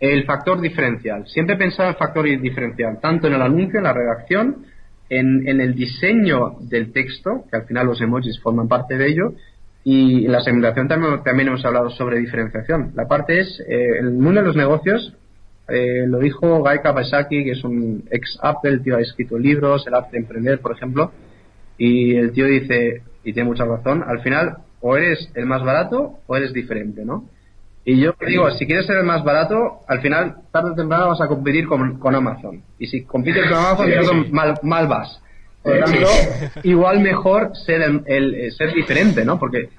el 0.00 0.24
factor 0.24 0.60
diferencial. 0.60 1.26
Siempre 1.28 1.56
pensar 1.56 1.88
en 1.88 1.96
factor 1.96 2.24
diferencial, 2.24 2.98
tanto 3.00 3.26
en 3.26 3.34
el 3.34 3.42
anuncio, 3.42 3.78
en 3.78 3.84
la 3.84 3.92
redacción, 3.92 4.66
en, 5.08 5.46
en 5.46 5.60
el 5.60 5.74
diseño 5.74 6.56
del 6.60 6.92
texto, 6.92 7.44
que 7.50 7.56
al 7.56 7.66
final 7.66 7.86
los 7.86 8.00
emojis 8.00 8.40
forman 8.40 8.68
parte 8.68 8.96
de 8.96 9.06
ello, 9.06 9.34
y 9.84 10.24
en 10.24 10.32
la 10.32 10.40
segmentación 10.40 10.88
también, 10.88 11.22
también 11.22 11.48
hemos 11.48 11.64
hablado 11.64 11.90
sobre 11.90 12.18
diferenciación. 12.18 12.92
La 12.94 13.06
parte 13.06 13.38
es, 13.38 13.60
eh, 13.68 13.98
el 14.00 14.12
mundo 14.12 14.40
de 14.40 14.46
los 14.46 14.56
negocios, 14.56 15.14
eh, 15.68 16.06
lo 16.06 16.18
dijo 16.18 16.60
Guy 16.60 16.80
Kawasaki, 16.82 17.44
que 17.44 17.50
es 17.52 17.64
un 17.64 18.04
ex 18.10 18.38
Apple, 18.42 18.72
el 18.72 18.82
tío 18.82 18.96
ha 18.96 19.00
escrito 19.00 19.38
libros, 19.38 19.86
el 19.86 19.94
arte 19.94 20.12
de 20.12 20.18
emprender, 20.18 20.60
por 20.60 20.72
ejemplo, 20.72 21.12
y 21.76 22.16
el 22.16 22.32
tío 22.32 22.46
dice, 22.46 23.02
y 23.24 23.32
tiene 23.32 23.48
mucha 23.48 23.64
razón, 23.64 24.02
al 24.06 24.20
final 24.20 24.56
o 24.80 24.96
eres 24.96 25.30
el 25.34 25.46
más 25.46 25.62
barato 25.62 26.18
o 26.26 26.36
eres 26.36 26.52
diferente, 26.52 27.04
¿no? 27.04 27.24
Y 27.86 28.00
yo 28.00 28.14
digo, 28.26 28.50
si 28.52 28.66
quieres 28.66 28.86
ser 28.86 28.96
el 28.96 29.04
más 29.04 29.24
barato, 29.24 29.80
al 29.86 30.00
final, 30.00 30.36
tarde 30.50 30.70
o 30.70 30.74
temprano 30.74 31.08
vas 31.08 31.20
a 31.20 31.28
competir 31.28 31.66
con, 31.66 31.98
con 31.98 32.14
Amazon. 32.14 32.62
Y 32.78 32.86
si 32.86 33.04
compites 33.04 33.44
con 33.44 33.58
Amazon, 33.58 34.30
Mal, 34.30 34.54
mal 34.62 34.86
vas. 34.88 35.20
Por 35.64 35.78
lo 35.78 35.84
tanto, 35.84 36.08
igual 36.62 37.00
mejor 37.00 37.52
ser, 37.64 37.80
el, 38.06 38.34
eh, 38.34 38.50
ser 38.50 38.74
diferente, 38.74 39.24
¿no? 39.24 39.38
Porque 39.38 39.70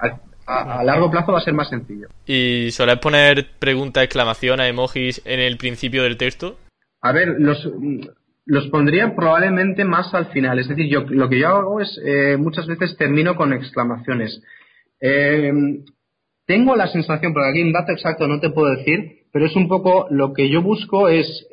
a, 0.46 0.82
largo 0.82 1.10
plazo 1.12 1.30
va 1.30 1.38
a 1.38 1.42
ser 1.42 1.54
más 1.54 1.68
sencillo. 1.68 2.08
¿Y 2.26 2.70
sueles 2.72 2.98
poner 2.98 3.46
pregunta, 3.60 4.02
exclamación 4.02 4.58
a 4.58 4.66
emojis 4.66 5.22
en 5.24 5.38
el 5.38 5.56
principio 5.56 6.02
del 6.02 6.16
texto? 6.16 6.58
A 7.02 7.12
ver, 7.12 7.36
los, 7.38 7.70
los 8.46 8.66
pondría 8.68 9.14
probablemente 9.14 9.84
más 9.84 10.12
al 10.12 10.26
final. 10.32 10.58
Es 10.58 10.66
decir, 10.66 10.88
yo 10.88 11.04
lo 11.08 11.28
que 11.28 11.38
yo 11.38 11.48
hago 11.48 11.80
es 11.80 12.00
eh, 12.04 12.36
muchas 12.36 12.66
veces 12.66 12.96
termino 12.96 13.36
con 13.36 13.52
exclamaciones. 13.52 14.42
Eh, 15.00 15.52
tengo 16.46 16.74
la 16.74 16.88
sensación, 16.88 17.32
porque 17.32 17.50
aquí 17.50 17.62
un 17.62 17.72
dato 17.72 17.92
exacto 17.92 18.26
no 18.26 18.40
te 18.40 18.50
puedo 18.50 18.74
decir, 18.74 19.26
pero 19.32 19.46
es 19.46 19.54
un 19.54 19.68
poco 19.68 20.08
lo 20.10 20.32
que 20.32 20.48
yo 20.48 20.62
busco 20.62 21.08
es 21.08 21.46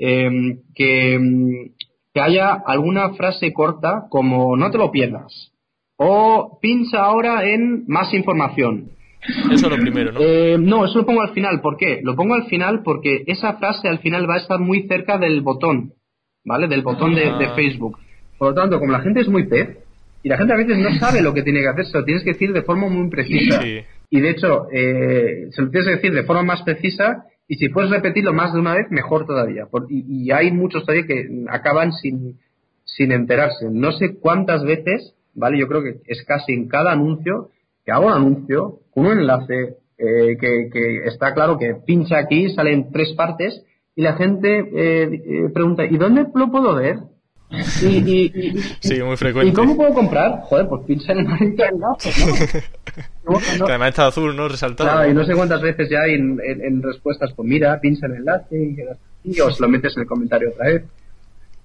que 0.75 1.72
que 2.13 2.21
haya 2.21 2.53
alguna 2.53 3.13
frase 3.13 3.53
corta 3.53 4.05
como 4.09 4.55
no 4.55 4.69
te 4.71 4.77
lo 4.77 4.91
pierdas 4.91 5.53
o 5.97 6.59
pincha 6.61 6.99
ahora 6.99 7.45
en 7.45 7.85
más 7.87 8.13
información. 8.13 8.91
Eso 9.51 9.53
es 9.53 9.61
lo 9.61 9.77
primero, 9.77 10.11
¿no? 10.11 10.19
Eh, 10.19 10.57
no, 10.59 10.85
eso 10.85 10.99
lo 10.99 11.05
pongo 11.05 11.21
al 11.21 11.33
final. 11.33 11.61
¿Por 11.61 11.77
qué? 11.77 12.01
Lo 12.03 12.15
pongo 12.15 12.35
al 12.35 12.47
final 12.47 12.81
porque 12.83 13.23
esa 13.27 13.53
frase 13.53 13.87
al 13.87 13.99
final 13.99 14.29
va 14.29 14.35
a 14.35 14.39
estar 14.39 14.59
muy 14.59 14.85
cerca 14.87 15.17
del 15.17 15.41
botón, 15.41 15.93
¿vale? 16.43 16.67
Del 16.67 16.81
botón 16.81 17.15
de, 17.15 17.27
ah. 17.27 17.53
Facebook. 17.55 17.97
Por 18.37 18.49
lo 18.49 18.53
tanto, 18.53 18.79
como 18.79 18.91
la 18.91 18.99
gente 18.99 19.21
es 19.21 19.29
muy 19.29 19.47
pez 19.47 19.77
y 20.23 20.29
la 20.29 20.37
gente 20.37 20.53
a 20.53 20.57
veces 20.57 20.77
no 20.77 20.91
sabe 20.99 21.21
lo 21.21 21.33
que 21.33 21.43
tiene 21.43 21.61
que 21.61 21.69
hacer, 21.69 21.85
se 21.85 21.97
lo 21.97 22.03
tienes 22.03 22.23
que 22.23 22.33
decir 22.33 22.51
de 22.51 22.63
forma 22.63 22.89
muy 22.89 23.09
precisa. 23.09 23.61
Y 24.09 24.19
de 24.19 24.29
hecho, 24.29 24.67
eh, 24.73 25.47
se 25.51 25.61
lo 25.61 25.69
tienes 25.69 25.87
que 25.87 25.95
decir 25.95 26.13
de 26.13 26.23
forma 26.23 26.43
más 26.43 26.61
precisa 26.63 27.25
y 27.47 27.55
si 27.55 27.69
puedes 27.69 27.91
repetirlo 27.91 28.33
más 28.33 28.53
de 28.53 28.59
una 28.59 28.73
vez, 28.75 28.89
mejor 28.89 29.25
todavía. 29.25 29.67
y, 29.89 30.31
hay 30.31 30.51
muchos 30.51 30.85
todavía 30.85 31.05
que 31.05 31.27
acaban 31.49 31.91
sin, 31.91 32.39
sin 32.85 33.11
enterarse. 33.11 33.69
No 33.69 33.91
sé 33.91 34.17
cuántas 34.19 34.63
veces, 34.63 35.15
¿vale? 35.33 35.59
Yo 35.59 35.67
creo 35.67 35.83
que 35.83 36.01
es 36.05 36.23
casi 36.25 36.53
en 36.53 36.67
cada 36.67 36.91
anuncio 36.91 37.49
que 37.85 37.91
hago 37.91 38.07
un 38.07 38.13
anuncio 38.13 38.79
un 38.95 39.07
enlace 39.07 39.77
eh, 39.97 40.37
que, 40.39 40.69
que, 40.71 41.05
está 41.05 41.33
claro 41.33 41.57
que 41.57 41.75
pincha 41.85 42.17
aquí, 42.17 42.49
salen 42.49 42.91
tres 42.91 43.13
partes 43.13 43.63
y 43.95 44.01
la 44.01 44.13
gente 44.13 44.59
eh, 44.59 45.09
eh, 45.13 45.49
pregunta, 45.53 45.85
¿y 45.85 45.97
dónde 45.97 46.25
lo 46.33 46.51
puedo 46.51 46.75
ver? 46.75 46.97
Y, 47.51 48.31
sí, 48.79 49.01
muy 49.03 49.15
frecuente. 49.15 49.51
¿Y 49.51 49.53
cómo 49.53 49.75
puedo 49.75 49.93
comprar? 49.93 50.41
Joder, 50.43 50.67
pues 50.67 50.85
pincha 50.87 51.11
en 51.11 51.19
el 51.19 51.25
maldito 51.25 51.63
enlace, 51.63 52.11
¿no? 53.25 53.37
además 53.67 53.89
está 53.89 54.07
azul, 54.07 54.35
¿no? 54.35 54.47
Resaltado. 54.47 54.89
Claro, 54.89 55.11
y 55.11 55.13
no 55.13 55.23
sé 55.23 55.33
cuántas 55.33 55.61
veces 55.61 55.89
ya 55.89 56.01
hay 56.01 56.15
en, 56.15 56.81
respuestas, 56.81 57.31
pues 57.35 57.47
mira, 57.47 57.79
pincha 57.79 58.07
en 58.07 58.13
el 58.13 58.17
enlace 58.19 58.75
y, 59.23 59.39
os 59.39 59.59
lo 59.59 59.69
metes 59.69 59.95
en 59.95 60.01
el 60.01 60.07
comentario 60.07 60.49
otra 60.49 60.65
vez. 60.67 60.83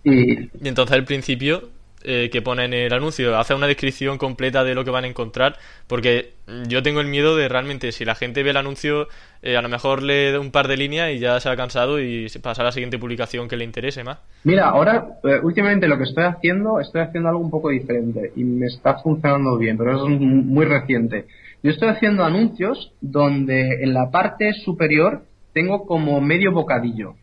Y, 0.04 0.42
y 0.42 0.68
entonces 0.68 0.94
al 0.94 1.04
principio 1.04 1.70
eh, 2.04 2.30
que 2.30 2.42
pone 2.42 2.64
en 2.64 2.74
el 2.74 2.92
anuncio, 2.92 3.36
hace 3.36 3.54
una 3.54 3.66
descripción 3.66 4.18
completa 4.18 4.62
de 4.62 4.74
lo 4.74 4.84
que 4.84 4.90
van 4.92 5.02
a 5.02 5.08
encontrar, 5.08 5.56
porque 5.88 6.34
yo 6.68 6.80
tengo 6.82 7.00
el 7.00 7.08
miedo 7.08 7.36
de 7.36 7.48
realmente, 7.48 7.90
si 7.90 8.04
la 8.04 8.14
gente 8.14 8.44
ve 8.44 8.50
el 8.50 8.56
anuncio, 8.56 9.08
eh, 9.42 9.56
a 9.56 9.62
lo 9.62 9.68
mejor 9.68 10.02
le 10.04 10.38
un 10.38 10.52
par 10.52 10.68
de 10.68 10.76
líneas 10.76 11.10
y 11.10 11.18
ya 11.18 11.40
se 11.40 11.48
ha 11.48 11.56
cansado 11.56 12.00
y 12.00 12.28
pasa 12.40 12.62
a 12.62 12.66
la 12.66 12.72
siguiente 12.72 12.98
publicación 12.98 13.48
que 13.48 13.56
le 13.56 13.64
interese 13.64 14.04
más. 14.04 14.18
Mira, 14.44 14.68
ahora, 14.68 15.08
eh, 15.24 15.40
últimamente 15.42 15.88
lo 15.88 15.98
que 15.98 16.04
estoy 16.04 16.22
haciendo, 16.22 16.78
estoy 16.78 17.00
haciendo 17.00 17.30
algo 17.30 17.40
un 17.40 17.50
poco 17.50 17.70
diferente 17.70 18.30
y 18.36 18.44
me 18.44 18.66
está 18.66 18.98
funcionando 18.98 19.58
bien, 19.58 19.76
pero 19.76 19.96
es 19.96 20.20
muy 20.20 20.66
reciente. 20.66 21.26
Yo 21.64 21.72
estoy 21.72 21.88
haciendo 21.88 22.24
anuncios 22.24 22.92
donde 23.00 23.82
en 23.82 23.92
la 23.92 24.12
parte 24.12 24.52
superior 24.52 25.24
tengo 25.52 25.84
como 25.84 26.20
medio 26.20 26.52
bocadillo. 26.52 27.14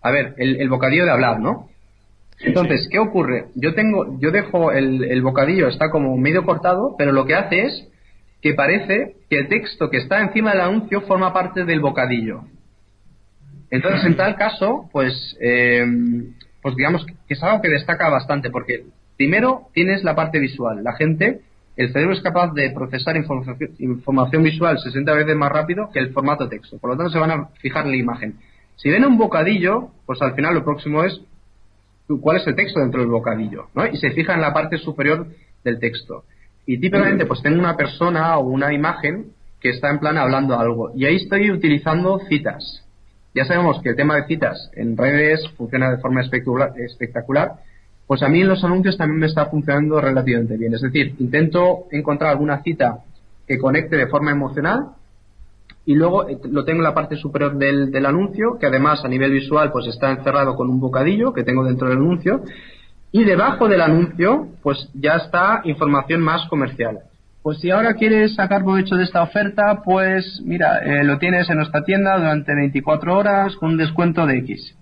A 0.00 0.10
ver, 0.10 0.34
el 0.38 0.68
bocadillo 0.70 1.04
de 1.04 1.10
hablar, 1.10 1.40
¿no? 1.40 1.68
Entonces, 2.40 2.88
¿qué 2.90 2.98
ocurre? 2.98 3.46
Yo 3.54 3.74
tengo, 3.74 4.18
yo 4.20 4.30
dejo 4.30 4.72
el, 4.72 5.04
el 5.04 5.22
bocadillo, 5.22 5.68
está 5.68 5.90
como 5.90 6.16
medio 6.16 6.44
cortado, 6.44 6.94
pero 6.98 7.12
lo 7.12 7.24
que 7.24 7.34
hace 7.34 7.62
es 7.62 7.88
que 8.42 8.54
parece 8.54 9.16
que 9.30 9.38
el 9.38 9.48
texto 9.48 9.90
que 9.90 9.96
está 9.96 10.20
encima 10.20 10.52
del 10.52 10.60
anuncio 10.60 11.00
forma 11.02 11.32
parte 11.32 11.64
del 11.64 11.80
bocadillo. 11.80 12.42
Entonces, 13.70 14.04
en 14.04 14.16
tal 14.16 14.36
caso, 14.36 14.88
pues, 14.92 15.36
eh, 15.40 15.84
pues 16.62 16.76
digamos 16.76 17.04
que 17.04 17.34
es 17.34 17.42
algo 17.42 17.60
que 17.60 17.70
destaca 17.70 18.08
bastante, 18.08 18.50
porque 18.50 18.84
primero 19.16 19.68
tienes 19.72 20.04
la 20.04 20.14
parte 20.14 20.38
visual. 20.38 20.84
La 20.84 20.92
gente, 20.92 21.40
el 21.76 21.92
cerebro 21.92 22.14
es 22.14 22.20
capaz 22.20 22.52
de 22.52 22.70
procesar 22.70 23.16
información, 23.16 23.70
información 23.78 24.42
visual 24.42 24.78
60 24.78 25.12
veces 25.12 25.36
más 25.36 25.50
rápido 25.50 25.90
que 25.92 25.98
el 25.98 26.12
formato 26.12 26.48
texto. 26.48 26.78
Por 26.78 26.90
lo 26.90 26.96
tanto, 26.96 27.12
se 27.12 27.18
van 27.18 27.30
a 27.30 27.46
fijar 27.60 27.86
en 27.86 27.92
la 27.92 27.96
imagen. 27.96 28.36
Si 28.76 28.90
ven 28.90 29.04
un 29.04 29.18
bocadillo, 29.18 29.88
pues 30.04 30.20
al 30.22 30.34
final 30.34 30.54
lo 30.54 30.64
próximo 30.64 31.02
es 31.02 31.20
cuál 32.20 32.38
es 32.38 32.46
el 32.46 32.54
texto 32.54 32.80
dentro 32.80 33.00
del 33.00 33.10
bocadillo, 33.10 33.66
¿no? 33.74 33.86
Y 33.86 33.96
se 33.96 34.10
fija 34.10 34.34
en 34.34 34.40
la 34.40 34.52
parte 34.52 34.78
superior 34.78 35.26
del 35.64 35.78
texto. 35.78 36.24
Y 36.66 36.78
típicamente 36.78 37.26
pues 37.26 37.42
tengo 37.42 37.58
una 37.58 37.76
persona 37.76 38.36
o 38.38 38.46
una 38.46 38.72
imagen 38.72 39.26
que 39.60 39.70
está 39.70 39.90
en 39.90 39.98
plan 39.98 40.18
hablando 40.18 40.58
algo. 40.58 40.92
Y 40.94 41.04
ahí 41.04 41.16
estoy 41.16 41.50
utilizando 41.50 42.18
citas. 42.28 42.84
Ya 43.34 43.44
sabemos 43.44 43.80
que 43.82 43.90
el 43.90 43.96
tema 43.96 44.16
de 44.16 44.26
citas 44.26 44.70
en 44.74 44.96
redes 44.96 45.46
funciona 45.56 45.90
de 45.90 45.98
forma 45.98 46.22
espectacular. 46.22 47.52
Pues 48.06 48.22
a 48.22 48.28
mí 48.28 48.40
en 48.40 48.48
los 48.48 48.64
anuncios 48.64 48.96
también 48.96 49.20
me 49.20 49.26
está 49.26 49.46
funcionando 49.46 50.00
relativamente 50.00 50.56
bien. 50.56 50.74
Es 50.74 50.80
decir, 50.80 51.14
intento 51.18 51.86
encontrar 51.90 52.30
alguna 52.30 52.62
cita 52.62 53.00
que 53.46 53.58
conecte 53.58 53.96
de 53.96 54.06
forma 54.06 54.30
emocional 54.30 54.90
y 55.86 55.94
luego 55.94 56.28
eh, 56.28 56.38
lo 56.50 56.64
tengo 56.64 56.80
en 56.80 56.84
la 56.84 56.94
parte 56.94 57.16
superior 57.16 57.56
del, 57.56 57.90
del, 57.90 58.04
anuncio, 58.04 58.58
que 58.58 58.66
además 58.66 59.04
a 59.04 59.08
nivel 59.08 59.30
visual 59.30 59.70
pues 59.72 59.86
está 59.86 60.10
encerrado 60.10 60.56
con 60.56 60.68
un 60.68 60.80
bocadillo 60.80 61.32
que 61.32 61.44
tengo 61.44 61.64
dentro 61.64 61.88
del 61.88 61.98
anuncio 61.98 62.42
y 63.12 63.24
debajo 63.24 63.68
del 63.68 63.80
anuncio 63.80 64.48
pues 64.62 64.90
ya 64.94 65.14
está 65.14 65.62
información 65.64 66.20
más 66.20 66.46
comercial. 66.48 66.98
Pues 67.42 67.60
si 67.60 67.70
ahora 67.70 67.94
quieres 67.94 68.34
sacar 68.34 68.64
provecho 68.64 68.96
de 68.96 69.04
esta 69.04 69.22
oferta, 69.22 69.82
pues 69.84 70.42
mira, 70.44 70.80
eh, 70.80 71.04
lo 71.04 71.16
tienes 71.18 71.48
en 71.48 71.58
nuestra 71.58 71.84
tienda 71.84 72.18
durante 72.18 72.52
24 72.52 73.16
horas 73.16 73.54
con 73.54 73.70
un 73.70 73.76
descuento 73.76 74.26
de 74.26 74.38
X. 74.38 74.74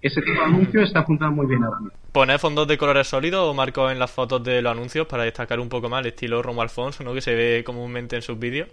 Ese 0.00 0.22
tipo 0.22 0.40
de 0.40 0.46
anuncio 0.46 0.80
está 0.80 1.04
funcionando 1.04 1.42
muy 1.42 1.46
bien 1.46 1.62
ahora. 1.62 1.80
¿Poner 2.10 2.38
fondos 2.38 2.66
de 2.66 2.78
colores 2.78 3.06
sólidos 3.06 3.46
o 3.46 3.52
marcos 3.52 3.92
en 3.92 3.98
las 3.98 4.10
fotos 4.10 4.42
de 4.42 4.62
los 4.62 4.72
anuncios 4.72 5.06
para 5.06 5.24
destacar 5.24 5.60
un 5.60 5.68
poco 5.68 5.90
más 5.90 6.00
el 6.00 6.06
estilo 6.06 6.42
Romo 6.42 6.62
Alfonso, 6.62 7.04
¿no? 7.04 7.12
que 7.12 7.20
se 7.20 7.34
ve 7.34 7.62
comúnmente 7.66 8.16
en 8.16 8.22
sus 8.22 8.38
vídeos? 8.38 8.68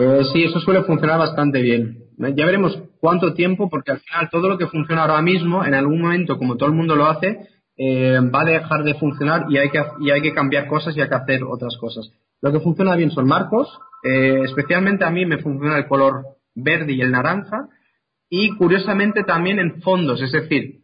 Eh, 0.00 0.24
sí, 0.32 0.44
eso 0.44 0.60
suele 0.60 0.82
funcionar 0.84 1.18
bastante 1.18 1.60
bien. 1.60 2.04
Ya 2.16 2.46
veremos 2.46 2.82
cuánto 3.00 3.34
tiempo, 3.34 3.68
porque 3.68 3.92
al 3.92 4.00
final 4.00 4.30
todo 4.30 4.48
lo 4.48 4.56
que 4.56 4.66
funciona 4.66 5.02
ahora 5.02 5.20
mismo, 5.20 5.62
en 5.62 5.74
algún 5.74 6.00
momento, 6.00 6.38
como 6.38 6.56
todo 6.56 6.70
el 6.70 6.74
mundo 6.74 6.96
lo 6.96 7.06
hace, 7.06 7.48
eh, 7.76 8.18
va 8.34 8.40
a 8.40 8.46
dejar 8.46 8.82
de 8.82 8.94
funcionar 8.94 9.44
y 9.50 9.58
hay, 9.58 9.68
que, 9.68 10.32
cambiar 10.32 10.68
cosas 10.68 10.96
y 10.96 11.02
hay 11.02 11.08
que 11.08 11.14
hacer 11.14 11.44
otras 11.44 11.76
cosas. 11.76 12.10
Lo 12.40 12.50
que 12.50 12.60
funciona 12.60 12.96
bien 12.96 13.10
son 13.10 13.26
marcos, 13.26 13.68
eh, 14.02 14.40
especialmente 14.46 15.04
a 15.04 15.10
mí 15.10 15.26
me 15.26 15.38
funciona 15.38 15.76
el 15.76 15.86
color 15.86 16.24
verde 16.54 16.92
y 16.92 17.02
el 17.02 17.10
naranja, 17.10 17.68
y 18.30 18.56
curiosamente 18.56 19.22
también 19.24 19.58
en 19.58 19.82
fondos, 19.82 20.22
es 20.22 20.32
decir, 20.32 20.80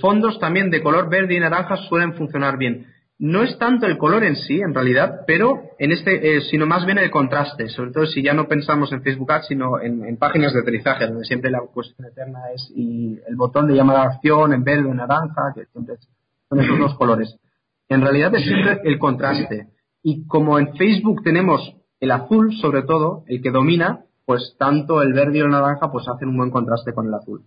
fondos 0.00 0.40
también 0.40 0.70
de 0.70 0.82
color 0.82 1.08
verde 1.08 1.34
y 1.34 1.40
naranja 1.40 1.76
suelen 1.88 2.14
funcionar 2.14 2.58
bien 2.58 2.86
no 3.24 3.42
es 3.42 3.56
tanto 3.58 3.86
el 3.86 3.96
color 3.96 4.22
en 4.22 4.36
sí, 4.36 4.60
en 4.60 4.74
realidad, 4.74 5.22
pero 5.26 5.70
en 5.78 5.92
este, 5.92 6.36
eh, 6.36 6.42
sino 6.42 6.66
más 6.66 6.84
bien 6.84 6.98
el 6.98 7.10
contraste, 7.10 7.70
sobre 7.70 7.90
todo 7.90 8.04
si 8.04 8.22
ya 8.22 8.34
no 8.34 8.46
pensamos 8.46 8.92
en 8.92 9.02
Facebook 9.02 9.32
Ads, 9.32 9.46
sino 9.46 9.80
en, 9.80 10.14
páginas 10.18 10.52
de 10.52 10.60
aterrizaje, 10.60 11.06
donde 11.06 11.24
siempre 11.24 11.50
la 11.50 11.60
cuestión 11.60 12.06
eterna 12.06 12.40
es 12.54 12.70
y 12.76 13.18
el 13.26 13.34
botón 13.36 13.66
de 13.66 13.76
llamada 13.76 14.02
a 14.02 14.06
acción 14.08 14.52
en 14.52 14.62
verde 14.62 14.90
o 14.90 14.92
naranja, 14.92 15.54
que 15.54 15.64
siempre 15.72 15.96
son 16.50 16.60
esos 16.60 16.78
dos 16.78 16.98
colores. 16.98 17.34
En 17.88 18.02
realidad 18.02 18.34
es 18.34 18.44
siempre 18.44 18.82
el 18.84 18.98
contraste. 18.98 19.68
Y 20.02 20.26
como 20.26 20.58
en 20.58 20.76
Facebook 20.76 21.22
tenemos 21.24 21.76
el 22.00 22.10
azul, 22.10 22.54
sobre 22.60 22.82
todo, 22.82 23.24
el 23.26 23.40
que 23.40 23.50
domina, 23.50 24.04
pues 24.26 24.54
tanto 24.58 25.00
el 25.00 25.14
verde 25.14 25.38
y 25.38 25.40
el 25.40 25.48
naranja 25.48 25.90
pues 25.90 26.06
hacen 26.08 26.28
un 26.28 26.36
buen 26.36 26.50
contraste 26.50 26.92
con 26.92 27.06
el 27.06 27.14
azul. 27.14 27.40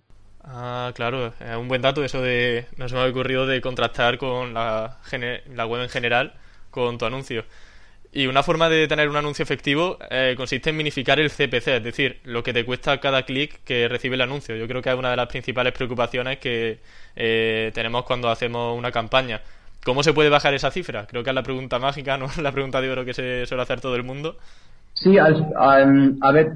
Ah, 0.49 0.91
claro, 0.95 1.33
es 1.39 1.57
un 1.57 1.67
buen 1.67 1.81
dato 1.81 2.03
eso 2.03 2.21
de, 2.21 2.65
no 2.77 2.87
se 2.87 2.95
me 2.95 3.01
ha 3.01 3.05
ocurrido 3.05 3.45
de 3.45 3.59
contrastar 3.59 4.17
con 4.17 4.53
la, 4.53 4.97
la 5.53 5.65
web 5.65 5.81
en 5.83 5.89
general 5.89 6.33
con 6.71 6.97
tu 6.97 7.05
anuncio. 7.05 7.43
Y 8.13 8.27
una 8.27 8.41
forma 8.43 8.69
de 8.69 8.87
tener 8.87 9.09
un 9.09 9.17
anuncio 9.17 9.43
efectivo 9.43 9.97
eh, 10.09 10.35
consiste 10.37 10.69
en 10.69 10.77
minificar 10.77 11.19
el 11.19 11.29
CPC, 11.29 11.67
es 11.67 11.83
decir, 11.83 12.19
lo 12.23 12.43
que 12.43 12.53
te 12.53 12.63
cuesta 12.63 12.99
cada 12.99 13.23
clic 13.23 13.59
que 13.65 13.89
recibe 13.89 14.15
el 14.15 14.21
anuncio. 14.21 14.55
Yo 14.55 14.67
creo 14.67 14.81
que 14.81 14.89
es 14.89 14.95
una 14.95 15.11
de 15.11 15.17
las 15.17 15.27
principales 15.27 15.73
preocupaciones 15.73 16.39
que 16.39 16.79
eh, 17.15 17.71
tenemos 17.73 18.05
cuando 18.05 18.29
hacemos 18.29 18.77
una 18.77 18.91
campaña. 18.91 19.41
¿Cómo 19.83 20.01
se 20.01 20.13
puede 20.13 20.29
bajar 20.29 20.53
esa 20.53 20.71
cifra? 20.71 21.05
Creo 21.07 21.23
que 21.23 21.29
es 21.29 21.35
la 21.35 21.43
pregunta 21.43 21.77
mágica, 21.77 22.17
¿no? 22.17 22.27
La 22.41 22.53
pregunta 22.53 22.79
de 22.79 22.89
oro 22.89 23.03
que 23.03 23.13
se 23.13 23.45
suele 23.45 23.63
hacer 23.63 23.81
todo 23.81 23.95
el 23.95 24.03
mundo. 24.03 24.37
Sí, 24.93 25.17
a 25.17 26.31
ver, 26.31 26.53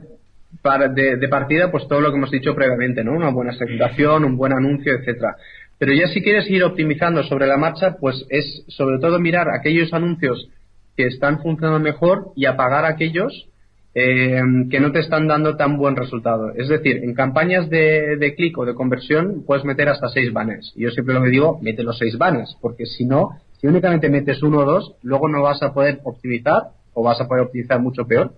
para, 0.61 0.87
de, 0.87 1.27
partida, 1.27 1.71
pues 1.71 1.87
todo 1.87 2.01
lo 2.01 2.11
que 2.11 2.17
hemos 2.17 2.31
dicho 2.31 2.55
previamente, 2.55 3.03
¿no? 3.03 3.13
Una 3.13 3.29
buena 3.29 3.53
segmentación, 3.53 4.25
un 4.25 4.37
buen 4.37 4.53
anuncio, 4.53 4.93
etcétera. 4.93 5.35
Pero 5.77 5.93
ya 5.93 6.07
si 6.07 6.21
quieres 6.21 6.49
ir 6.49 6.63
optimizando 6.63 7.23
sobre 7.23 7.47
la 7.47 7.57
marcha, 7.57 7.97
pues 7.99 8.25
es 8.29 8.63
sobre 8.67 8.99
todo 8.99 9.19
mirar 9.19 9.47
aquellos 9.49 9.93
anuncios 9.93 10.49
que 10.95 11.07
están 11.07 11.41
funcionando 11.41 11.79
mejor 11.79 12.31
y 12.35 12.45
apagar 12.45 12.85
aquellos 12.85 13.47
eh, 13.93 14.41
que 14.69 14.79
no 14.79 14.91
te 14.91 14.99
están 14.99 15.27
dando 15.27 15.57
tan 15.57 15.77
buen 15.77 15.95
resultado. 15.95 16.51
Es 16.55 16.69
decir, 16.69 16.97
en 17.03 17.13
campañas 17.13 17.69
de, 17.69 18.17
de 18.17 18.35
clic 18.35 18.57
o 18.57 18.65
de 18.65 18.75
conversión 18.75 19.43
puedes 19.45 19.65
meter 19.65 19.89
hasta 19.89 20.09
seis 20.09 20.31
banners. 20.31 20.71
Y 20.75 20.83
yo 20.83 20.91
siempre 20.91 21.15
lo 21.15 21.23
que 21.23 21.29
digo, 21.29 21.59
mete 21.61 21.83
los 21.83 21.97
seis 21.97 22.17
banners, 22.17 22.55
porque 22.61 22.85
si 22.85 23.05
no, 23.05 23.31
si 23.59 23.67
únicamente 23.67 24.09
metes 24.09 24.43
uno 24.43 24.59
o 24.59 24.65
dos, 24.65 24.95
luego 25.01 25.27
no 25.27 25.41
vas 25.41 25.63
a 25.63 25.73
poder 25.73 25.99
optimizar 26.03 26.71
o 26.93 27.03
vas 27.03 27.19
a 27.19 27.27
poder 27.27 27.45
optimizar 27.45 27.79
mucho 27.79 28.05
peor 28.05 28.33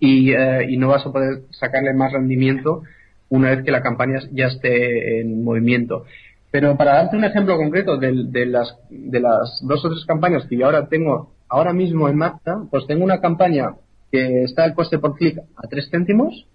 y, 0.00 0.32
eh, 0.32 0.66
y 0.68 0.76
no 0.76 0.88
vas 0.88 1.06
a 1.06 1.12
poder 1.12 1.42
sacarle 1.50 1.94
más 1.94 2.12
rendimiento 2.12 2.82
una 3.28 3.50
vez 3.50 3.64
que 3.64 3.70
la 3.70 3.82
campaña 3.82 4.20
ya 4.32 4.46
esté 4.46 5.20
en 5.20 5.44
movimiento. 5.44 6.04
Pero 6.50 6.76
para 6.76 6.94
darte 6.94 7.16
un 7.16 7.24
ejemplo 7.24 7.56
concreto 7.56 7.98
de, 7.98 8.24
de, 8.28 8.46
las, 8.46 8.76
de 8.88 9.20
las 9.20 9.60
dos 9.62 9.84
o 9.84 9.90
tres 9.90 10.04
campañas 10.06 10.46
que 10.46 10.56
yo 10.56 10.66
ahora 10.66 10.88
tengo 10.88 11.32
ahora 11.48 11.72
mismo 11.72 12.08
en 12.08 12.16
marcha, 12.16 12.56
pues 12.70 12.86
tengo 12.86 13.04
una 13.04 13.20
campaña 13.20 13.74
que 14.10 14.44
está 14.44 14.64
el 14.64 14.74
coste 14.74 14.98
por 14.98 15.16
clic 15.16 15.38
a 15.56 15.68
3 15.68 15.90
céntimos 15.90 16.46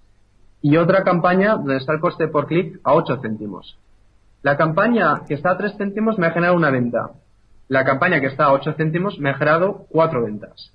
y 0.61 0.77
otra 0.77 1.03
campaña 1.03 1.55
donde 1.55 1.77
está 1.77 1.93
el 1.93 1.99
coste 1.99 2.27
por 2.27 2.47
clic 2.47 2.79
a 2.83 2.93
8 2.93 3.19
céntimos. 3.21 3.77
La 4.41 4.57
campaña 4.57 5.23
que 5.27 5.35
está 5.35 5.51
a 5.51 5.57
3 5.57 5.75
céntimos 5.77 6.17
me 6.17 6.27
ha 6.27 6.31
generado 6.31 6.57
una 6.57 6.71
venta. 6.71 7.11
La 7.67 7.85
campaña 7.85 8.19
que 8.19 8.27
está 8.27 8.45
a 8.45 8.53
8 8.53 8.73
céntimos 8.73 9.19
me 9.19 9.29
ha 9.29 9.35
generado 9.35 9.85
4 9.89 10.23
ventas. 10.23 10.73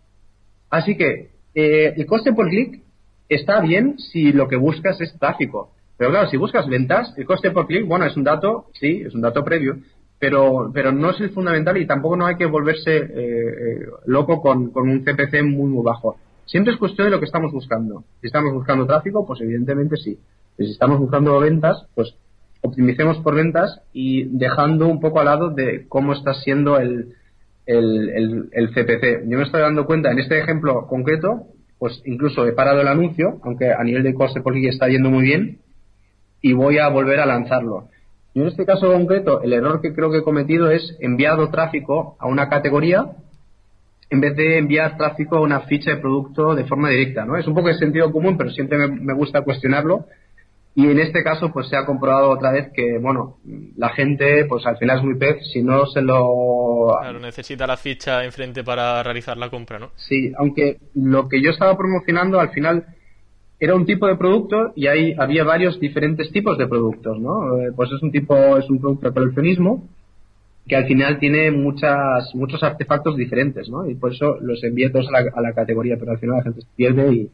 Así 0.71 0.97
que 0.97 1.31
eh, 1.61 1.94
el 1.96 2.06
coste 2.06 2.32
por 2.32 2.48
clic 2.48 2.84
está 3.28 3.61
bien 3.61 3.98
si 3.98 4.30
lo 4.30 4.46
que 4.46 4.54
buscas 4.54 5.00
es 5.00 5.12
tráfico. 5.18 5.72
Pero 5.96 6.11
claro, 6.11 6.28
si 6.28 6.36
buscas 6.36 6.68
ventas, 6.68 7.12
el 7.16 7.26
coste 7.26 7.50
por 7.50 7.66
clic, 7.66 7.84
bueno, 7.84 8.04
es 8.04 8.16
un 8.16 8.22
dato, 8.22 8.66
sí, 8.74 9.02
es 9.04 9.12
un 9.12 9.22
dato 9.22 9.42
previo, 9.42 9.78
pero, 10.20 10.70
pero 10.72 10.92
no 10.92 11.11
es 11.11 11.20
el 11.20 11.30
fundamental 11.30 11.76
y 11.76 11.84
tampoco 11.84 12.16
no 12.16 12.26
hay 12.26 12.36
que 12.36 12.46
volverse 12.46 12.96
eh, 12.96 13.09
eh, 13.09 13.86
loco 14.06 14.40
con, 14.40 14.70
un 14.72 15.04
CPC 15.04 15.42
muy, 15.42 15.68
muy 15.68 15.82
bajo. 15.82 16.16
Siempre 16.46 16.74
es 16.74 16.78
cuestión 16.78 17.09
de 17.09 17.11
lo 17.11 17.18
que 17.18 17.26
estamos 17.26 17.50
buscando. 17.50 18.04
Si 18.20 18.28
estamos 18.28 18.52
buscando 18.52 18.86
tráfico, 18.86 19.26
pues 19.26 19.40
evidentemente 19.40 19.96
sí. 19.96 20.16
Si 20.56 20.70
estamos 20.70 21.00
buscando 21.00 21.40
ventas, 21.40 21.86
pues 21.96 22.14
optimicemos 22.62 23.18
por 23.18 23.34
ventas 23.34 23.80
y 23.92 24.28
dejando 24.38 24.86
un 24.86 25.00
poco 25.00 25.18
al 25.18 25.26
lado 25.26 25.50
de 25.50 25.86
cómo 25.88 26.12
está 26.12 26.34
siendo 26.34 26.78
el, 26.78 27.16
el, 27.69 28.49
el, 28.53 28.71
CPC. 28.71 29.29
Yo 29.29 29.37
me 29.37 29.45
estoy 29.45 29.61
dando 29.61 29.85
cuenta, 29.85 30.11
en 30.11 30.19
este 30.19 30.39
ejemplo 30.39 30.87
concreto, 30.87 31.49
pues 31.79 32.03
incluso 32.07 32.47
he 32.47 32.53
parado 32.53 32.81
el 32.81 32.89
anuncio, 32.89 33.39
aunque 33.43 33.73
a 33.73 33.85
nivel 33.85 34.03
de 34.03 34.14
coste 34.14 34.41
por 34.41 34.57
está 34.57 34.89
yendo 34.89 35.11
muy 35.11 35.25
bien, 35.25 35.59
y 36.41 36.55
voy 36.55 36.79
a 36.79 36.89
volver 36.89 37.21
a 37.21 37.27
lanzarlo. 37.27 37.89
Y 38.33 38.41
en 38.41 38.49
este 38.49 38.64
caso 38.64 38.91
concreto, 38.91 39.43
el 39.43 39.53
error 39.53 39.81
que 39.83 39.93
creo 39.93 40.11
que 40.11 40.19
he 40.19 40.23
cometido 40.23 40.71
es 40.71 40.97
enviado 41.01 41.51
tráfico 41.51 42.16
a 42.19 42.27
una 42.27 42.49
categoría 42.49 43.07
en 44.11 44.21
vez 44.21 44.35
de 44.37 44.57
enviar 44.57 44.97
tráfico 44.97 45.37
a 45.37 45.43
una 45.43 45.61
ficha 45.61 45.91
de 45.91 45.99
producto 45.99 46.55
de 46.55 46.64
forma 46.64 46.89
directa, 46.89 47.27
¿no? 47.27 47.37
Es 47.37 47.47
un 47.47 47.55
poco 47.55 47.69
de 47.69 47.75
sentido 47.75 48.11
común, 48.11 48.39
pero 48.39 48.51
siempre 48.51 48.79
me 48.89 49.12
gusta 49.12 49.43
cuestionarlo 49.43 50.07
y 50.79 50.87
en 50.87 51.01
este 51.01 51.24
caso, 51.24 51.51
pues 51.51 51.66
se 51.66 51.76
ha 51.76 51.85
comprobado 51.85 52.31
otra 52.31 52.53
vez 52.53 52.70
que, 52.72 52.99
bueno, 52.99 53.39
la 53.76 53.89
gente, 53.89 54.45
pues 54.45 54.64
al 54.64 54.76
final 54.76 54.99
es 54.99 55.03
muy 55.03 55.16
pez, 55.16 55.39
si 55.53 55.61
no 55.61 55.87
se 55.87 56.01
lo... 56.01 56.97
Claro, 57.01 57.18
necesita 57.18 57.66
la 57.66 57.76
ficha 57.76 58.24
enfrente 58.24 58.62
para 58.62 59.03
realizar 59.03 59.37
la 59.37 59.51
compra, 59.51 59.81
¿no? 59.81 59.91
Sí, 59.97 60.33
aunque 60.39 60.79
lo 60.95 61.29
que 61.29 61.43
yo 61.43 61.51
estaba 61.51 61.76
promocionando 61.76 62.39
al 62.39 62.51
final 62.51 62.87
era 63.59 63.74
un 63.74 63.87
tipo 63.87 64.07
de 64.07 64.14
producto 64.14 64.72
y 64.76 64.87
ahí 64.87 65.16
había 65.18 65.43
varios 65.43 65.81
diferentes 65.81 66.31
tipos 66.31 66.57
de 66.57 66.68
productos, 66.68 67.18
¿no? 67.18 67.59
Eh, 67.59 67.72
pues 67.74 67.91
es 67.91 68.01
un 68.01 68.12
tipo, 68.12 68.57
es 68.57 68.70
un 68.70 68.79
producto 68.79 69.09
de 69.09 69.14
coleccionismo 69.14 69.89
que 70.68 70.76
al 70.76 70.87
final 70.87 71.18
tiene 71.18 71.51
muchas, 71.51 72.33
muchos 72.37 72.62
artefactos 72.62 73.16
diferentes, 73.16 73.68
¿no? 73.68 73.91
Y 73.91 73.97
por 73.97 74.12
eso 74.12 74.39
los 74.41 74.62
envié 74.62 74.91
todos 74.91 75.09
a 75.09 75.11
la, 75.11 75.33
a 75.35 75.41
la 75.41 75.53
categoría, 75.55 75.97
pero 75.99 76.12
al 76.12 76.20
final 76.20 76.37
la 76.37 76.45
gente 76.45 76.61
se 76.61 76.68
pierde 76.76 77.12
y, 77.12 77.31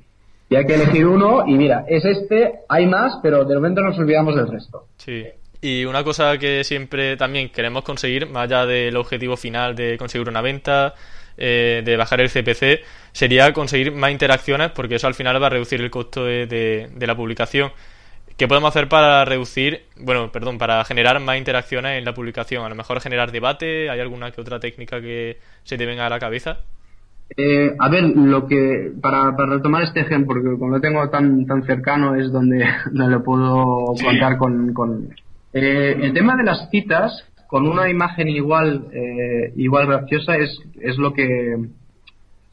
y 0.49 0.57
hay 0.57 0.67
que 0.67 0.75
elegir 0.75 1.07
uno 1.07 1.45
y 1.47 1.55
mira, 1.55 1.85
es 1.89 2.05
este, 2.05 2.61
hay 2.69 2.87
más, 2.87 3.19
pero 3.23 3.45
de 3.45 3.55
momento 3.55 3.81
nos 3.81 3.99
olvidamos 3.99 4.37
del 4.37 4.49
resto. 4.49 4.87
Sí. 4.97 5.25
Y 5.61 5.87
una 5.87 6.05
cosa 6.05 6.37
que 6.37 6.63
siempre 6.63 7.17
también 7.17 7.49
queremos 7.49 7.85
conseguir, 7.85 8.29
más 8.29 8.45
allá 8.45 8.67
del 8.67 8.97
objetivo 8.97 9.37
final 9.37 9.75
de 9.75 9.97
conseguir 9.97 10.29
una 10.29 10.43
venta, 10.43 10.95
eh, 11.39 11.83
de 11.85 11.97
bajar 11.97 12.21
el 12.21 12.29
CPC, 12.29 12.85
sería 13.13 13.53
conseguir 13.53 13.91
más 13.91 14.11
interacciones, 14.11 14.71
porque 14.73 14.97
eso 14.97 15.07
al 15.07 15.15
final 15.15 15.43
va 15.43 15.47
a 15.47 15.51
reducir 15.51 15.81
el 15.81 15.91
costo 15.91 16.27
de, 16.27 16.47
de, 16.47 17.07
la 17.07 17.17
publicación. 17.17 17.73
¿Qué 18.37 18.47
podemos 18.47 18.69
hacer 18.69 18.89
para 18.89 19.25
reducir, 19.25 19.87
bueno, 19.97 20.31
perdón, 20.31 20.59
para 20.59 20.85
generar 20.85 21.19
más 21.21 21.39
interacciones 21.39 21.99
en 21.99 22.05
la 22.05 22.13
publicación? 22.13 22.65
A 22.65 22.69
lo 22.69 22.75
mejor 22.75 23.01
generar 23.01 23.33
debate, 23.33 23.89
¿hay 23.89 24.01
alguna 24.01 24.31
que 24.33 24.41
otra 24.41 24.61
técnica 24.61 25.01
que 25.01 25.39
se 25.63 25.79
te 25.79 25.87
venga 25.87 26.07
a 26.07 26.11
la 26.11 26.19
cabeza? 26.19 26.61
Eh, 27.37 27.75
a 27.79 27.89
ver, 27.89 28.05
lo 28.05 28.47
que 28.47 28.93
para, 29.01 29.35
para, 29.37 29.55
retomar 29.55 29.83
este 29.83 30.01
ejemplo, 30.01 30.35
porque 30.35 30.59
como 30.59 30.73
lo 30.73 30.81
tengo 30.81 31.09
tan 31.11 31.47
tan 31.47 31.65
cercano 31.65 32.15
es 32.15 32.31
donde, 32.31 32.65
donde 32.93 33.17
lo 33.17 33.25
puedo 33.25 33.95
contar 34.03 34.37
con, 34.39 34.73
con 34.73 35.09
eh, 35.53 35.97
el 36.01 36.13
tema 36.13 36.37
de 36.37 36.45
las 36.45 36.69
citas 36.71 37.25
con 37.55 37.69
una 37.69 37.89
imagen 37.89 38.29
igual, 38.29 38.89
eh, 38.93 39.53
igual 39.55 39.87
graciosa 39.87 40.37
es, 40.37 40.59
es 40.81 40.99
lo 40.99 41.13
que, 41.13 41.57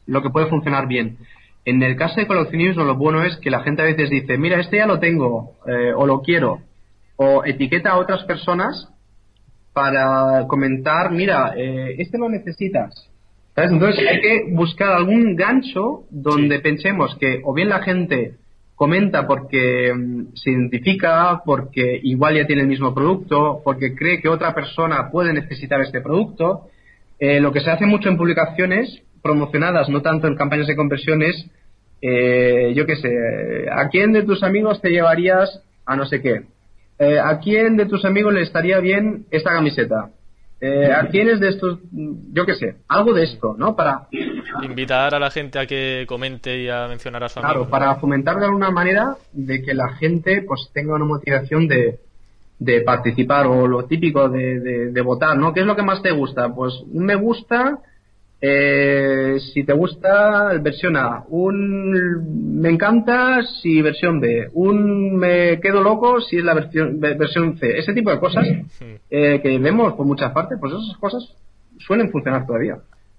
lo 0.06 0.22
que 0.22 0.30
puede 0.30 0.46
funcionar 0.46 0.86
bien. 0.86 1.16
En 1.64 1.82
el 1.82 1.96
caso 1.96 2.20
de 2.20 2.28
coleccionismo, 2.28 2.84
lo 2.84 2.94
bueno 2.94 3.24
es 3.24 3.36
que 3.38 3.50
la 3.50 3.64
gente 3.64 3.82
a 3.82 3.86
veces 3.86 4.10
dice, 4.10 4.38
mira, 4.38 4.60
este 4.60 4.76
ya 4.76 4.86
lo 4.86 5.00
tengo, 5.00 5.54
eh, 5.66 5.92
o 5.96 6.06
lo 6.06 6.22
quiero, 6.22 6.60
o 7.16 7.44
etiqueta 7.44 7.90
a 7.90 7.98
otras 7.98 8.22
personas 8.24 8.88
para 9.72 10.46
comentar, 10.46 11.10
mira, 11.10 11.54
eh, 11.56 11.96
este 11.98 12.16
lo 12.18 12.28
necesitas. 12.28 13.10
Entonces 13.54 14.06
hay 14.08 14.20
que 14.20 14.44
buscar 14.50 14.92
algún 14.92 15.36
gancho 15.36 16.04
donde 16.10 16.60
pensemos 16.60 17.16
que 17.20 17.40
o 17.44 17.52
bien 17.52 17.68
la 17.68 17.82
gente 17.82 18.36
comenta 18.74 19.26
porque 19.26 19.92
mm, 19.94 20.34
se 20.34 20.50
identifica, 20.50 21.42
porque 21.44 22.00
igual 22.02 22.36
ya 22.36 22.46
tiene 22.46 22.62
el 22.62 22.68
mismo 22.68 22.94
producto, 22.94 23.60
porque 23.62 23.94
cree 23.94 24.20
que 24.20 24.28
otra 24.28 24.54
persona 24.54 25.10
puede 25.10 25.32
necesitar 25.32 25.80
este 25.82 26.00
producto. 26.00 26.68
Eh, 27.18 27.40
lo 27.40 27.52
que 27.52 27.60
se 27.60 27.70
hace 27.70 27.86
mucho 27.86 28.08
en 28.08 28.16
publicaciones 28.16 29.02
promocionadas, 29.22 29.88
no 29.88 30.02
tanto 30.02 30.26
en 30.26 30.34
campañas 30.34 30.66
de 30.66 30.74
conversión, 30.74 31.22
es, 31.22 31.46
eh, 32.00 32.72
yo 32.74 32.86
qué 32.86 32.96
sé, 32.96 33.10
¿a 33.70 33.88
quién 33.88 34.12
de 34.12 34.24
tus 34.24 34.42
amigos 34.42 34.80
te 34.80 34.90
llevarías 34.90 35.62
a 35.86 35.94
no 35.94 36.06
sé 36.06 36.20
qué? 36.20 36.42
Eh, 36.98 37.18
¿A 37.18 37.38
quién 37.38 37.76
de 37.76 37.86
tus 37.86 38.04
amigos 38.04 38.34
le 38.34 38.42
estaría 38.42 38.80
bien 38.80 39.26
esta 39.30 39.52
camiseta? 39.52 40.10
Eh, 40.64 40.92
¿A 40.92 41.08
quiénes 41.08 41.40
de 41.40 41.48
estos, 41.48 41.80
yo 41.90 42.46
qué 42.46 42.54
sé, 42.54 42.76
algo 42.86 43.12
de 43.12 43.24
esto, 43.24 43.56
¿no? 43.58 43.74
Para 43.74 44.06
invitar 44.62 45.12
a 45.12 45.18
la 45.18 45.28
gente 45.28 45.58
a 45.58 45.66
que 45.66 46.04
comente 46.06 46.56
y 46.62 46.68
a 46.68 46.86
mencionar 46.86 47.24
a 47.24 47.28
su 47.28 47.40
amigo. 47.40 47.52
Claro, 47.52 47.68
para 47.68 47.96
fomentar 47.96 48.38
de 48.38 48.44
alguna 48.44 48.70
manera 48.70 49.16
de 49.32 49.60
que 49.60 49.74
la 49.74 49.88
gente 49.94 50.44
pues 50.46 50.70
tenga 50.72 50.94
una 50.94 51.04
motivación 51.04 51.66
de, 51.66 51.98
de 52.60 52.80
participar 52.82 53.48
o 53.48 53.66
lo 53.66 53.86
típico 53.86 54.28
de, 54.28 54.60
de, 54.60 54.92
de, 54.92 55.00
votar, 55.00 55.36
¿no? 55.36 55.52
¿Qué 55.52 55.62
es 55.62 55.66
lo 55.66 55.74
que 55.74 55.82
más 55.82 56.00
te 56.00 56.12
gusta? 56.12 56.54
Pues 56.54 56.72
un 56.92 57.06
me 57.06 57.16
gusta 57.16 57.80
eh, 58.44 59.38
si 59.54 59.62
te 59.62 59.72
gusta, 59.72 60.58
versión 60.60 60.96
A. 60.96 61.24
Un 61.28 62.60
me 62.60 62.70
encanta 62.70 63.40
si 63.62 63.80
versión 63.80 64.18
B. 64.18 64.48
Un 64.54 65.16
me 65.16 65.60
quedo 65.60 65.80
loco 65.80 66.20
si 66.20 66.38
es 66.38 66.44
la 66.44 66.54
versión, 66.54 66.98
versión 66.98 67.56
C. 67.56 67.78
Ese 67.78 67.94
tipo 67.94 68.10
de 68.10 68.18
cosas 68.18 68.44
eh, 69.10 69.40
que 69.40 69.58
vemos 69.58 69.92
por 69.92 70.06
muchas 70.06 70.32
partes, 70.32 70.58
pues 70.60 70.72
esas 70.72 70.96
cosas 70.98 71.32
suelen 71.78 72.10
funcionar 72.10 72.44
todavía. 72.44 72.78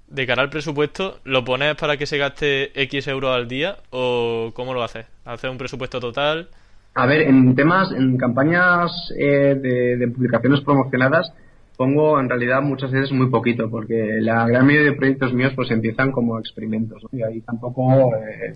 De 0.09 0.28
cara 0.28 0.41
al 0.41 0.49
presupuesto, 0.49 1.19
¿lo 1.24 1.45
pones 1.45 1.76
para 1.76 1.95
que 1.95 2.05
se 2.05 2.17
gaste 2.17 2.78
X 2.84 3.07
euros 3.07 3.34
al 3.34 3.47
día 3.47 3.78
o 3.91 4.51
cómo 4.53 4.74
lo 4.74 4.84
haces? 4.84 5.05
¿Haces 5.24 5.49
un 5.49 5.57
presupuesto 5.57 6.01
total? 6.01 6.49
A 6.95 7.05
ver, 7.05 7.21
en 7.21 7.55
temas, 7.55 7.93
en 7.93 8.17
campañas 8.17 8.91
eh, 9.17 9.55
de, 9.55 9.97
de 9.97 10.07
publicaciones 10.09 10.59
promocionadas, 10.61 11.34
pongo 11.78 12.19
en 12.19 12.30
realidad 12.30 12.61
muchas 12.61 12.91
veces 12.91 13.11
muy 13.11 13.30
poquito, 13.30 13.69
porque 13.69 14.17
la 14.19 14.47
gran 14.47 14.65
mayoría 14.65 14.91
de 14.91 14.97
proyectos 14.97 15.34
míos 15.34 15.53
pues 15.55 15.71
empiezan 15.71 16.11
como 16.11 16.39
experimentos, 16.39 17.01
y 17.11 17.24
ahí 17.24 17.41
tampoco 17.41 18.15
eh, 18.15 18.55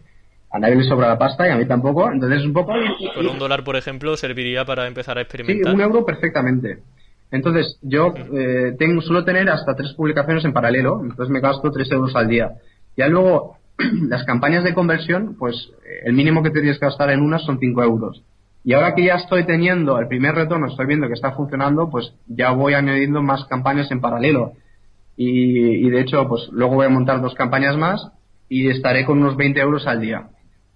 a 0.52 0.60
nadie 0.60 0.76
le 0.76 0.84
sobra 0.84 1.10
la 1.10 1.18
pasta 1.18 1.48
y 1.48 1.52
a 1.52 1.58
mí 1.58 1.66
tampoco, 1.66 2.12
entonces 2.12 2.46
un 2.46 2.54
poco... 2.54 2.74
Con 3.16 3.28
un 3.28 3.40
dólar, 3.40 3.64
por 3.64 3.76
ejemplo, 3.76 4.16
serviría 4.16 4.66
para 4.66 4.88
empezar 4.88 5.18
a 5.18 5.22
experimentar. 5.22 5.72
Sí, 5.72 5.76
un 5.76 5.82
euro 5.82 6.06
perfectamente. 6.06 6.80
Entonces, 7.30 7.78
yo 7.82 8.14
eh, 8.34 8.76
tengo, 8.80 9.02
suelo 9.02 9.26
tener 9.26 9.50
hasta 9.50 9.76
tres 9.76 9.94
publicaciones 9.94 10.46
en 10.46 10.54
paralelo, 10.54 11.02
entonces 11.04 11.30
me 11.30 11.42
gasto 11.42 11.72
tres 11.72 11.92
euros 11.92 12.16
al 12.16 12.30
día. 12.30 12.52
Ya 12.96 13.08
luego, 13.08 13.58
las 14.08 14.24
campañas 14.24 14.64
de 14.64 14.74
conversión, 14.74 15.36
pues 15.38 15.72
el 16.04 16.14
mínimo 16.14 16.42
que 16.42 16.52
te 16.52 16.62
tienes 16.62 16.80
que 16.80 16.86
gastar 16.86 17.10
en 17.10 17.22
unas 17.22 17.44
son 17.44 17.60
cinco 17.60 17.84
euros. 17.84 18.24
Y 18.68 18.74
ahora 18.74 18.96
que 18.96 19.06
ya 19.06 19.16
estoy 19.16 19.46
teniendo 19.46 19.98
el 19.98 20.10
primer 20.10 20.36
retorno, 20.36 20.68
estoy 20.68 20.88
viendo 20.88 21.08
que 21.08 21.14
está 21.14 21.32
funcionando, 21.32 21.90
pues 21.90 22.14
ya 22.28 22.52
voy 22.52 22.74
añadiendo 22.74 23.22
más 23.22 23.46
campañas 23.46 23.90
en 23.92 24.02
paralelo. 24.02 24.56
Y, 25.16 25.90
de 25.90 26.02
hecho, 26.02 26.28
pues 26.28 26.50
luego 26.52 26.76
voy 26.76 26.86
a 26.86 26.90
montar 26.90 27.22
dos 27.22 27.34
campañas 27.34 27.78
más 27.78 28.12
y 28.50 28.68
estaré 28.68 29.06
con 29.06 29.20
unos 29.20 29.38
20 29.38 29.58
euros 29.62 29.88
al 29.88 30.02
día. 30.02 30.32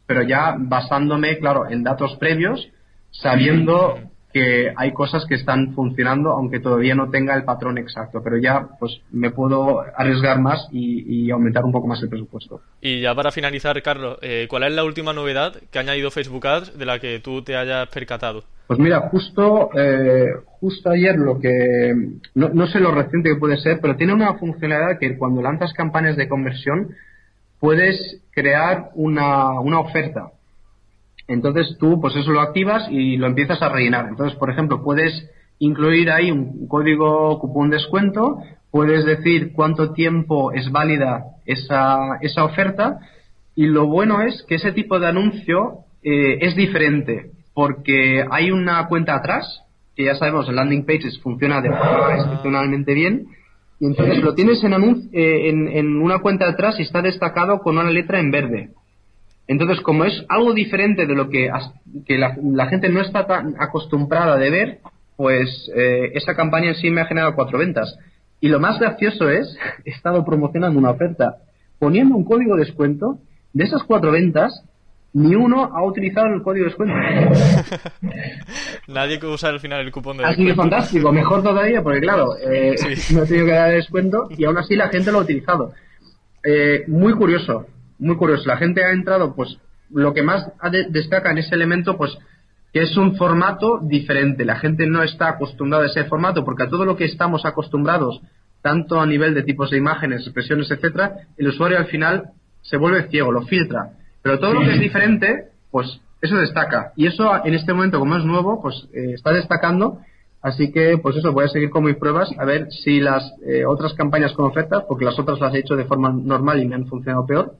Pero 0.06 0.24
ya 0.24 0.56
basándome, 0.58 1.38
claro, 1.40 1.70
en 1.70 1.84
datos 1.84 2.16
previos, 2.16 2.66
sabiendo 3.12 4.00
que 4.34 4.74
hay 4.76 4.94
cosas 4.94 5.26
que 5.26 5.36
están 5.36 5.74
funcionando 5.74 6.32
aunque 6.32 6.60
todavía 6.60 6.96
no 6.96 7.10
tenga 7.10 7.36
el 7.36 7.44
patrón 7.44 7.78
exacto, 7.78 8.22
pero 8.24 8.38
ya 8.38 8.68
pues 8.80 9.02
me 9.12 9.32
puedo 9.32 9.82
arriesgar 9.96 10.40
más 10.40 10.68
y, 10.72 11.30
aumentar 11.32 11.64
un 11.64 11.72
poco 11.72 11.88
más 11.88 12.02
el 12.02 12.10
presupuesto. 12.10 12.62
Y 12.82 13.02
ya 13.02 13.16
para 13.16 13.32
finalizar, 13.32 13.82
Carlos, 13.82 14.18
eh, 14.22 14.48
¿cuál 14.50 14.64
es 14.64 14.74
la 14.74 14.84
última 14.84 15.14
novedad 15.14 15.56
que 15.72 15.78
ha 15.78 15.82
añadido 15.82 16.12
Facebook 16.12 16.46
Ads 16.46 16.78
de 16.78 16.86
la 16.86 17.00
que 17.00 17.20
tú 17.20 17.42
te 17.42 17.56
hayas 17.56 17.88
percatado? 17.88 18.44
Pues 18.68 18.80
mira, 18.80 19.00
justo, 19.10 19.70
eh, 19.78 20.28
justo 20.60 20.90
ayer 20.90 21.16
lo 21.16 21.40
que, 21.40 21.94
no, 22.36 22.50
no 22.50 22.68
sé 22.68 22.80
lo 22.80 22.92
reciente 22.92 23.30
que 23.30 23.40
puede 23.40 23.58
ser, 23.58 23.80
pero 23.82 23.96
tiene 23.96 24.14
una 24.14 24.34
funcionalidad 24.36 25.00
que 25.00 25.18
cuando 25.18 25.42
lanzas 25.42 25.74
campañas 25.74 26.18
de 26.18 26.28
conversión 26.28 26.96
puedes 27.60 28.22
crear 28.32 28.90
una, 28.96 29.60
una 29.60 29.80
oferta 29.80 30.32
entonces 31.28 31.78
tú, 31.80 32.00
pues 32.02 32.16
eso 32.16 32.32
lo 32.32 32.42
activas 32.42 32.88
y 32.90 33.18
lo 33.18 33.28
empiezas 33.28 33.62
a 33.62 33.70
rellenar. 33.70 34.08
Entonces, 34.10 34.38
por 34.38 34.50
ejemplo, 34.50 34.84
puedes 34.84 35.30
incluir 35.60 36.10
ahí 36.10 36.32
un 36.32 36.68
código 36.68 37.40
cupón 37.40 37.70
descuento, 37.70 38.40
puedes 38.72 39.06
decir 39.06 39.54
cuánto 39.54 39.94
tiempo 39.94 40.52
es 40.54 40.72
válida 40.72 41.24
esa, 41.46 42.18
esa 42.22 42.46
oferta 42.46 43.00
y 43.56 43.68
lo 43.68 43.88
bueno 43.88 44.22
es 44.22 44.44
que 44.48 44.56
ese 44.56 44.72
tipo 44.72 45.00
de 45.00 45.08
anuncio 45.08 45.86
eh, 46.04 46.40
es 46.42 46.56
diferente 46.56 47.32
porque 47.54 48.26
hay 48.30 48.52
una 48.52 48.88
cuenta 48.88 49.16
atrás, 49.16 49.64
que 49.96 50.06
ya 50.06 50.16
sabemos, 50.16 50.48
el 50.48 50.56
landing 50.56 50.86
pages 50.86 51.20
funciona 51.22 51.62
de 51.62 51.70
forma 51.70 52.16
excepcionalmente 52.16 52.94
bien, 52.94 53.28
y 53.80 53.88
entonces 53.88 54.20
lo 54.24 54.34
tienes 54.36 54.64
en, 54.64 54.74
eh, 55.12 55.50
en, 55.50 55.68
en 55.68 56.02
una 56.02 56.20
cuenta 56.20 56.48
atrás 56.48 56.80
y 56.80 56.84
está 56.84 57.02
destacado 57.02 57.60
con 57.60 57.78
una 57.78 57.92
letra 57.92 58.20
en 58.20 58.32
verde. 58.32 58.70
Entonces, 59.48 59.82
como 59.82 60.06
es 60.06 60.26
algo 60.30 60.54
diferente 60.54 61.06
de 61.06 61.16
lo 61.16 61.30
que, 61.30 61.50
que 62.06 62.18
la, 62.18 62.68
gente 62.68 62.90
no 62.90 63.02
está 63.02 63.28
tan 63.28 63.56
acostumbrada 63.60 64.38
de 64.38 64.50
ver, 64.50 64.80
pues 65.18 65.72
eh, 65.76 66.12
esa 66.14 66.36
campaña 66.36 66.70
en 66.70 66.76
sí 66.76 66.90
me 66.90 67.02
ha 67.02 67.06
generado 67.06 67.36
cuatro 67.36 67.60
ventas. 67.60 67.98
Y 68.40 68.48
lo 68.48 68.60
más 68.60 68.80
gracioso 68.80 69.30
es, 69.30 69.58
he 69.86 69.92
estado 69.92 70.24
promocionando 70.26 70.80
una 70.80 70.92
oferta 70.92 71.38
poniendo 71.80 72.16
un 72.16 72.24
código 72.24 72.56
de 72.56 72.66
descuento. 72.66 73.18
De 73.54 73.66
esas 73.66 73.84
cuatro 73.84 74.12
ventas, 74.12 74.64
ni 75.14 75.36
uno 75.36 75.64
ha 75.76 75.84
utilizado 75.84 76.28
el 76.28 76.42
código 76.42 76.66
de 76.66 76.70
descuento. 76.70 76.96
Nadie 78.88 79.20
que 79.20 79.26
usa 79.26 79.50
al 79.50 79.60
final 79.60 79.82
el 79.82 79.92
cupón 79.92 80.18
de 80.18 80.24
descuento. 80.24 80.52
Ha 80.52 80.54
sido 80.54 80.56
fantástico, 80.56 81.12
mejor 81.12 81.44
todavía, 81.44 81.82
porque 81.82 82.00
claro, 82.00 82.38
eh, 82.38 82.76
no 83.14 83.24
he 83.24 83.28
tenido 83.28 83.46
que 83.48 83.52
dar 83.52 83.72
descuento 83.72 84.30
y 84.30 84.46
aún 84.46 84.58
así 84.58 84.76
la 84.76 84.90
gente 84.90 85.12
lo 85.12 85.18
ha 85.18 85.22
utilizado. 85.22 85.74
Eh, 86.44 86.84
muy 86.88 87.14
curioso, 87.14 87.66
muy 88.02 88.18
curioso. 88.18 88.48
La 88.48 88.58
gente 88.58 88.84
ha 88.84 88.92
entrado, 88.92 89.36
pues, 89.36 89.58
lo 89.90 90.14
que 90.14 90.24
más 90.24 90.52
destaca 90.90 91.32
en 91.32 91.38
ese 91.38 91.56
elemento, 91.56 91.98
pues, 91.98 92.18
que 92.74 92.82
es 92.82 92.98
un 92.98 93.16
formato 93.16 93.80
diferente. 93.82 94.46
La 94.46 94.56
gente 94.56 94.88
no 94.88 95.04
está 95.04 95.30
acostumbrada 95.30 95.86
a 95.86 95.88
ese 95.88 96.06
formato 96.06 96.44
porque 96.44 96.64
a 96.64 96.70
todo 96.70 96.86
lo 96.86 96.96
que 96.96 97.06
estamos 97.06 97.46
acostumbrados, 97.46 98.22
tanto 98.62 99.00
a 99.02 99.06
nivel 99.06 99.34
de 99.34 99.44
tipos 99.44 99.72
de 99.72 99.78
imágenes, 99.78 100.22
expresiones, 100.22 100.72
etcétera, 100.72 101.16
el 101.38 101.48
usuario 101.48 101.78
al 101.78 101.88
final 101.88 102.32
se 102.62 102.78
vuelve 102.78 103.10
ciego, 103.10 103.32
lo 103.32 103.42
filtra. 103.44 103.92
Pero 104.22 104.40
todo 104.40 104.54
lo 104.54 104.62
que 104.62 104.74
es 104.74 104.80
diferente, 104.80 105.50
pues 105.72 106.00
eso 106.22 106.38
destaca. 106.38 106.94
Y 106.96 107.08
eso 107.08 107.30
en 107.44 107.54
este 107.56 107.74
momento, 107.74 108.00
como 108.00 108.16
es 108.16 108.24
nuevo, 108.24 108.62
pues 108.62 108.88
eh, 108.94 109.14
está 109.14 109.34
destacando. 109.34 110.00
Así 110.42 110.72
que, 110.72 110.98
pues 110.98 111.18
eso, 111.18 111.34
voy 111.34 111.46
a 111.46 111.50
seguir 111.50 111.70
con 111.70 111.84
mis 111.84 111.98
pruebas 111.98 112.32
a 112.38 112.46
ver 112.46 112.72
si 112.72 113.00
las 113.00 113.24
eh, 113.46 113.66
otras 113.66 113.94
campañas 113.94 114.34
con 114.34 114.46
ofertas, 114.46 114.84
porque 114.88 115.06
las 115.06 115.20
otras 115.20 115.40
las 115.40 115.54
he 115.54 115.60
hecho 115.60 115.76
de 115.76 115.86
forma 115.86 116.12
normal 116.12 116.62
y 116.62 116.68
me 116.68 116.76
han 116.76 116.88
funcionado 116.88 117.26
peor, 117.28 117.54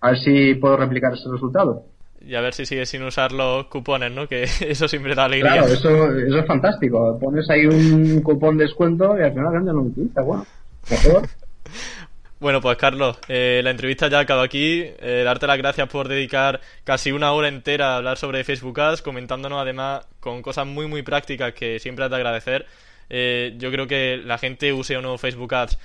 a 0.00 0.10
ver 0.10 0.18
si 0.18 0.54
puedo 0.54 0.76
replicar 0.76 1.12
ese 1.12 1.30
resultado. 1.30 1.84
Y 2.20 2.34
a 2.34 2.40
ver 2.40 2.54
si 2.54 2.66
sigues 2.66 2.88
sin 2.88 3.02
usar 3.04 3.32
los 3.32 3.66
cupones, 3.66 4.10
¿no? 4.10 4.26
Que 4.26 4.42
eso 4.60 4.88
siempre 4.88 5.14
da 5.14 5.24
alegría. 5.24 5.52
Claro, 5.52 5.72
eso, 5.72 6.12
eso 6.18 6.38
es 6.38 6.46
fantástico. 6.46 7.18
Pones 7.20 7.48
ahí 7.50 7.66
un 7.66 8.20
cupón 8.22 8.56
de 8.58 8.64
descuento 8.64 9.16
y 9.18 9.22
al 9.22 9.32
final 9.32 9.64
no 9.64 9.72
lo 9.72 9.80
utiliza. 9.82 10.22
Bueno, 10.22 10.46
mejor. 10.90 11.22
Bueno, 12.38 12.60
pues 12.60 12.76
Carlos, 12.76 13.18
eh, 13.28 13.62
la 13.64 13.70
entrevista 13.70 14.08
ya 14.08 14.20
acaba 14.20 14.42
aquí. 14.42 14.82
Eh, 14.98 15.22
darte 15.24 15.46
las 15.46 15.56
gracias 15.56 15.88
por 15.88 16.06
dedicar 16.06 16.60
casi 16.84 17.10
una 17.10 17.32
hora 17.32 17.48
entera 17.48 17.94
a 17.94 17.96
hablar 17.96 18.18
sobre 18.18 18.44
Facebook 18.44 18.78
Ads, 18.78 19.00
comentándonos 19.00 19.58
además 19.58 20.06
con 20.20 20.42
cosas 20.42 20.66
muy 20.66 20.86
muy 20.86 21.02
prácticas 21.02 21.54
que 21.54 21.78
siempre 21.78 22.04
has 22.04 22.10
de 22.10 22.16
agradecer. 22.16 22.66
Eh, 23.08 23.54
yo 23.56 23.70
creo 23.70 23.86
que 23.86 24.18
la 24.18 24.36
gente 24.36 24.72
use 24.74 24.96
o 24.98 25.00
no 25.00 25.16
Facebook 25.16 25.54
Ads 25.54 25.78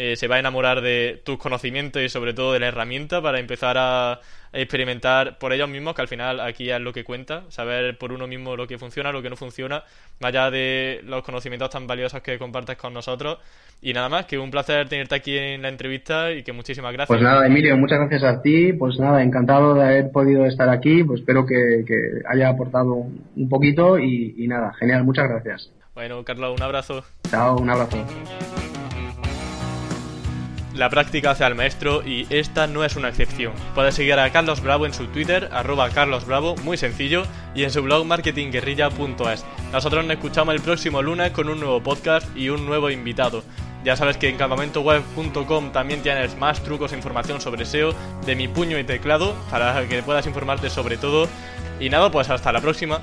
eh, 0.00 0.14
se 0.14 0.28
va 0.28 0.36
a 0.36 0.38
enamorar 0.38 0.80
de 0.80 1.20
tus 1.24 1.38
conocimientos 1.38 2.00
y 2.00 2.08
sobre 2.08 2.32
todo 2.32 2.52
de 2.52 2.60
la 2.60 2.68
herramienta 2.68 3.20
para 3.20 3.40
empezar 3.40 3.76
a, 3.78 4.20
experimentar 4.52 5.38
por 5.38 5.52
ellos 5.52 5.68
mismos, 5.68 5.94
que 5.94 6.02
al 6.02 6.08
final 6.08 6.38
aquí 6.40 6.70
es 6.70 6.80
lo 6.80 6.92
que 6.92 7.02
cuenta, 7.02 7.42
saber 7.48 7.98
por 7.98 8.12
uno 8.12 8.28
mismo 8.28 8.56
lo 8.56 8.66
que 8.68 8.78
funciona, 8.78 9.10
lo 9.10 9.20
que 9.20 9.28
no 9.28 9.36
funciona, 9.36 9.82
más 10.20 10.28
allá 10.28 10.50
de 10.50 11.00
los 11.04 11.22
conocimientos 11.22 11.68
tan 11.68 11.86
valiosos 11.86 12.22
que 12.22 12.38
compartes 12.38 12.76
con 12.76 12.94
nosotros. 12.94 13.38
Y 13.82 13.92
nada 13.92 14.08
más, 14.08 14.26
que 14.26 14.38
un 14.38 14.50
placer 14.52 14.88
tenerte 14.88 15.16
aquí 15.16 15.36
en 15.36 15.62
la 15.62 15.68
entrevista 15.68 16.32
y 16.32 16.44
que 16.44 16.52
muchísimas 16.52 16.92
gracias. 16.92 17.08
Pues 17.08 17.20
nada, 17.20 17.44
Emilio, 17.46 17.76
muchas 17.76 17.98
gracias 17.98 18.22
a 18.22 18.40
ti. 18.40 18.72
Pues 18.72 18.98
nada, 19.00 19.22
encantado 19.22 19.74
de 19.74 19.82
haber 19.82 20.10
podido 20.12 20.46
estar 20.46 20.68
aquí. 20.68 21.02
Pues 21.02 21.20
espero 21.20 21.44
que, 21.44 21.84
haya 22.28 22.48
aportado 22.48 22.94
un 22.94 23.48
poquito 23.48 23.98
y, 23.98 24.34
y 24.38 24.46
nada, 24.46 24.72
genial, 24.78 25.04
muchas 25.04 25.28
gracias. 25.28 25.72
Bueno, 25.94 26.24
Carlos, 26.24 26.56
un 26.56 26.62
abrazo. 26.62 27.04
Chao, 27.28 27.58
un 27.58 27.68
abrazo. 27.68 27.98
La 30.78 30.90
práctica 30.90 31.32
hace 31.32 31.42
al 31.42 31.56
maestro 31.56 32.06
y 32.06 32.28
esta 32.30 32.68
no 32.68 32.84
es 32.84 32.94
una 32.94 33.08
excepción. 33.08 33.52
Puedes 33.74 33.96
seguir 33.96 34.12
a 34.12 34.30
Carlos 34.30 34.62
Bravo 34.62 34.86
en 34.86 34.94
su 34.94 35.08
Twitter, 35.08 35.48
arroba 35.52 35.90
Carlos 35.90 36.24
Bravo, 36.24 36.54
muy 36.62 36.76
sencillo, 36.76 37.24
y 37.52 37.64
en 37.64 37.72
su 37.72 37.82
blog 37.82 38.06
marketingguerrilla.es. 38.06 39.44
Nosotros 39.72 40.04
nos 40.04 40.14
escuchamos 40.14 40.54
el 40.54 40.60
próximo 40.60 41.02
lunes 41.02 41.32
con 41.32 41.48
un 41.48 41.58
nuevo 41.58 41.82
podcast 41.82 42.28
y 42.36 42.50
un 42.50 42.64
nuevo 42.64 42.90
invitado. 42.90 43.42
Ya 43.82 43.96
sabes 43.96 44.18
que 44.18 44.28
en 44.28 44.36
campamentoweb.com 44.36 45.72
también 45.72 46.00
tienes 46.02 46.38
más 46.38 46.62
trucos 46.62 46.92
e 46.92 46.96
información 46.96 47.40
sobre 47.40 47.64
SEO 47.64 47.92
de 48.24 48.36
mi 48.36 48.46
puño 48.46 48.78
y 48.78 48.84
teclado 48.84 49.34
para 49.50 49.84
que 49.88 50.04
puedas 50.04 50.28
informarte 50.28 50.70
sobre 50.70 50.96
todo. 50.96 51.26
Y 51.80 51.90
nada, 51.90 52.12
pues 52.12 52.30
hasta 52.30 52.52
la 52.52 52.60
próxima. 52.60 53.00